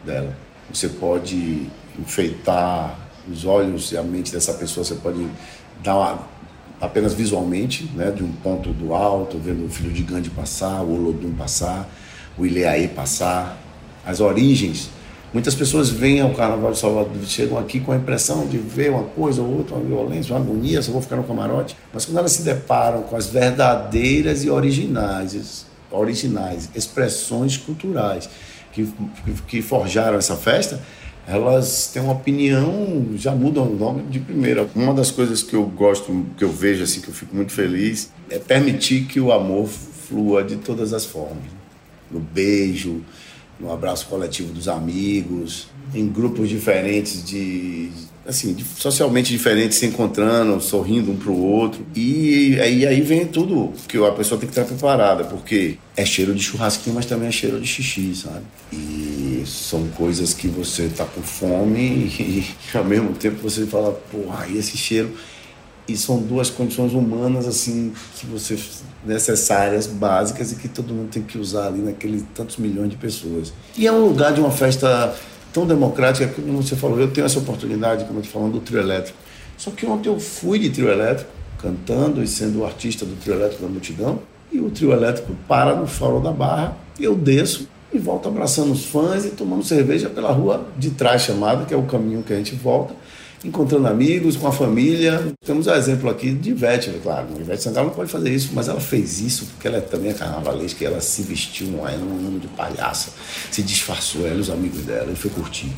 dela. 0.06 0.38
Você 0.72 0.90
pode 0.90 1.68
enfeitar 1.98 2.98
os 3.30 3.46
olhos 3.46 3.92
e 3.92 3.98
a 3.98 4.04
mente 4.04 4.32
dessa 4.32 4.54
pessoa 4.54 4.84
você 4.84 4.96
pode 4.96 5.28
dar 5.84 5.96
uma, 5.96 6.28
apenas 6.80 7.14
visualmente, 7.14 7.90
né, 7.96 8.12
de 8.12 8.24
um 8.24 8.32
ponto 8.32 8.72
do 8.72 8.94
alto, 8.94 9.38
vendo 9.38 9.66
o 9.66 9.70
filho 9.70 9.92
de 9.92 10.04
Gandhi 10.04 10.30
passar, 10.30 10.82
o 10.82 10.94
Olodum 10.94 11.34
passar, 11.34 11.90
o 12.38 12.46
Ileaê 12.46 12.88
passar, 12.88 13.58
as 14.06 14.20
origens. 14.20 14.90
Muitas 15.34 15.54
pessoas 15.54 15.90
vêm 15.90 16.22
ao 16.22 16.34
Carnaval 16.34 16.72
de 16.72 16.80
Salvador, 16.80 17.12
chegam 17.26 17.58
aqui 17.58 17.80
com 17.80 17.92
a 17.92 17.98
impressão 17.98 18.48
de 18.48 18.58
ver 18.58 18.92
uma 18.92 19.04
coisa 19.04 19.42
ou 19.42 19.58
outra, 19.58 19.76
uma 19.76 19.84
violência, 19.84 20.34
uma 20.34 20.42
agonia, 20.42 20.82
só 20.82 20.92
vou 20.92 21.02
ficar 21.02 21.18
no 21.18 21.24
camarote. 21.24 21.76
Mas 21.94 22.06
quando 22.06 22.18
elas 22.20 22.32
se 22.32 22.44
deparam 22.44 23.04
com 23.04 23.16
as 23.16 23.28
verdadeiras 23.28 24.44
e 24.44 24.50
originais, 24.50 25.66
originais 25.92 26.70
expressões 26.74 27.58
culturais 27.58 28.30
que, 28.72 28.88
que 29.48 29.62
forjaram 29.62 30.18
essa 30.18 30.36
festa, 30.36 30.82
elas 31.28 31.90
têm 31.94 32.02
uma 32.02 32.14
opinião, 32.14 33.08
já 33.16 33.36
mudam 33.36 33.66
o 33.66 33.76
nome 33.76 34.04
de 34.04 34.20
primeira. 34.20 34.68
Uma 34.74 34.94
das 34.94 35.12
coisas 35.12 35.44
que 35.44 35.54
eu 35.54 35.66
gosto, 35.66 36.26
que 36.38 36.44
eu 36.44 36.52
vejo 36.52 36.84
assim, 36.84 37.02
que 37.02 37.10
eu 37.10 37.14
fico 37.14 37.36
muito 37.36 37.52
feliz, 37.52 38.12
é 38.30 38.40
permitir 38.40 39.06
que 39.06 39.20
o 39.20 39.32
amor 39.34 39.68
flua 39.68 40.42
de 40.42 40.56
todas 40.56 40.94
as 40.94 41.06
formas. 41.06 41.44
No 42.10 42.22
beijo, 42.22 43.02
no 43.60 43.74
abraço 43.74 44.08
coletivo 44.08 44.54
dos 44.54 44.70
amigos, 44.70 45.68
em 45.94 46.08
grupos 46.08 46.48
diferentes 46.48 47.24
de 47.24 47.92
assim, 48.28 48.56
socialmente 48.78 49.32
diferentes 49.32 49.78
se 49.78 49.86
encontrando, 49.86 50.60
sorrindo 50.62 51.12
um 51.12 51.16
para 51.16 51.32
o 51.32 51.42
outro. 51.42 51.86
E 51.96 52.60
aí, 52.60 52.86
aí 52.86 53.02
vem 53.02 53.26
tudo 53.26 53.72
que 53.88 53.98
a 53.98 54.12
pessoa 54.12 54.40
tem 54.40 54.50
que 54.50 54.58
estar 54.58 54.66
preparada, 54.66 55.24
porque 55.24 55.78
é 55.96 56.06
cheiro 56.06 56.36
de 56.36 56.44
churrasquinho, 56.44 56.96
mas 56.96 57.06
também 57.06 57.30
é 57.30 57.32
cheiro 57.32 57.60
de 57.60 57.66
xixi, 57.66 58.14
sabe? 58.16 58.44
E 58.72 59.07
são 59.48 59.88
coisas 59.90 60.34
que 60.34 60.48
você 60.48 60.90
tá 60.90 61.06
com 61.06 61.22
fome 61.22 61.82
e, 62.20 62.56
ao 62.74 62.84
mesmo 62.84 63.14
tempo 63.14 63.38
você 63.42 63.66
fala, 63.66 63.92
porra, 64.12 64.48
e 64.48 64.58
esse 64.58 64.78
cheiro. 64.78 65.12
E 65.88 65.96
são 65.96 66.20
duas 66.20 66.50
condições 66.50 66.92
humanas, 66.92 67.48
assim, 67.48 67.94
que 68.20 68.26
você 68.26 68.58
necessárias, 69.06 69.88
básicas 69.88 70.52
e 70.52 70.56
que 70.56 70.68
todo 70.68 70.94
mundo 70.94 71.10
tem 71.10 71.24
que 71.24 71.38
usar 71.38 71.68
ali 71.68 71.80
naqueles 71.80 72.24
tantos 72.36 72.58
milhões 72.58 72.90
de 72.90 72.98
pessoas. 72.98 73.54
E 73.78 73.88
é 73.88 73.92
um 73.92 74.06
lugar 74.06 74.34
de 74.34 74.42
uma 74.42 74.52
festa 74.52 75.16
tão 75.54 75.66
democrática 75.66 76.28
como 76.28 76.62
você 76.62 76.76
falou, 76.76 77.00
eu 77.00 77.10
tenho 77.10 77.26
essa 77.26 77.40
oportunidade, 77.40 78.04
como 78.04 78.20
eu 78.20 78.24
estou 78.24 78.42
falando, 78.42 78.54
do 78.54 78.60
trio 78.60 78.80
elétrico. 78.80 79.18
Só 79.58 79.72
que 79.72 79.86
ontem 79.86 80.10
eu 80.10 80.20
fui 80.20 80.60
de 80.60 80.70
trio 80.70 80.90
elétrico, 80.90 81.32
cantando 81.58 82.22
e 82.22 82.28
sendo 82.28 82.60
o 82.60 82.66
artista 82.66 83.06
do 83.06 83.16
trio 83.16 83.36
elétrico 83.36 83.64
da 83.64 83.70
multidão, 83.70 84.20
e 84.52 84.60
o 84.60 84.70
trio 84.70 84.92
elétrico 84.92 85.36
para 85.48 85.76
no 85.76 85.88
Fórum 85.88 86.22
da 86.22 86.32
Barra, 86.32 86.78
eu 87.00 87.16
desço 87.16 87.68
e 87.94 87.98
volto 87.98 88.28
abraçando 88.28 88.72
os 88.72 88.86
fãs 88.86 89.26
e 89.26 89.30
tomando 89.30 89.64
cerveja 89.64 90.10
pela 90.10 90.32
rua 90.32 90.68
de 90.78 90.92
trás 90.92 91.22
chamada, 91.22 91.66
que 91.66 91.74
é 91.74 91.78
o 91.78 91.84
caminho 91.84 92.24
que 92.24 92.34
a 92.34 92.38
gente 92.38 92.56
volta 92.56 92.94
encontrando 93.44 93.88
amigos, 93.88 94.36
com 94.36 94.48
a 94.48 94.52
família. 94.52 95.34
Temos 95.46 95.68
o 95.68 95.72
exemplo 95.72 96.10
aqui 96.10 96.32
de 96.32 96.52
Ivete, 96.52 96.92
claro. 97.04 97.28
A 97.36 97.40
Ivete 97.40 97.64
Sangalo 97.64 97.88
não 97.88 97.94
pode 97.96 98.12
fazer 98.12 98.34
isso, 98.34 98.52
mas 98.54 98.68
ela 98.68 98.80
fez 98.80 99.20
isso 99.22 99.46
porque 99.46 99.68
ela 99.68 99.78
é 99.78 99.82
também 99.82 100.12
é 100.12 100.14
carnavalesca, 100.14 100.84
ela 100.84 101.00
se 101.02 101.22
vestiu 101.22 101.68
num 101.68 101.84
ano 101.86 102.40
de 102.40 102.48
palhaça, 102.48 103.12
se 103.52 103.62
disfarçou, 103.62 104.26
ela 104.26 104.38
e 104.38 104.42
os 104.42 104.50
amigos 104.50 104.82
dela, 104.82 105.12
e 105.12 105.16
foi 105.16 105.32
curtir. 105.32 105.72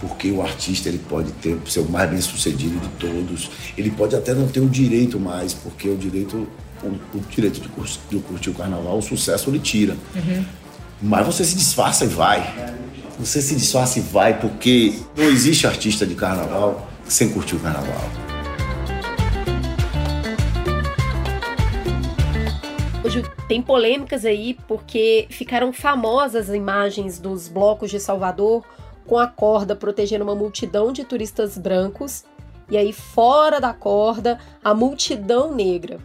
Porque 0.00 0.30
o 0.30 0.42
artista 0.42 0.88
ele 0.88 1.00
pode 1.08 1.32
ter 1.32 1.56
ser 1.66 1.80
o 1.80 1.88
mais 1.88 2.10
bem 2.10 2.20
sucedido 2.20 2.78
de 2.78 2.88
todos, 2.98 3.50
ele 3.76 3.90
pode 3.90 4.14
até 4.14 4.34
não 4.34 4.48
ter 4.48 4.60
o 4.60 4.68
direito 4.68 5.18
mais, 5.18 5.54
porque 5.54 5.88
o 5.88 5.96
direito, 5.96 6.48
o, 6.82 7.16
o 7.16 7.20
direito 7.30 7.60
de, 7.60 7.68
curtir, 7.68 8.00
de 8.10 8.18
curtir 8.18 8.50
o 8.50 8.54
carnaval, 8.54 8.98
o 8.98 9.02
sucesso 9.02 9.50
ele 9.50 9.60
tira. 9.60 9.96
Uhum. 10.14 10.44
Mas 11.06 11.26
você 11.26 11.44
se 11.44 11.54
disfarça 11.54 12.06
e 12.06 12.08
vai. 12.08 12.72
Você 13.18 13.42
se 13.42 13.54
disfarça 13.54 13.98
e 13.98 14.02
vai, 14.02 14.40
porque 14.40 14.98
não 15.14 15.24
existe 15.24 15.66
artista 15.66 16.06
de 16.06 16.14
carnaval 16.14 16.88
sem 17.04 17.28
curtir 17.28 17.56
o 17.56 17.60
carnaval. 17.60 18.00
Hoje 23.04 23.22
tem 23.46 23.60
polêmicas 23.60 24.24
aí 24.24 24.56
porque 24.66 25.26
ficaram 25.28 25.74
famosas 25.74 26.48
as 26.48 26.56
imagens 26.56 27.18
dos 27.18 27.48
blocos 27.48 27.90
de 27.90 28.00
Salvador 28.00 28.64
com 29.06 29.18
a 29.18 29.26
corda 29.26 29.76
protegendo 29.76 30.24
uma 30.24 30.34
multidão 30.34 30.90
de 30.90 31.04
turistas 31.04 31.58
brancos 31.58 32.24
e 32.70 32.78
aí 32.78 32.94
fora 32.94 33.60
da 33.60 33.74
corda 33.74 34.38
a 34.64 34.72
multidão 34.72 35.54
negra. 35.54 35.98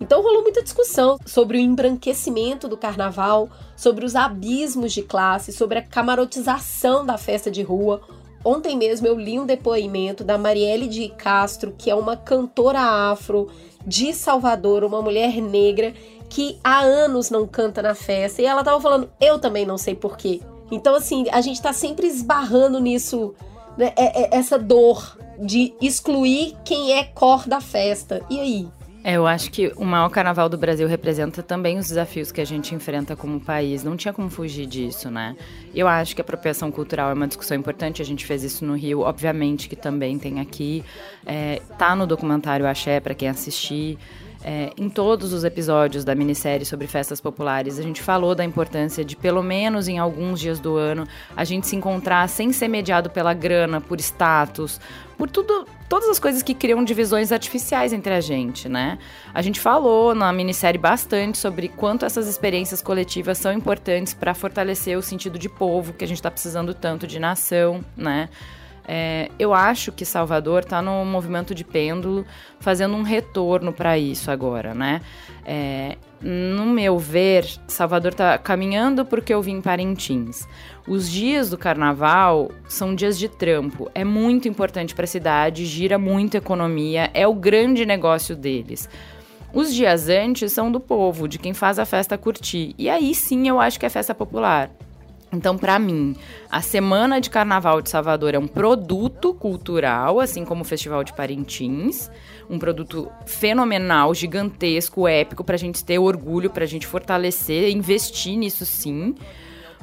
Então 0.00 0.22
rolou 0.22 0.42
muita 0.42 0.62
discussão 0.62 1.18
sobre 1.24 1.56
o 1.56 1.60
embranquecimento 1.60 2.68
do 2.68 2.76
carnaval, 2.76 3.48
sobre 3.76 4.04
os 4.04 4.14
abismos 4.14 4.92
de 4.92 5.02
classe, 5.02 5.52
sobre 5.52 5.78
a 5.78 5.82
camarotização 5.82 7.04
da 7.04 7.16
festa 7.16 7.50
de 7.50 7.62
rua, 7.62 8.02
Ontem 8.46 8.76
mesmo 8.76 9.08
eu 9.08 9.18
li 9.18 9.40
um 9.40 9.44
depoimento 9.44 10.22
da 10.22 10.38
Marielle 10.38 10.86
de 10.86 11.08
Castro, 11.08 11.74
que 11.76 11.90
é 11.90 11.94
uma 11.96 12.16
cantora 12.16 12.78
afro 13.10 13.48
de 13.84 14.14
Salvador, 14.14 14.84
uma 14.84 15.02
mulher 15.02 15.42
negra 15.42 15.92
que 16.28 16.56
há 16.62 16.78
anos 16.78 17.28
não 17.28 17.44
canta 17.44 17.82
na 17.82 17.92
festa. 17.92 18.40
E 18.40 18.46
ela 18.46 18.62
tava 18.62 18.80
falando, 18.80 19.10
eu 19.20 19.40
também 19.40 19.66
não 19.66 19.76
sei 19.76 19.96
porquê. 19.96 20.40
Então, 20.70 20.94
assim, 20.94 21.24
a 21.32 21.40
gente 21.40 21.60
tá 21.60 21.72
sempre 21.72 22.06
esbarrando 22.06 22.78
nisso, 22.78 23.34
né? 23.76 23.92
É, 23.96 24.22
é, 24.22 24.38
essa 24.38 24.56
dor 24.56 25.18
de 25.40 25.74
excluir 25.80 26.56
quem 26.64 26.92
é 26.92 27.02
cor 27.02 27.48
da 27.48 27.60
festa. 27.60 28.24
E 28.30 28.38
aí? 28.38 28.68
É, 29.06 29.12
eu 29.12 29.24
acho 29.24 29.52
que 29.52 29.72
o 29.76 29.84
maior 29.84 30.08
carnaval 30.08 30.48
do 30.48 30.58
Brasil 30.58 30.88
representa 30.88 31.40
também 31.40 31.78
os 31.78 31.86
desafios 31.86 32.32
que 32.32 32.40
a 32.40 32.44
gente 32.44 32.74
enfrenta 32.74 33.14
como 33.14 33.38
país. 33.38 33.84
Não 33.84 33.96
tinha 33.96 34.12
como 34.12 34.28
fugir 34.28 34.66
disso, 34.66 35.08
né? 35.08 35.36
Eu 35.72 35.86
acho 35.86 36.12
que 36.12 36.20
a 36.20 36.24
apropriação 36.24 36.72
cultural 36.72 37.10
é 37.10 37.14
uma 37.14 37.28
discussão 37.28 37.56
importante. 37.56 38.02
A 38.02 38.04
gente 38.04 38.26
fez 38.26 38.42
isso 38.42 38.64
no 38.64 38.74
Rio, 38.74 39.02
obviamente 39.02 39.68
que 39.68 39.76
também 39.76 40.18
tem 40.18 40.40
aqui. 40.40 40.84
É, 41.24 41.62
tá 41.78 41.94
no 41.94 42.04
documentário 42.04 42.66
Axé 42.66 42.98
para 42.98 43.14
quem 43.14 43.28
assistir. 43.28 43.96
É, 44.42 44.72
em 44.76 44.88
todos 44.88 45.32
os 45.32 45.44
episódios 45.44 46.04
da 46.04 46.12
minissérie 46.12 46.66
sobre 46.66 46.88
festas 46.88 47.20
populares, 47.20 47.78
a 47.78 47.82
gente 47.82 48.02
falou 48.02 48.34
da 48.34 48.44
importância 48.44 49.04
de, 49.04 49.14
pelo 49.14 49.40
menos 49.40 49.86
em 49.86 50.00
alguns 50.00 50.40
dias 50.40 50.58
do 50.58 50.76
ano, 50.76 51.06
a 51.36 51.44
gente 51.44 51.68
se 51.68 51.76
encontrar 51.76 52.28
sem 52.28 52.52
ser 52.52 52.66
mediado 52.66 53.08
pela 53.08 53.32
grana, 53.32 53.80
por 53.80 54.00
status, 54.00 54.80
por 55.16 55.30
tudo, 55.30 55.64
todas 55.88 56.08
as 56.08 56.18
coisas 56.18 56.42
que 56.42 56.54
criam 56.54 56.84
divisões 56.84 57.32
artificiais 57.32 57.92
entre 57.92 58.12
a 58.12 58.20
gente, 58.20 58.68
né? 58.68 58.98
A 59.32 59.42
gente 59.42 59.60
falou 59.60 60.14
na 60.14 60.32
minissérie 60.32 60.78
bastante 60.78 61.38
sobre 61.38 61.68
quanto 61.68 62.04
essas 62.04 62.26
experiências 62.26 62.82
coletivas 62.82 63.38
são 63.38 63.52
importantes 63.52 64.14
para 64.14 64.34
fortalecer 64.34 64.96
o 64.98 65.02
sentido 65.02 65.38
de 65.38 65.48
povo 65.48 65.92
que 65.92 66.04
a 66.04 66.08
gente 66.08 66.18
está 66.18 66.30
precisando 66.30 66.74
tanto 66.74 67.06
de 67.06 67.18
nação, 67.18 67.84
né? 67.96 68.28
É, 68.88 69.30
eu 69.38 69.52
acho 69.52 69.90
que 69.90 70.04
Salvador 70.04 70.62
está 70.62 70.80
no 70.80 71.04
movimento 71.04 71.54
de 71.54 71.64
pêndulo, 71.64 72.24
fazendo 72.60 72.94
um 72.94 73.02
retorno 73.02 73.72
para 73.72 73.98
isso 73.98 74.30
agora, 74.30 74.74
né? 74.74 75.00
É, 75.44 75.96
no 76.20 76.66
meu 76.66 76.98
ver, 76.98 77.46
Salvador 77.68 78.12
está 78.12 78.38
caminhando 78.38 79.04
porque 79.04 79.32
eu 79.32 79.42
vim 79.42 79.56
em 79.56 79.60
Parintins. 79.60 80.46
Os 80.88 81.10
dias 81.10 81.50
do 81.50 81.58
carnaval 81.58 82.50
são 82.68 82.94
dias 82.94 83.18
de 83.18 83.28
trampo. 83.28 83.90
É 83.94 84.04
muito 84.04 84.48
importante 84.48 84.94
para 84.94 85.04
a 85.04 85.08
cidade, 85.08 85.66
gira 85.66 85.98
muito 85.98 86.36
economia, 86.36 87.10
é 87.12 87.26
o 87.26 87.34
grande 87.34 87.84
negócio 87.84 88.34
deles. 88.34 88.88
Os 89.52 89.74
dias 89.74 90.08
antes 90.08 90.52
são 90.52 90.70
do 90.70 90.80
povo, 90.80 91.28
de 91.28 91.38
quem 91.38 91.54
faz 91.54 91.78
a 91.78 91.84
festa 91.84 92.18
curtir. 92.18 92.74
E 92.78 92.88
aí 92.88 93.14
sim 93.14 93.48
eu 93.48 93.60
acho 93.60 93.78
que 93.78 93.86
é 93.86 93.88
festa 93.88 94.14
popular. 94.14 94.70
Então, 95.32 95.58
para 95.58 95.78
mim, 95.78 96.14
a 96.50 96.62
Semana 96.62 97.20
de 97.20 97.28
Carnaval 97.28 97.82
de 97.82 97.90
Salvador 97.90 98.34
é 98.34 98.38
um 98.38 98.46
produto 98.46 99.34
cultural, 99.34 100.20
assim 100.20 100.44
como 100.44 100.62
o 100.62 100.64
Festival 100.64 101.02
de 101.02 101.12
Parintins, 101.12 102.10
um 102.48 102.58
produto 102.58 103.10
fenomenal, 103.26 104.14
gigantesco, 104.14 105.06
épico, 105.06 105.44
para 105.44 105.54
a 105.54 105.58
gente 105.58 105.84
ter 105.84 105.98
orgulho, 105.98 106.50
para 106.50 106.64
a 106.64 106.66
gente 106.66 106.86
fortalecer, 106.86 107.70
investir 107.70 108.36
nisso 108.36 108.64
sim. 108.64 109.14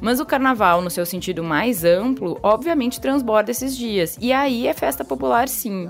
Mas 0.01 0.19
o 0.19 0.25
carnaval, 0.25 0.81
no 0.81 0.89
seu 0.89 1.05
sentido 1.05 1.43
mais 1.43 1.85
amplo, 1.85 2.39
obviamente 2.43 2.99
transborda 2.99 3.51
esses 3.51 3.75
dias. 3.77 4.17
E 4.19 4.33
aí 4.33 4.67
é 4.67 4.73
festa 4.73 5.05
popular, 5.05 5.47
sim. 5.47 5.89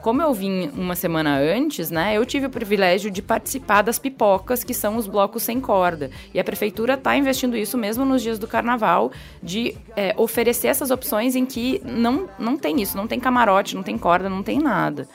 Como 0.00 0.22
eu 0.22 0.32
vim 0.32 0.68
uma 0.68 0.96
semana 0.96 1.38
antes, 1.38 1.90
né, 1.90 2.16
eu 2.16 2.24
tive 2.24 2.46
o 2.46 2.50
privilégio 2.50 3.10
de 3.10 3.20
participar 3.20 3.82
das 3.82 3.98
pipocas, 3.98 4.64
que 4.64 4.72
são 4.72 4.96
os 4.96 5.06
blocos 5.06 5.42
sem 5.42 5.60
corda. 5.60 6.10
E 6.32 6.40
a 6.40 6.44
prefeitura 6.44 6.94
está 6.94 7.14
investindo 7.18 7.54
isso 7.54 7.76
mesmo 7.76 8.02
nos 8.02 8.22
dias 8.22 8.38
do 8.38 8.48
carnaval, 8.48 9.12
de 9.42 9.76
é, 9.94 10.14
oferecer 10.16 10.68
essas 10.68 10.90
opções 10.90 11.36
em 11.36 11.44
que 11.44 11.82
não, 11.84 12.30
não 12.38 12.56
tem 12.56 12.80
isso, 12.80 12.96
não 12.96 13.06
tem 13.06 13.20
camarote, 13.20 13.76
não 13.76 13.82
tem 13.82 13.98
corda, 13.98 14.30
não 14.30 14.42
tem 14.42 14.58
nada. 14.58 15.06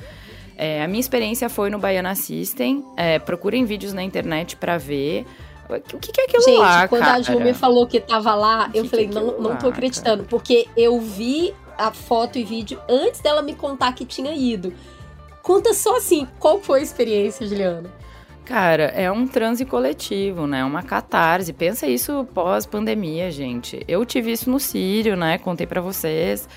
É, 0.57 0.83
a 0.83 0.87
minha 0.87 0.99
experiência 0.99 1.49
foi 1.49 1.69
no 1.69 1.79
Baiana 1.79 2.15
System. 2.15 2.83
É, 2.95 3.19
procurem 3.19 3.65
vídeos 3.65 3.93
na 3.93 4.03
internet 4.03 4.55
para 4.55 4.77
ver. 4.77 5.25
O 5.69 5.97
que, 5.99 6.11
que 6.11 6.21
é 6.21 6.25
aquilo 6.25 6.43
Gente, 6.43 6.59
lá, 6.59 6.87
quando 6.87 7.01
cara? 7.01 7.17
a 7.17 7.21
Ju 7.21 7.39
me 7.39 7.53
falou 7.53 7.87
que 7.87 7.99
tava 7.99 8.35
lá, 8.35 8.69
eu 8.73 8.85
falei, 8.85 9.07
que 9.07 9.17
é 9.17 9.19
não, 9.19 9.39
não 9.39 9.55
tô 9.55 9.67
acreditando. 9.67 10.17
Cara? 10.17 10.29
Porque 10.29 10.67
eu 10.77 10.99
vi 11.01 11.53
a 11.77 11.91
foto 11.91 12.37
e 12.37 12.43
vídeo 12.43 12.79
antes 12.87 13.19
dela 13.19 13.41
me 13.41 13.55
contar 13.55 13.93
que 13.93 14.05
tinha 14.05 14.33
ido. 14.33 14.71
Conta 15.41 15.73
só 15.73 15.97
assim, 15.97 16.27
qual 16.39 16.59
foi 16.59 16.79
a 16.79 16.83
experiência, 16.83 17.47
Juliana? 17.47 17.89
Cara, 18.45 18.83
é 18.83 19.11
um 19.11 19.27
transe 19.27 19.65
coletivo, 19.65 20.45
né? 20.45 20.63
Uma 20.63 20.83
catarse. 20.83 21.51
Pensa 21.51 21.87
isso 21.87 22.27
pós-pandemia, 22.31 23.31
gente. 23.31 23.83
Eu 23.87 24.05
tive 24.05 24.31
isso 24.31 24.51
no 24.51 24.59
Sírio, 24.59 25.17
né? 25.17 25.39
Contei 25.39 25.65
para 25.65 25.81
vocês. 25.81 26.47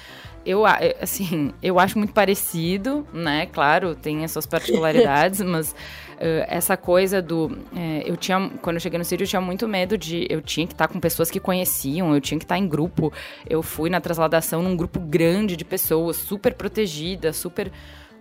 Eu, 0.49 0.64
assim, 0.64 1.53
eu 1.62 1.78
acho 1.78 1.99
muito 1.99 2.14
parecido, 2.14 3.07
né? 3.12 3.44
Claro, 3.44 3.94
tem 3.94 4.24
as 4.24 4.30
suas 4.30 4.46
particularidades, 4.46 5.42
mas 5.44 5.72
uh, 5.72 6.46
essa 6.49 6.74
coisa 6.74 7.20
do. 7.20 7.46
Uh, 7.46 8.03
eu 8.07 8.16
tinha. 8.16 8.51
Quando 8.62 8.76
eu 8.76 8.80
cheguei 8.80 8.99
no 8.99 9.05
Sírio, 9.05 9.24
eu 9.24 9.28
tinha 9.28 9.42
muito 9.42 9.68
medo 9.68 9.99
de. 9.99 10.26
Eu 10.30 10.40
tinha 10.40 10.66
que 10.66 10.72
estar 10.72 10.88
com 10.88 10.99
pessoas 10.99 11.30
que 11.30 11.38
conheciam, 11.38 12.14
eu 12.14 12.20
tinha 12.20 12.38
que 12.38 12.46
estar 12.46 12.57
em 12.57 12.66
grupo. 12.66 13.12
Eu 13.49 13.62
fui 13.62 13.90
na 13.90 14.01
transladação 14.01 14.62
num 14.62 14.74
grupo 14.74 14.99
grande 14.99 15.55
de 15.55 15.66
pessoas, 15.66 16.16
super 16.16 16.55
protegida, 16.55 17.30
super. 17.34 17.70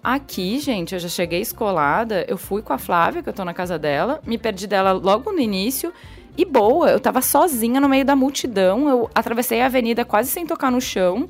Aqui, 0.03 0.59
gente, 0.59 0.93
eu 0.93 0.99
já 0.99 1.07
cheguei 1.07 1.39
escolada. 1.39 2.25
Eu 2.27 2.37
fui 2.37 2.61
com 2.61 2.73
a 2.73 2.77
Flávia, 2.77 3.23
que 3.23 3.29
eu 3.29 3.33
tô 3.33 3.45
na 3.45 3.53
casa 3.53 3.79
dela, 3.79 4.19
me 4.25 4.37
perdi 4.37 4.67
dela 4.67 4.91
logo 4.91 5.31
no 5.31 5.39
início. 5.39 5.93
E 6.37 6.43
boa, 6.43 6.91
eu 6.91 6.99
tava 6.99 7.21
sozinha 7.21 7.79
no 7.79 7.87
meio 7.87 8.03
da 8.03 8.15
multidão. 8.15 8.89
Eu 8.89 9.09
atravessei 9.15 9.61
a 9.61 9.65
avenida 9.65 10.03
quase 10.03 10.29
sem 10.29 10.45
tocar 10.45 10.69
no 10.69 10.81
chão. 10.81 11.29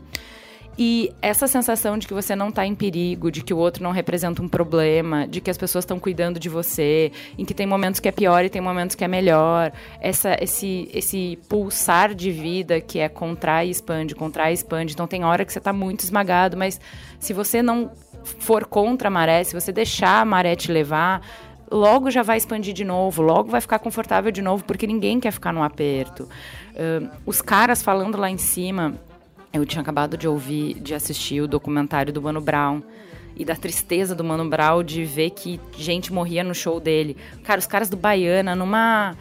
E 0.78 1.12
essa 1.24 1.48
sensação 1.48 1.98
de 1.98 2.08
que 2.08 2.14
você 2.14 2.36
não 2.36 2.50
está 2.50 2.64
em 2.66 2.76
perigo, 2.76 3.32
de 3.32 3.42
que 3.42 3.52
o 3.52 3.58
outro 3.58 3.82
não 3.82 3.90
representa 3.92 4.44
um 4.44 4.48
problema, 4.48 5.28
de 5.28 5.42
que 5.42 5.50
as 5.50 5.58
pessoas 5.58 5.84
estão 5.84 6.00
cuidando 6.00 6.40
de 6.40 6.50
você, 6.50 7.12
em 7.36 7.44
que 7.44 7.54
tem 7.54 7.66
momentos 7.66 8.00
que 8.00 8.08
é 8.08 8.12
pior 8.12 8.46
e 8.46 8.50
tem 8.50 8.62
momentos 8.62 8.96
que 8.96 9.04
é 9.04 9.08
melhor, 9.08 9.72
essa, 10.00 10.38
esse, 10.40 10.88
esse 10.94 11.40
pulsar 11.50 12.14
de 12.14 12.30
vida 12.30 12.80
que 12.80 13.00
é 13.00 13.10
contrai 13.10 13.68
e 13.68 13.72
expande, 13.72 14.14
contrai 14.14 14.52
e 14.52 14.54
expande. 14.54 14.94
Então 14.94 15.08
tem 15.08 15.24
hora 15.24 15.44
que 15.44 15.52
você 15.52 15.58
está 15.58 15.74
muito 15.74 16.02
esmagado, 16.02 16.56
mas 16.56 16.80
se 17.20 17.34
você 17.34 17.64
não 17.64 17.90
for 18.24 18.66
contra 18.66 19.08
a 19.08 19.12
maré, 19.12 19.44
se 19.44 19.56
você 19.56 19.72
deixar 19.72 20.22
a 20.22 20.26
maré 20.26 20.56
te 20.56 20.72
levar, 20.72 21.22
logo 21.72 22.12
já 22.12 22.22
vai 22.22 22.38
expandir 22.38 22.74
de 22.74 22.84
novo, 22.84 23.24
logo 23.24 23.50
vai 23.50 23.62
ficar 23.62 23.80
confortável 23.80 24.32
de 24.32 24.44
novo, 24.44 24.64
porque 24.64 24.86
ninguém 24.86 25.20
quer 25.20 25.32
ficar 25.32 25.52
no 25.52 25.64
aperto. 25.64 26.30
Uh, 26.74 27.10
os 27.26 27.42
caras 27.42 27.82
falando 27.82 28.16
lá 28.18 28.30
em 28.30 28.38
cima 28.38 28.94
eu 29.54 29.66
tinha 29.66 29.82
acabado 29.82 30.18
de 30.18 30.28
ouvir, 30.28 30.80
de 30.80 30.94
assistir 30.94 31.42
o 31.42 31.48
documentário 31.48 32.12
do 32.14 32.22
Mano 32.22 32.42
Brown 32.42 32.82
e 33.36 33.46
da 33.46 33.56
tristeza 33.56 34.16
do 34.16 34.24
Mano 34.24 34.50
Brown 34.50 34.84
de 34.84 35.04
ver 35.04 35.30
que 35.30 35.60
gente 35.78 36.12
morria 36.12 36.44
no 36.44 36.56
show 36.56 36.80
dele. 36.80 37.16
Cara, 37.44 37.60
os 37.60 37.68
caras 37.68 37.90
do 37.90 37.96
Baiana, 37.96 38.56
numa, 38.56 39.16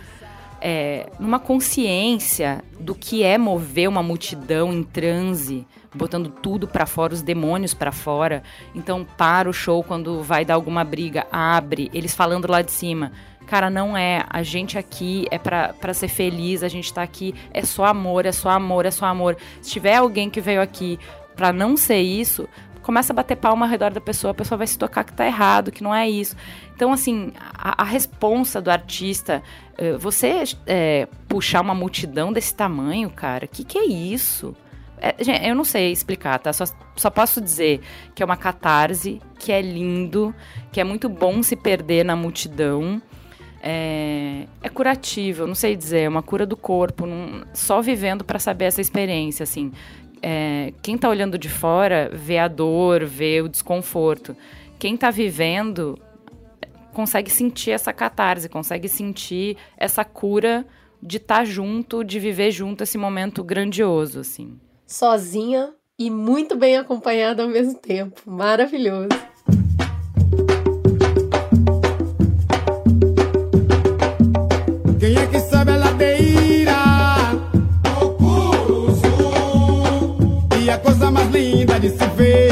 é, 0.60 1.06
numa 1.20 1.38
consciência 1.38 2.64
do 2.80 2.94
que 2.94 3.22
é 3.22 3.36
mover 3.36 3.88
uma 3.88 4.02
multidão 4.02 4.72
em 4.72 4.82
transe, 4.82 5.66
botando 5.94 6.30
tudo 6.30 6.66
para 6.66 6.86
fora, 6.86 7.12
os 7.14 7.22
demônios 7.22 7.74
para 7.74 7.92
fora. 7.92 8.42
Então, 8.74 9.06
para 9.16 9.48
o 9.48 9.52
show 9.52 9.84
quando 9.84 10.22
vai 10.22 10.44
dar 10.44 10.54
alguma 10.54 10.82
briga, 10.82 11.26
abre, 11.30 11.90
eles 11.92 12.14
falando 12.14 12.50
lá 12.50 12.62
de 12.62 12.72
cima. 12.72 13.12
Cara, 13.47 13.70
não 13.70 13.97
é. 13.97 14.24
A 14.28 14.42
gente 14.42 14.76
aqui 14.76 15.26
é 15.30 15.38
para 15.38 15.94
ser 15.94 16.09
feliz, 16.09 16.62
a 16.62 16.68
gente 16.68 16.92
tá 16.92 17.03
aqui, 17.03 17.34
é 17.53 17.62
só 17.62 17.84
amor, 17.84 18.26
é 18.26 18.32
só 18.32 18.51
amor, 18.51 18.84
é 18.84 18.90
só 18.90 19.07
amor. 19.07 19.36
Se 19.62 19.70
tiver 19.70 19.97
alguém 19.97 20.28
que 20.28 20.40
veio 20.40 20.61
aqui 20.61 20.99
para 21.36 21.53
não 21.53 21.76
ser 21.76 22.01
isso, 22.01 22.49
começa 22.82 23.12
a 23.12 23.16
bater 23.16 23.36
palma 23.36 23.66
ao 23.66 23.70
redor 23.70 23.90
da 23.90 24.01
pessoa, 24.01 24.30
a 24.30 24.34
pessoa 24.34 24.59
vai 24.59 24.66
se 24.66 24.78
tocar 24.78 25.05
que 25.05 25.12
tá 25.12 25.26
errado, 25.26 25.70
que 25.70 25.82
não 25.82 25.94
é 25.94 26.09
isso. 26.09 26.36
Então, 26.74 26.92
assim, 26.92 27.32
a, 27.55 27.82
a 27.82 27.84
responsa 27.84 28.61
do 28.61 28.70
artista, 28.70 29.42
uh, 29.78 29.99
você 29.99 30.44
é, 30.66 31.09
puxar 31.28 31.61
uma 31.61 31.74
multidão 31.74 32.32
desse 32.32 32.55
tamanho, 32.55 33.11
cara, 33.11 33.47
que 33.47 33.64
que 33.64 33.78
é 33.78 33.86
isso? 33.86 34.57
É, 34.99 35.22
gente, 35.22 35.47
eu 35.47 35.55
não 35.55 35.64
sei 35.64 35.92
explicar, 35.92 36.38
tá? 36.38 36.53
Só, 36.53 36.64
só 36.97 37.11
posso 37.11 37.40
dizer 37.40 37.80
que 38.14 38.22
é 38.22 38.26
uma 38.26 38.36
catarse, 38.36 39.20
que 39.38 39.53
é 39.53 39.61
lindo, 39.61 40.34
que 40.72 40.80
é 40.80 40.84
muito 40.84 41.09
bom 41.09 41.42
se 41.42 41.55
perder 41.55 42.05
na 42.05 42.16
multidão 42.16 43.01
é, 43.68 44.46
é 44.62 44.68
curativo, 44.68 45.44
não 45.44 45.54
sei 45.56 45.74
dizer, 45.74 46.02
é 46.02 46.08
uma 46.08 46.22
cura 46.22 46.46
do 46.46 46.56
corpo, 46.56 47.04
não, 47.04 47.44
só 47.52 47.82
vivendo 47.82 48.24
para 48.24 48.38
saber 48.38 48.66
essa 48.66 48.80
experiência, 48.80 49.42
assim. 49.42 49.72
É, 50.22 50.72
quem 50.82 50.94
está 50.94 51.08
olhando 51.08 51.36
de 51.36 51.48
fora 51.48 52.08
vê 52.12 52.38
a 52.38 52.46
dor, 52.46 53.04
vê 53.04 53.42
o 53.42 53.48
desconforto. 53.48 54.36
Quem 54.78 54.94
está 54.94 55.10
vivendo 55.10 55.98
consegue 56.92 57.28
sentir 57.28 57.72
essa 57.72 57.92
catarse, 57.92 58.48
consegue 58.48 58.88
sentir 58.88 59.56
essa 59.76 60.04
cura 60.04 60.64
de 61.02 61.16
estar 61.16 61.38
tá 61.38 61.44
junto, 61.44 62.04
de 62.04 62.20
viver 62.20 62.52
junto 62.52 62.84
esse 62.84 62.96
momento 62.96 63.42
grandioso, 63.42 64.20
assim. 64.20 64.60
Sozinha 64.86 65.74
e 65.98 66.08
muito 66.08 66.56
bem 66.56 66.76
acompanhada 66.76 67.42
ao 67.42 67.48
mesmo 67.48 67.74
tempo. 67.74 68.22
Maravilhoso. 68.24 69.08
Linda 81.76 81.78
de 81.78 81.90
se 81.90 82.06
ver 82.16 82.45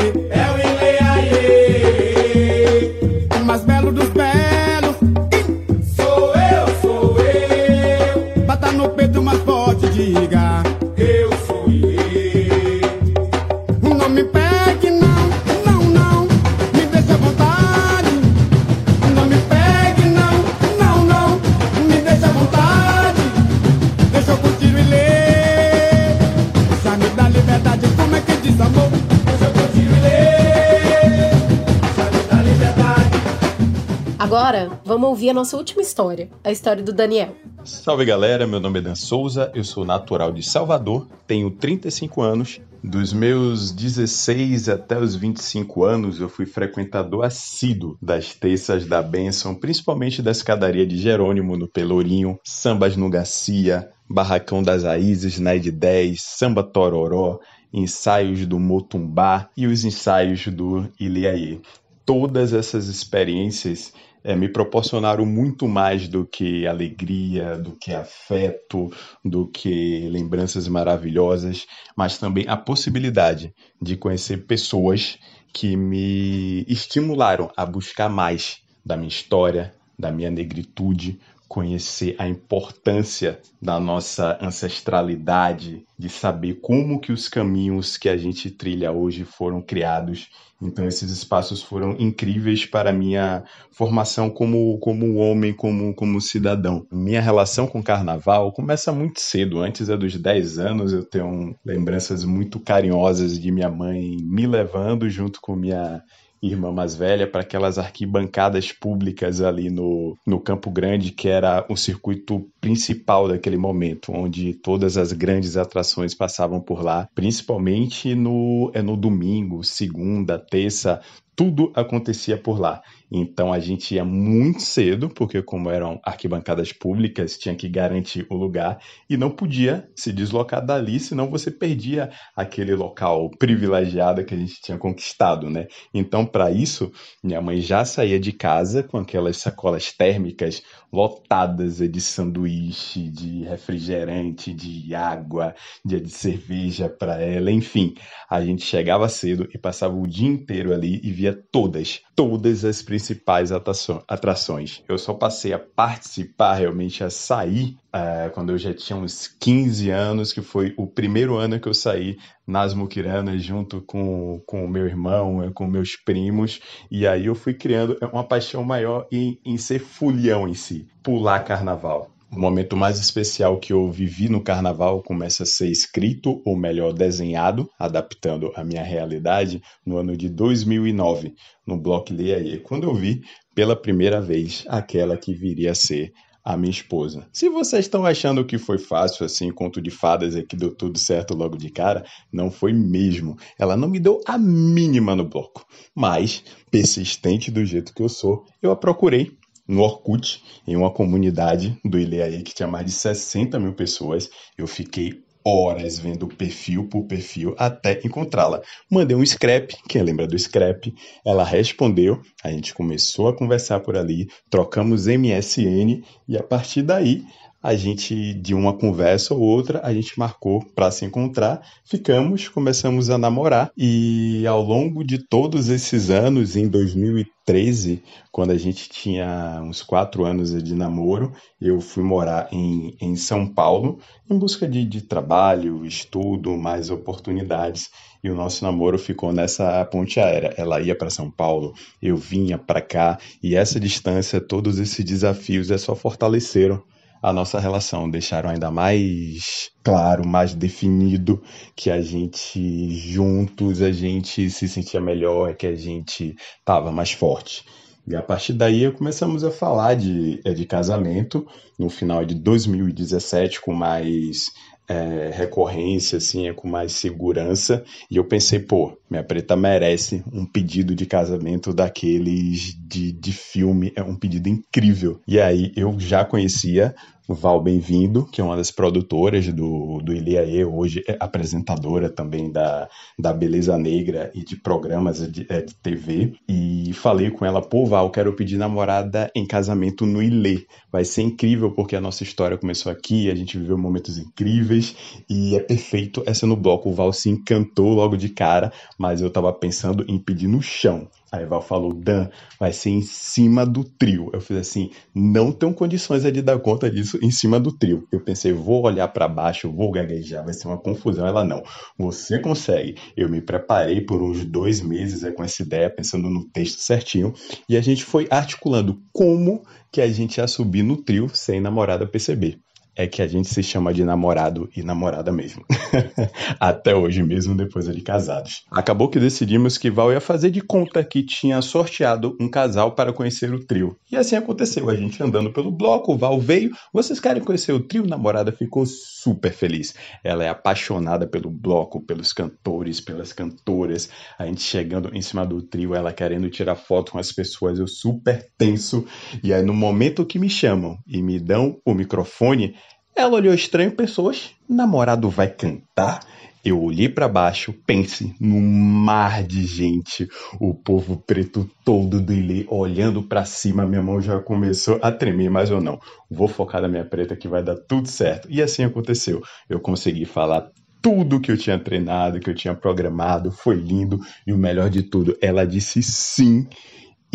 Agora, 34.45 34.79
vamos 34.85 35.09
ouvir 35.09 35.31
a 35.31 35.33
nossa 35.33 35.57
última 35.57 35.81
história, 35.81 36.29
a 36.45 36.53
história 36.53 36.83
do 36.83 36.93
Daniel. 36.93 37.35
Salve 37.65 38.05
galera, 38.05 38.47
meu 38.47 38.61
nome 38.61 38.79
é 38.79 38.83
Dan 38.83 38.95
Souza, 38.95 39.51
eu 39.55 39.65
sou 39.65 39.87
natural 39.87 40.31
de 40.31 40.43
Salvador, 40.43 41.09
tenho 41.27 41.51
35 41.51 42.21
anos. 42.21 42.61
Dos 42.83 43.15
meus 43.15 43.73
16 43.73 44.69
até 44.69 44.99
os 44.99 45.17
25 45.17 45.83
anos, 45.83 46.21
eu 46.21 46.29
fui 46.29 46.45
frequentador 46.45 47.25
assíduo 47.25 47.97
das 48.03 48.35
terças 48.35 48.85
da 48.85 49.01
bênção, 49.01 49.55
principalmente 49.55 50.21
da 50.21 50.33
escadaria 50.33 50.87
de 50.87 50.99
Jerônimo 50.99 51.57
no 51.57 51.67
Pelourinho, 51.67 52.39
sambas 52.45 52.99
no 52.99 53.09
Garcia, 53.09 53.89
Barracão 54.07 54.63
das 54.63 54.85
Raízes 54.85 55.39
na 55.39 55.57
Ed 55.57 55.71
10, 55.71 56.21
Samba 56.21 56.63
Tororó, 56.63 57.41
ensaios 57.73 58.45
do 58.45 58.61
Motumbá 58.61 59.49
e 59.57 59.67
os 59.67 59.87
ensaios 59.87 60.47
do 60.49 60.87
Iliaê. 61.01 61.61
Todas 62.05 62.53
essas 62.53 62.89
experiências 62.89 63.91
é, 64.25 64.35
me 64.35 64.49
proporcionaram 64.49 65.27
muito 65.27 65.69
mais 65.69 66.09
do 66.09 66.27
que 66.27 66.67
alegria, 66.67 67.59
do 67.59 67.77
que 67.77 67.93
afeto, 67.93 68.91
do 69.23 69.47
que 69.47 70.09
lembranças 70.09 70.67
maravilhosas, 70.67 71.67
mas 71.95 72.17
também 72.17 72.47
a 72.49 72.57
possibilidade 72.57 73.55
de 73.81 73.97
conhecer 73.97 74.47
pessoas 74.47 75.19
que 75.53 75.77
me 75.77 76.65
estimularam 76.67 77.53
a 77.55 77.67
buscar 77.67 78.09
mais 78.09 78.57
da 78.85 78.97
minha 78.97 79.09
história, 79.09 79.75
da 79.97 80.11
minha 80.11 80.31
negritude, 80.31 81.21
conhecer 81.49 82.17
a 82.19 82.29
importância 82.29 83.41
da 83.61 83.79
nossa 83.79 84.39
ancestralidade, 84.41 85.85
de 85.99 86.09
saber 86.09 86.55
como 86.61 87.01
que 87.01 87.13
os 87.13 87.29
caminhos 87.29 87.97
que 87.97 88.09
a 88.09 88.17
gente 88.17 88.51
trilha 88.51 88.93
hoje 88.93 89.25
foram 89.25 89.63
criados. 89.63 90.29
Então 90.61 90.87
esses 90.87 91.11
espaços 91.11 91.63
foram 91.63 91.97
incríveis 91.99 92.65
para 92.65 92.93
minha 92.93 93.45
formação 93.71 94.31
como 94.31 94.79
como 94.79 95.17
homem, 95.17 95.53
como 95.53 95.95
como 95.95 96.21
cidadão. 96.21 96.87
Minha 96.91 97.21
relação 97.21 97.67
com 97.67 97.81
o 97.81 97.85
carnaval 97.85 98.53
começa 98.53 98.93
muito 98.93 99.21
cedo, 99.21 99.61
antes 99.61 99.89
é 99.89 99.97
dos 99.97 100.17
10 100.17 100.59
anos, 100.59 100.93
eu 100.93 101.05
tenho 101.05 101.55
lembranças 101.65 102.25
muito 102.25 102.59
carinhosas 102.59 103.39
de 103.39 103.51
minha 103.51 103.69
mãe 103.69 104.17
me 104.23 104.47
levando 104.47 105.09
junto 105.11 105.41
com 105.41 105.55
minha 105.55 106.03
irmã 106.47 106.71
mais 106.73 106.95
velha 106.95 107.27
para 107.27 107.41
aquelas 107.41 107.79
arquibancadas 107.79 108.73
públicas 108.73 109.41
ali 109.41 109.71
no, 109.71 110.17
no 110.27 110.41
Campo 110.41 110.71
Grande, 110.71 111.11
que 111.11 111.29
era 111.29 111.65
o 111.69 111.77
circuito 111.77 112.47
principal 112.61 113.29
daquele 113.29 113.57
momento, 113.57 114.13
onde 114.13 114.55
todas 114.55 114.97
as 114.97 115.13
grandes 115.13 115.57
atrações 115.57 116.15
passavam 116.15 116.61
por 116.61 116.83
lá, 116.83 117.09
principalmente 117.15 118.15
no, 118.15 118.71
é 118.75 118.83
no 118.83 118.97
domingo, 118.97 119.63
segunda, 119.63 120.39
terça, 120.39 121.01
tudo 121.37 121.73
acontecia 121.75 122.37
por 122.37 122.61
lá. 122.61 122.83
Então 123.11 123.53
a 123.53 123.59
gente 123.59 123.95
ia 123.95 124.05
muito 124.05 124.63
cedo, 124.63 125.09
porque 125.09 125.43
como 125.43 125.71
eram 125.71 126.01
arquibancadas 126.03 126.73
públicas, 126.73 127.39
tinha 127.39 127.55
que 127.55 127.69
garantir 127.69 128.27
o 128.31 128.35
lugar 128.35 128.79
e 129.09 129.17
não 129.17 129.31
podia 129.31 129.89
se 129.95 130.13
deslocar 130.13 130.65
dali, 130.65 130.99
senão 130.99 131.31
você 131.31 131.51
perdia 131.51 132.11
aquele 132.35 132.75
local 132.75 133.31
privilegiado 133.39 134.25
que 134.25 134.35
a 134.35 134.39
gente 134.39 134.61
tinha 134.61 134.79
conquistado, 134.79 135.49
né? 135.49 135.67
Então 135.93 136.27
para 136.27 136.51
isso, 136.51 136.91
minha 137.23 137.41
mãe 137.41 137.61
já 137.61 137.85
saía 137.85 138.19
de 138.19 138.33
casa 138.33 138.83
com 138.83 138.99
aquelas 138.99 139.37
sacolas 139.37 139.93
térmicas 139.93 140.63
lotadas 140.93 141.79
de 141.79 142.01
sanduíche, 142.01 143.09
de 143.11 143.43
refrigerante, 143.43 144.55
de 144.55 144.95
água, 144.95 145.55
de, 145.85 146.01
de 146.01 146.11
cerveja 146.11 146.89
para 146.89 147.21
ela, 147.21 147.51
enfim. 147.51 147.95
A 148.31 148.41
gente 148.45 148.65
chegava 148.65 149.09
cedo 149.09 149.49
e 149.53 149.59
passava 149.59 149.95
o 149.95 150.07
dia 150.07 150.29
inteiro 150.29 150.73
ali 150.73 151.01
e 151.03 151.11
via 151.11 151.33
todas, 151.33 152.01
todas 152.15 152.65
as 152.65 152.81
principais 152.95 153.51
atrações. 153.51 154.85
Eu 154.89 154.97
só 154.97 155.13
passei 155.13 155.53
a 155.53 155.59
participar, 155.59 156.55
realmente 156.55 157.03
a 157.03 157.11
sair, 157.11 157.77
uh, 157.93 158.31
quando 158.33 158.53
eu 158.53 158.59
já 158.59 158.73
tinha 158.73 158.97
uns 158.97 159.27
15 159.27 159.91
anos, 159.91 160.33
que 160.33 160.41
foi 160.41 160.73
o 160.77 160.87
primeiro 160.87 161.35
ano 161.35 161.59
que 161.59 161.67
eu 161.67 161.75
saí 161.75 162.17
nas 162.47 162.73
Muquiranas 162.73 163.43
junto 163.43 163.81
com 163.81 164.41
o 164.49 164.69
meu 164.69 164.87
irmão, 164.87 165.51
com 165.53 165.67
meus 165.67 165.97
primos, 165.97 166.61
e 166.89 167.05
aí 167.05 167.27
eu 167.27 167.35
fui 167.35 167.53
criando 167.53 167.99
uma 168.13 168.23
paixão 168.23 168.63
maior 168.63 169.09
em, 169.11 169.41
em 169.45 169.57
ser 169.57 169.81
fulhão 169.81 170.47
em 170.47 170.55
si, 170.55 170.87
pular 171.03 171.41
carnaval. 171.41 172.14
O 172.35 172.41
momento 172.41 172.77
mais 172.77 172.99
especial 172.99 173.61
que 173.61 173.73
eu 173.73 173.89
vivi 173.89 174.29
no 174.29 174.43
carnaval 174.43 175.01
começa 175.01 175.45
a 175.45 175.47
ser 175.47 175.69
escrito, 175.69 176.43
ou 176.45 176.57
melhor, 176.57 176.93
desenhado, 176.93 177.71
adaptando 177.79 178.51
a 178.57 178.65
minha 178.65 178.83
realidade, 178.83 179.63
no 179.87 179.99
ano 179.99 180.17
de 180.17 180.29
2009, 180.29 181.33
no 181.65 181.79
Bloco 181.79 182.13
Leia, 182.13 182.59
quando 182.59 182.85
eu 182.89 182.95
vi 182.95 183.23
pela 183.55 183.77
primeira 183.77 184.21
vez 184.21 184.65
aquela 184.67 185.17
que 185.17 185.33
viria 185.33 185.71
a 185.71 185.77
ser 185.77 186.13
a 186.45 186.57
minha 186.57 186.73
esposa. 186.73 187.25
Se 187.33 187.49
vocês 187.49 187.85
estão 187.85 188.05
achando 188.05 188.45
que 188.45 188.59
foi 188.59 188.79
fácil 188.79 189.25
assim, 189.25 189.53
conto 189.53 189.81
de 189.81 189.93
fadas 189.93 190.35
e 190.35 190.43
que 190.43 190.57
deu 190.57 190.75
tudo 190.75 190.99
certo 190.99 191.37
logo 191.37 191.57
de 191.57 191.71
cara, 191.71 192.05
não 192.33 192.51
foi 192.51 192.73
mesmo. 192.73 193.37
Ela 193.57 193.77
não 193.77 193.87
me 193.87 194.01
deu 194.01 194.21
a 194.27 194.37
mínima 194.37 195.15
no 195.15 195.25
bloco. 195.25 195.65
Mas, 195.95 196.43
persistente 196.69 197.53
do 197.53 197.65
jeito 197.65 197.95
que 197.95 198.03
eu 198.03 198.09
sou, 198.09 198.45
eu 198.61 198.73
a 198.73 198.77
procurei 198.77 199.31
no 199.67 199.83
Orkut, 199.83 200.43
em 200.67 200.77
uma 200.77 200.91
comunidade 200.91 201.79
do 201.85 201.99
Ileaí 201.99 202.43
que 202.43 202.55
tinha 202.55 202.69
mais 202.69 202.87
de 202.87 202.93
60 202.93 203.59
mil 203.59 203.75
pessoas. 203.75 204.31
Eu 204.57 204.67
fiquei 204.67 205.25
horas 205.45 205.99
vendo 205.99 206.27
perfil 206.27 206.89
por 206.89 207.05
perfil 207.05 207.55
até 207.59 208.01
encontrá-la. 208.03 208.63
Mandei 208.91 209.15
um 209.15 209.25
scrap, 209.25 209.77
quem 209.87 210.03
lembra 210.03 210.27
do 210.27 210.39
scrap? 210.39 210.93
Ela 211.25 211.45
respondeu, 211.45 212.21
a 212.43 212.51
gente 212.51 212.73
começou 212.73 213.29
a 213.29 213.37
conversar 213.37 213.81
por 213.81 213.97
ali, 213.97 214.29
trocamos 214.49 215.07
MSN 215.07 216.03
e 216.27 216.39
a 216.39 216.43
partir 216.43 216.83
daí 216.83 217.23
a 217.65 217.75
gente, 217.75 218.35
de 218.35 218.55
uma 218.55 218.75
conversa 218.75 219.33
ou 219.33 219.41
outra, 219.41 219.81
a 219.83 219.95
gente 219.95 220.19
marcou 220.19 220.63
para 220.75 220.91
se 220.91 221.07
encontrar, 221.07 221.67
ficamos, 221.83 222.47
começamos 222.47 223.09
a 223.09 223.17
namorar 223.17 223.71
e 223.75 224.47
ao 224.47 224.63
longo 224.63 225.03
de 225.03 225.17
todos 225.17 225.71
esses 225.71 226.11
anos, 226.11 226.57
em 226.57 226.69
2013, 226.69 228.03
quando 228.31 228.51
a 228.51 228.59
gente 228.59 228.91
tinha 228.91 229.63
uns 229.65 229.81
quatro 229.81 230.27
anos 230.27 230.63
de 230.63 230.75
namoro, 230.75 231.33
eu 231.59 231.81
fui 231.81 232.03
morar 232.03 232.49
em, 232.53 232.99
em 233.01 233.17
São 233.17 233.47
Paulo 233.47 233.99
em 234.31 234.39
busca 234.39 234.69
de, 234.69 234.85
de 234.85 235.01
trabalho, 235.01 235.87
estudo, 235.87 236.59
mais 236.59 236.91
oportunidades 236.91 237.89
e 238.23 238.29
o 238.29 238.35
nosso 238.35 238.63
namoro 238.63 238.99
ficou 238.99 239.33
nessa 239.33 239.83
ponte 239.87 240.21
aérea. 240.21 240.53
Ela 240.59 240.83
ia 240.83 240.95
para 240.95 241.09
São 241.09 241.31
Paulo, 241.31 241.73
eu 242.03 242.15
vinha 242.15 242.59
para 242.59 242.83
cá, 242.83 243.19
e 243.43 243.57
essa 243.57 243.81
distância, 243.81 244.39
todos 244.39 244.79
esses 244.79 245.03
desafios 245.03 245.71
é 245.71 245.79
só 245.79 245.95
fortaleceram 245.95 246.83
a 247.25 247.33
nossa 247.33 247.59
relação, 247.59 248.11
deixaram 248.11 248.51
ainda 248.51 248.71
mais 248.71 249.71
claro, 249.83 250.29
mais 250.29 250.53
definido 250.55 251.43
que 251.75 251.91
a 251.91 252.03
gente 252.03 252.91
juntos 252.91 253.81
a 253.81 253.91
gente 253.91 254.51
se 254.51 254.69
sentia 254.69 255.01
melhor, 255.01 255.57
que 255.57 255.67
a 255.67 255.75
gente 255.75 256.37
estava 256.59 256.93
mais 256.93 257.13
forte. 257.13 257.65
E 258.07 258.15
a 258.15 258.21
partir 258.21 258.53
daí 258.53 258.93
começamos 258.93 259.43
a 259.43 259.51
falar 259.51 259.95
de, 259.95 260.39
é, 260.45 260.53
de 260.53 260.67
casamento 260.67 261.47
no 261.79 261.89
final 261.89 262.27
de 262.27 262.35
2017 262.35 263.63
com 263.63 263.73
mais 263.73 264.51
é, 264.87 265.31
recorrência, 265.33 266.19
assim, 266.19 266.47
é 266.47 266.53
com 266.53 266.69
mais 266.69 266.93
segurança. 266.93 267.83
E 268.11 268.19
eu 268.19 268.25
pensei, 268.27 268.59
pô, 268.59 268.99
minha 269.15 269.25
preta 269.25 269.57
merece 269.57 270.25
um 270.33 270.45
pedido 270.45 270.95
de 270.95 271.07
casamento 271.07 271.73
daqueles 271.73 272.75
de, 272.79 273.13
de 273.13 273.33
filme, 273.33 273.93
é 273.95 274.03
um 274.03 274.17
pedido 274.17 274.49
incrível. 274.49 275.21
E 275.27 275.41
aí 275.41 275.73
eu 275.77 275.95
já 275.99 276.25
conhecia 276.25 276.95
Val 277.27 277.63
Bem-vindo, 277.63 278.27
que 278.27 278.41
é 278.41 278.45
uma 278.45 278.57
das 278.57 278.71
produtoras 278.71 279.47
do, 279.49 279.99
do 280.03 280.13
Iliaê, 280.13 280.63
hoje 280.65 281.03
é 281.09 281.17
apresentadora 281.19 282.11
também 282.11 282.53
da, 282.53 282.87
da 283.19 283.33
Beleza 283.33 283.79
Negra 283.79 284.31
e 284.35 284.45
de 284.45 284.57
programas 284.57 285.27
de, 285.33 285.47
é, 285.49 285.63
de 285.63 285.75
TV. 285.75 286.35
E 286.47 286.93
falei 286.93 287.31
com 287.31 287.47
ela, 287.47 287.63
pô, 287.63 287.87
Val, 287.87 288.11
quero 288.11 288.35
pedir 288.35 288.59
namorada 288.59 289.31
em 289.35 289.47
casamento 289.47 290.05
no 290.05 290.23
Ilê. 290.23 290.67
Vai 290.93 291.05
ser 291.05 291.23
incrível 291.23 291.71
porque 291.71 291.97
a 291.97 292.01
nossa 292.01 292.23
história 292.23 292.59
começou 292.59 292.93
aqui, 292.93 293.31
a 293.31 293.35
gente 293.35 293.57
viveu 293.57 293.79
momentos 293.79 294.19
incríveis 294.19 294.95
e 295.29 295.57
é 295.57 295.61
perfeito. 295.61 296.23
Essa 296.27 296.47
no 296.47 296.57
bloco, 296.57 296.91
o 296.91 296.95
Val 296.95 297.13
se 297.13 297.31
encantou 297.31 297.95
logo 297.95 298.17
de 298.19 298.29
cara, 298.29 298.71
mas 299.05 299.21
eu 299.21 299.29
tava 299.29 299.53
pensando 299.53 300.03
em 300.09 300.19
pedir 300.19 300.49
no 300.49 300.63
chão. 300.63 301.11
Aí 301.31 301.45
Val 301.45 301.61
falou, 301.61 301.93
Dan, 301.93 302.27
vai 302.59 302.73
ser 302.73 302.89
em 302.89 303.03
cima 303.03 303.67
do 303.67 303.85
trio. 303.85 304.31
Eu 304.33 304.41
fiz 304.41 304.57
assim, 304.57 304.91
não 305.15 305.53
tenho 305.53 305.75
condições 305.75 306.23
de 306.23 306.41
dar 306.41 306.59
conta 306.59 306.91
disso 306.91 307.19
em 307.21 307.31
cima 307.31 307.61
do 307.61 307.71
trio. 307.71 308.09
Eu 308.11 308.21
pensei, 308.21 308.55
vou 308.55 308.83
olhar 308.83 309.09
para 309.09 309.29
baixo, 309.29 309.71
vou 309.71 309.91
gaguejar, 309.91 310.43
vai 310.43 310.55
ser 310.55 310.69
uma 310.69 310.79
confusão. 310.79 311.27
Ela, 311.27 311.45
não, 311.45 311.63
você 311.99 312.39
consegue. 312.39 312.97
Eu 313.15 313.29
me 313.29 313.43
preparei 313.43 314.01
por 314.01 314.23
uns 314.23 314.43
dois 314.43 314.81
meses 314.81 315.23
com 315.35 315.45
essa 315.45 315.63
ideia, 315.63 315.91
pensando 315.91 316.31
no 316.31 316.49
texto 316.49 316.79
certinho, 316.79 317.35
e 317.69 317.77
a 317.77 317.83
gente 317.83 318.05
foi 318.07 318.27
articulando 318.31 319.03
como 319.13 319.67
que 319.93 320.01
a 320.01 320.11
gente 320.11 320.39
ia 320.39 320.47
subir 320.47 320.83
no 320.83 320.97
trio 320.97 321.29
sem 321.29 321.61
namorada 321.61 322.07
perceber. 322.07 322.59
É 322.97 323.07
que 323.07 323.23
a 323.23 323.27
gente 323.27 323.49
se 323.49 323.63
chama 323.63 323.93
de 323.93 324.05
namorado 324.05 324.69
e 324.77 324.83
namorada 324.83 325.33
mesmo. 325.33 325.65
Até 326.61 326.95
hoje 326.95 327.23
mesmo, 327.23 327.57
depois 327.57 327.87
de 327.87 328.01
casados. 328.01 328.65
Acabou 328.71 329.09
que 329.09 329.19
decidimos 329.19 329.77
que 329.77 329.91
Val 329.91 330.13
ia 330.13 330.21
fazer 330.21 330.51
de 330.51 330.61
conta 330.61 331.03
que 331.03 331.23
tinha 331.23 331.61
sorteado 331.61 332.37
um 332.41 332.49
casal 332.49 332.93
para 332.93 333.13
conhecer 333.13 333.53
o 333.53 333.65
trio. 333.65 333.97
E 334.11 334.17
assim 334.17 334.37
aconteceu. 334.37 334.89
A 334.89 334.97
gente 334.97 335.23
andando 335.23 335.53
pelo 335.53 335.71
bloco, 335.71 336.17
Val 336.17 336.41
veio. 336.41 336.71
Vocês 336.93 337.19
querem 337.19 337.43
conhecer 337.43 337.73
o 337.73 337.81
trio? 337.81 338.07
Namorada 338.07 338.53
ficou 338.53 338.85
super 338.87 339.53
feliz. 339.53 339.95
Ela 340.23 340.45
é 340.45 340.49
apaixonada 340.49 341.27
pelo 341.27 341.51
bloco, 341.51 342.01
pelos 342.01 342.33
cantores, 342.33 343.01
pelas 343.01 343.33
cantoras. 343.33 344.09
A 344.39 344.47
gente 344.47 344.63
chegando 344.63 345.11
em 345.15 345.23
cima 345.23 345.45
do 345.45 345.63
trio, 345.63 345.95
ela 345.95 346.13
querendo 346.13 346.51
tirar 346.51 346.77
foto 346.77 347.13
com 347.13 347.19
as 347.19 347.33
pessoas, 347.33 347.79
eu 347.79 347.87
super 347.87 348.47
tenso. 348.57 349.05
E 349.43 349.53
aí, 349.53 349.63
no 349.63 349.75
momento 349.75 350.27
que 350.27 350.39
me 350.39 350.49
chamam 350.49 350.99
e 351.07 351.23
me 351.23 351.41
dão 351.41 351.81
o 351.85 351.95
microfone, 351.95 352.75
ela 353.17 353.37
olhou 353.37 353.55
estranho, 353.55 353.93
pessoas, 353.93 354.51
namorado 354.69 355.31
vai 355.31 355.49
cantar? 355.49 356.21
Eu 356.65 356.83
olhei 356.83 357.09
para 357.11 357.29
baixo, 357.29 357.75
pense 357.87 358.35
num 358.41 358.61
mar 358.61 359.43
de 359.43 359.67
gente, 359.67 360.27
o 360.59 360.73
povo 360.73 361.23
preto 361.27 361.71
todo 361.85 362.21
dele 362.21 362.67
olhando 362.71 363.23
para 363.23 363.45
cima, 363.45 363.87
minha 363.87 364.03
mão 364.03 364.21
já 364.21 364.41
começou 364.41 364.99
a 365.03 365.13
tremer, 365.13 365.51
mas 365.51 365.71
eu 365.71 365.81
não. 365.81 366.01
Vou 366.31 366.49
focar 366.49 366.81
na 366.81 366.89
minha 366.89 367.05
preta 367.05 367.37
que 367.37 367.47
vai 367.47 367.63
dar 367.63 367.77
tudo 367.77 368.09
certo. 368.09 368.49
E 368.51 368.63
assim 368.63 368.83
aconteceu. 368.83 369.43
Eu 369.69 369.79
consegui 369.79 370.25
falar 370.25 370.71
tudo 371.03 371.39
que 371.39 371.53
eu 371.53 371.59
tinha 371.59 371.79
treinado, 371.79 372.41
que 372.41 372.49
eu 372.49 372.55
tinha 372.55 372.75
programado, 372.75 373.53
foi 373.53 373.75
lindo 373.75 374.19
e 374.47 374.53
o 374.55 374.57
melhor 374.57 374.89
de 374.89 375.03
tudo, 375.03 375.37
ela 375.43 375.67
disse 375.67 376.03
sim 376.03 376.67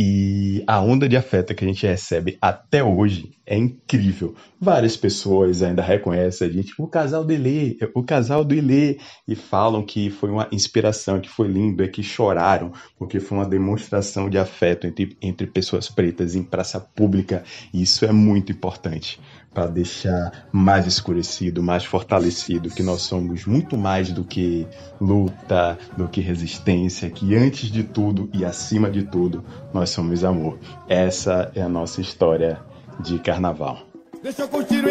e 0.02 0.64
a 0.66 0.80
onda 0.80 1.10
de 1.10 1.18
afeto 1.18 1.54
que 1.54 1.66
a 1.66 1.68
gente 1.68 1.86
recebe 1.86 2.38
até 2.42 2.82
hoje 2.82 3.32
é 3.46 3.58
incrível. 3.58 4.34
Várias 4.58 4.96
pessoas 4.96 5.62
ainda 5.62 5.82
reconhecem 5.82 6.48
a 6.48 6.50
gente, 6.50 6.74
o 6.78 6.88
casal 6.88 7.30
Ilê, 7.30 7.78
o 7.94 8.02
casal 8.02 8.46
do 8.46 8.56
Ilê, 8.56 8.98
e 9.28 9.36
falam 9.36 9.84
que 9.84 10.10
foi 10.10 10.30
uma 10.30 10.48
inspiração, 10.54 11.20
que 11.20 11.28
foi 11.28 11.50
lindo, 11.50 11.84
é 11.84 11.88
que 11.90 12.02
choraram, 12.02 12.72
porque 12.98 13.20
foi 13.20 13.40
uma 13.40 13.46
demonstração 13.46 14.30
de 14.30 14.38
afeto 14.38 14.88
entre, 14.88 15.18
entre 15.22 15.48
pessoas 15.48 15.90
pretas 15.90 16.34
em 16.34 16.44
praça 16.44 16.80
pública, 16.80 17.44
e 17.74 17.82
isso 17.82 18.06
é 18.06 18.12
muito 18.14 18.54
importante 18.54 19.20
para 19.54 19.66
deixar 19.66 20.48
mais 20.52 20.86
escurecido, 20.86 21.64
mais 21.64 21.84
fortalecido 21.84 22.70
que 22.70 22.84
nós 22.84 23.02
somos 23.02 23.46
muito 23.46 23.78
mais 23.78 24.12
do 24.12 24.24
que 24.24 24.68
luta, 25.02 25.78
do 25.98 26.08
que 26.08 26.22
resistência, 26.22 27.10
que 27.10 27.36
antes 27.36 27.72
de 27.72 27.84
tudo 27.84 28.30
e 28.32 28.46
acima 28.46 28.90
de 28.92 29.04
tudo 29.04 29.44
nós 29.74 29.89
somos 29.90 30.24
amor. 30.24 30.58
Essa 30.88 31.52
é 31.56 31.62
a 31.62 31.70
nossa 31.70 32.02
história 32.02 32.60
de 33.00 33.20
carnaval. 33.20 33.80
Deixa 34.22 34.44
eu 34.44 34.48
curtir 34.48 34.84
o 34.84 34.90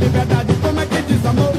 liberdade, 0.00 0.52
como 0.62 0.80
é 0.80 0.86
que 0.86 1.02
diz 1.02 1.24
amor? 1.26 1.52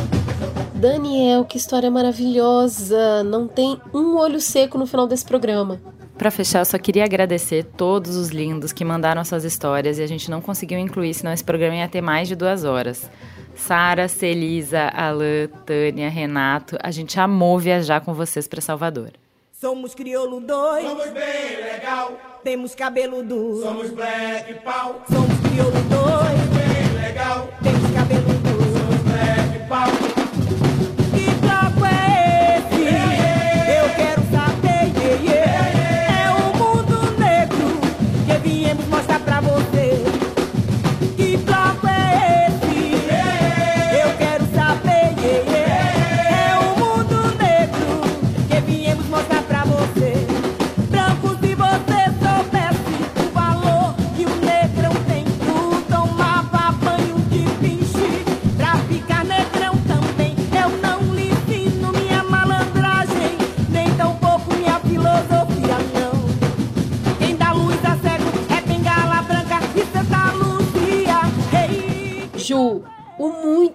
Daniel, 0.76 1.46
que 1.46 1.58
história 1.58 1.90
maravilhosa! 1.92 3.24
Não 3.24 3.48
tem 3.48 3.80
um 3.94 4.18
olho 4.18 4.42
seco 4.42 4.78
no 4.78 4.86
final 4.86 5.08
desse 5.08 5.26
programa. 5.26 5.80
Para 6.18 6.32
fechar, 6.32 6.60
eu 6.60 6.66
só 6.66 6.78
queria 6.78 7.04
agradecer 7.04 7.64
todos 7.64 8.16
os 8.16 8.30
lindos 8.30 8.74
que 8.74 8.84
mandaram 8.84 9.24
suas 9.24 9.44
histórias 9.44 9.98
e 9.98 10.04
a 10.04 10.08
gente 10.08 10.30
não 10.30 10.42
conseguiu 10.42 10.78
incluir, 10.78 11.14
senão 11.14 11.32
esse 11.32 11.44
programa 11.44 11.78
ia 11.78 11.88
ter 11.88 12.02
mais 12.02 12.28
de 12.28 12.36
duas 12.36 12.64
horas. 12.64 13.10
Sara, 13.56 14.08
Celisa, 14.08 14.92
Alain, 14.94 15.48
Tânia, 15.66 16.10
Renato, 16.10 16.78
a 16.82 16.92
gente 16.92 17.20
amou 17.20 17.58
viajar 17.60 18.02
com 18.02 18.14
vocês 18.14 18.48
para 18.48 18.62
Salvador. 18.62 19.21
Somos 19.62 19.94
crioulo 19.94 20.40
dois. 20.40 20.84
Somos 20.84 21.12
bem 21.12 21.58
legal. 21.62 22.20
Temos 22.44 22.74
cabelo 22.74 23.22
duro. 23.22 23.62
Somos 23.62 23.92
black 23.92 24.56
pau. 24.64 25.04
Somos 25.08 25.40
crioulo 25.40 25.80
dois. 25.88 26.32
Somos 26.32 26.58
bem 26.58 27.00
legal. 27.00 27.48
Temos 27.62 27.92
cabelo 27.92 28.34
duro. 28.42 28.64
Somos 28.64 29.02
black 29.04 29.70
pau. 29.70 30.21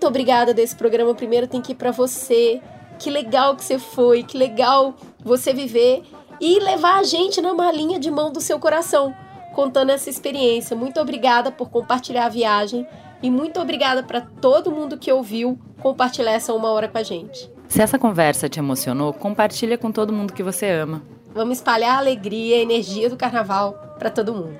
Muito 0.07 0.14
obrigada 0.14 0.54
desse 0.54 0.76
programa. 0.76 1.12
Primeiro 1.16 1.48
tem 1.48 1.61
que 1.61 1.72
ir 1.72 1.74
para 1.74 1.90
você. 1.90 2.61
Que 2.96 3.11
legal 3.11 3.57
que 3.57 3.64
você 3.64 3.76
foi, 3.76 4.22
que 4.22 4.38
legal 4.38 4.94
você 5.18 5.52
viver 5.52 6.04
e 6.40 6.61
levar 6.61 7.00
a 7.00 7.02
gente 7.02 7.40
na 7.40 7.52
malinha 7.52 7.98
de 7.98 8.09
mão 8.09 8.30
do 8.30 8.40
seu 8.40 8.59
coração, 8.61 9.12
contando 9.52 9.90
essa 9.90 10.09
experiência. 10.09 10.76
Muito 10.76 11.00
obrigada 11.00 11.50
por 11.50 11.68
compartilhar 11.70 12.26
a 12.26 12.28
viagem 12.28 12.86
e 13.20 13.28
muito 13.28 13.61
obrigada 13.61 14.02
para 14.02 14.20
todo 14.20 14.70
mundo 14.70 14.96
que 14.96 15.12
ouviu 15.12 15.59
compartilhar 15.82 16.32
essa 16.32 16.54
uma 16.54 16.70
hora 16.70 16.86
com 16.86 16.98
a 16.98 17.02
gente. 17.02 17.50
Se 17.68 17.82
essa 17.82 17.98
conversa 17.98 18.48
te 18.48 18.61
emocionou, 18.61 19.12
compartilha 19.12 19.76
com 19.76 19.90
todo 19.90 20.12
mundo 20.12 20.32
que 20.32 20.42
você 20.42 20.70
ama. 20.70 21.02
Vamos 21.34 21.59
espalhar 21.59 21.96
a 21.96 21.98
alegria, 21.98 22.57
a 22.57 22.61
energia 22.61 23.11
do 23.11 23.16
carnaval 23.16 23.96
para 23.98 24.09
todo 24.09 24.32
mundo. 24.32 24.57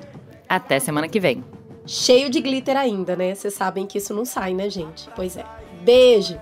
Até 0.49 0.81
semana 0.81 1.09
que 1.09 1.21
vem 1.21 1.45
Cheio 1.87 2.29
de 2.29 2.41
glitter 2.41 2.77
ainda, 2.77 3.15
né? 3.15 3.35
Vocês 3.35 3.55
sabem 3.55 3.87
que 3.87 3.99
isso 3.99 4.13
não 4.13 4.25
sai, 4.25 4.53
né, 4.53 4.69
gente? 4.69 5.09
Pois 5.15 5.37
é. 5.37 5.45
Beijo! 5.83 6.37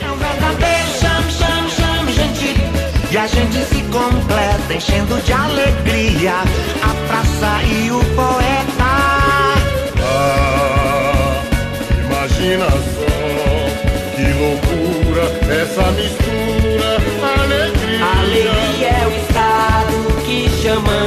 É 0.00 0.10
um 0.10 0.16
verdadeiro 0.16 0.88
chame, 0.98 1.30
chame, 1.30 1.70
chame, 1.70 2.12
gente. 2.12 2.54
E 3.12 3.16
a 3.18 3.26
gente 3.26 3.58
se 3.64 3.82
completa 3.92 4.74
enchendo 4.74 5.20
de 5.22 5.32
alegria 5.32 6.40
a 6.82 6.94
praça 7.06 7.62
e 7.64 7.90
o 7.90 7.98
poeta. 8.14 8.84
Ah, 10.02 11.42
imagina 12.04 12.66
só 12.70 13.06
que 14.16 14.24
loucura 14.38 15.24
essa 15.52 15.90
mistura. 15.92 16.96
Alegria, 17.42 18.04
alegria 18.04 18.88
é 18.88 19.06
o 19.06 19.10
estado 19.10 19.96
que 20.24 20.48
chamamos. 20.62 21.05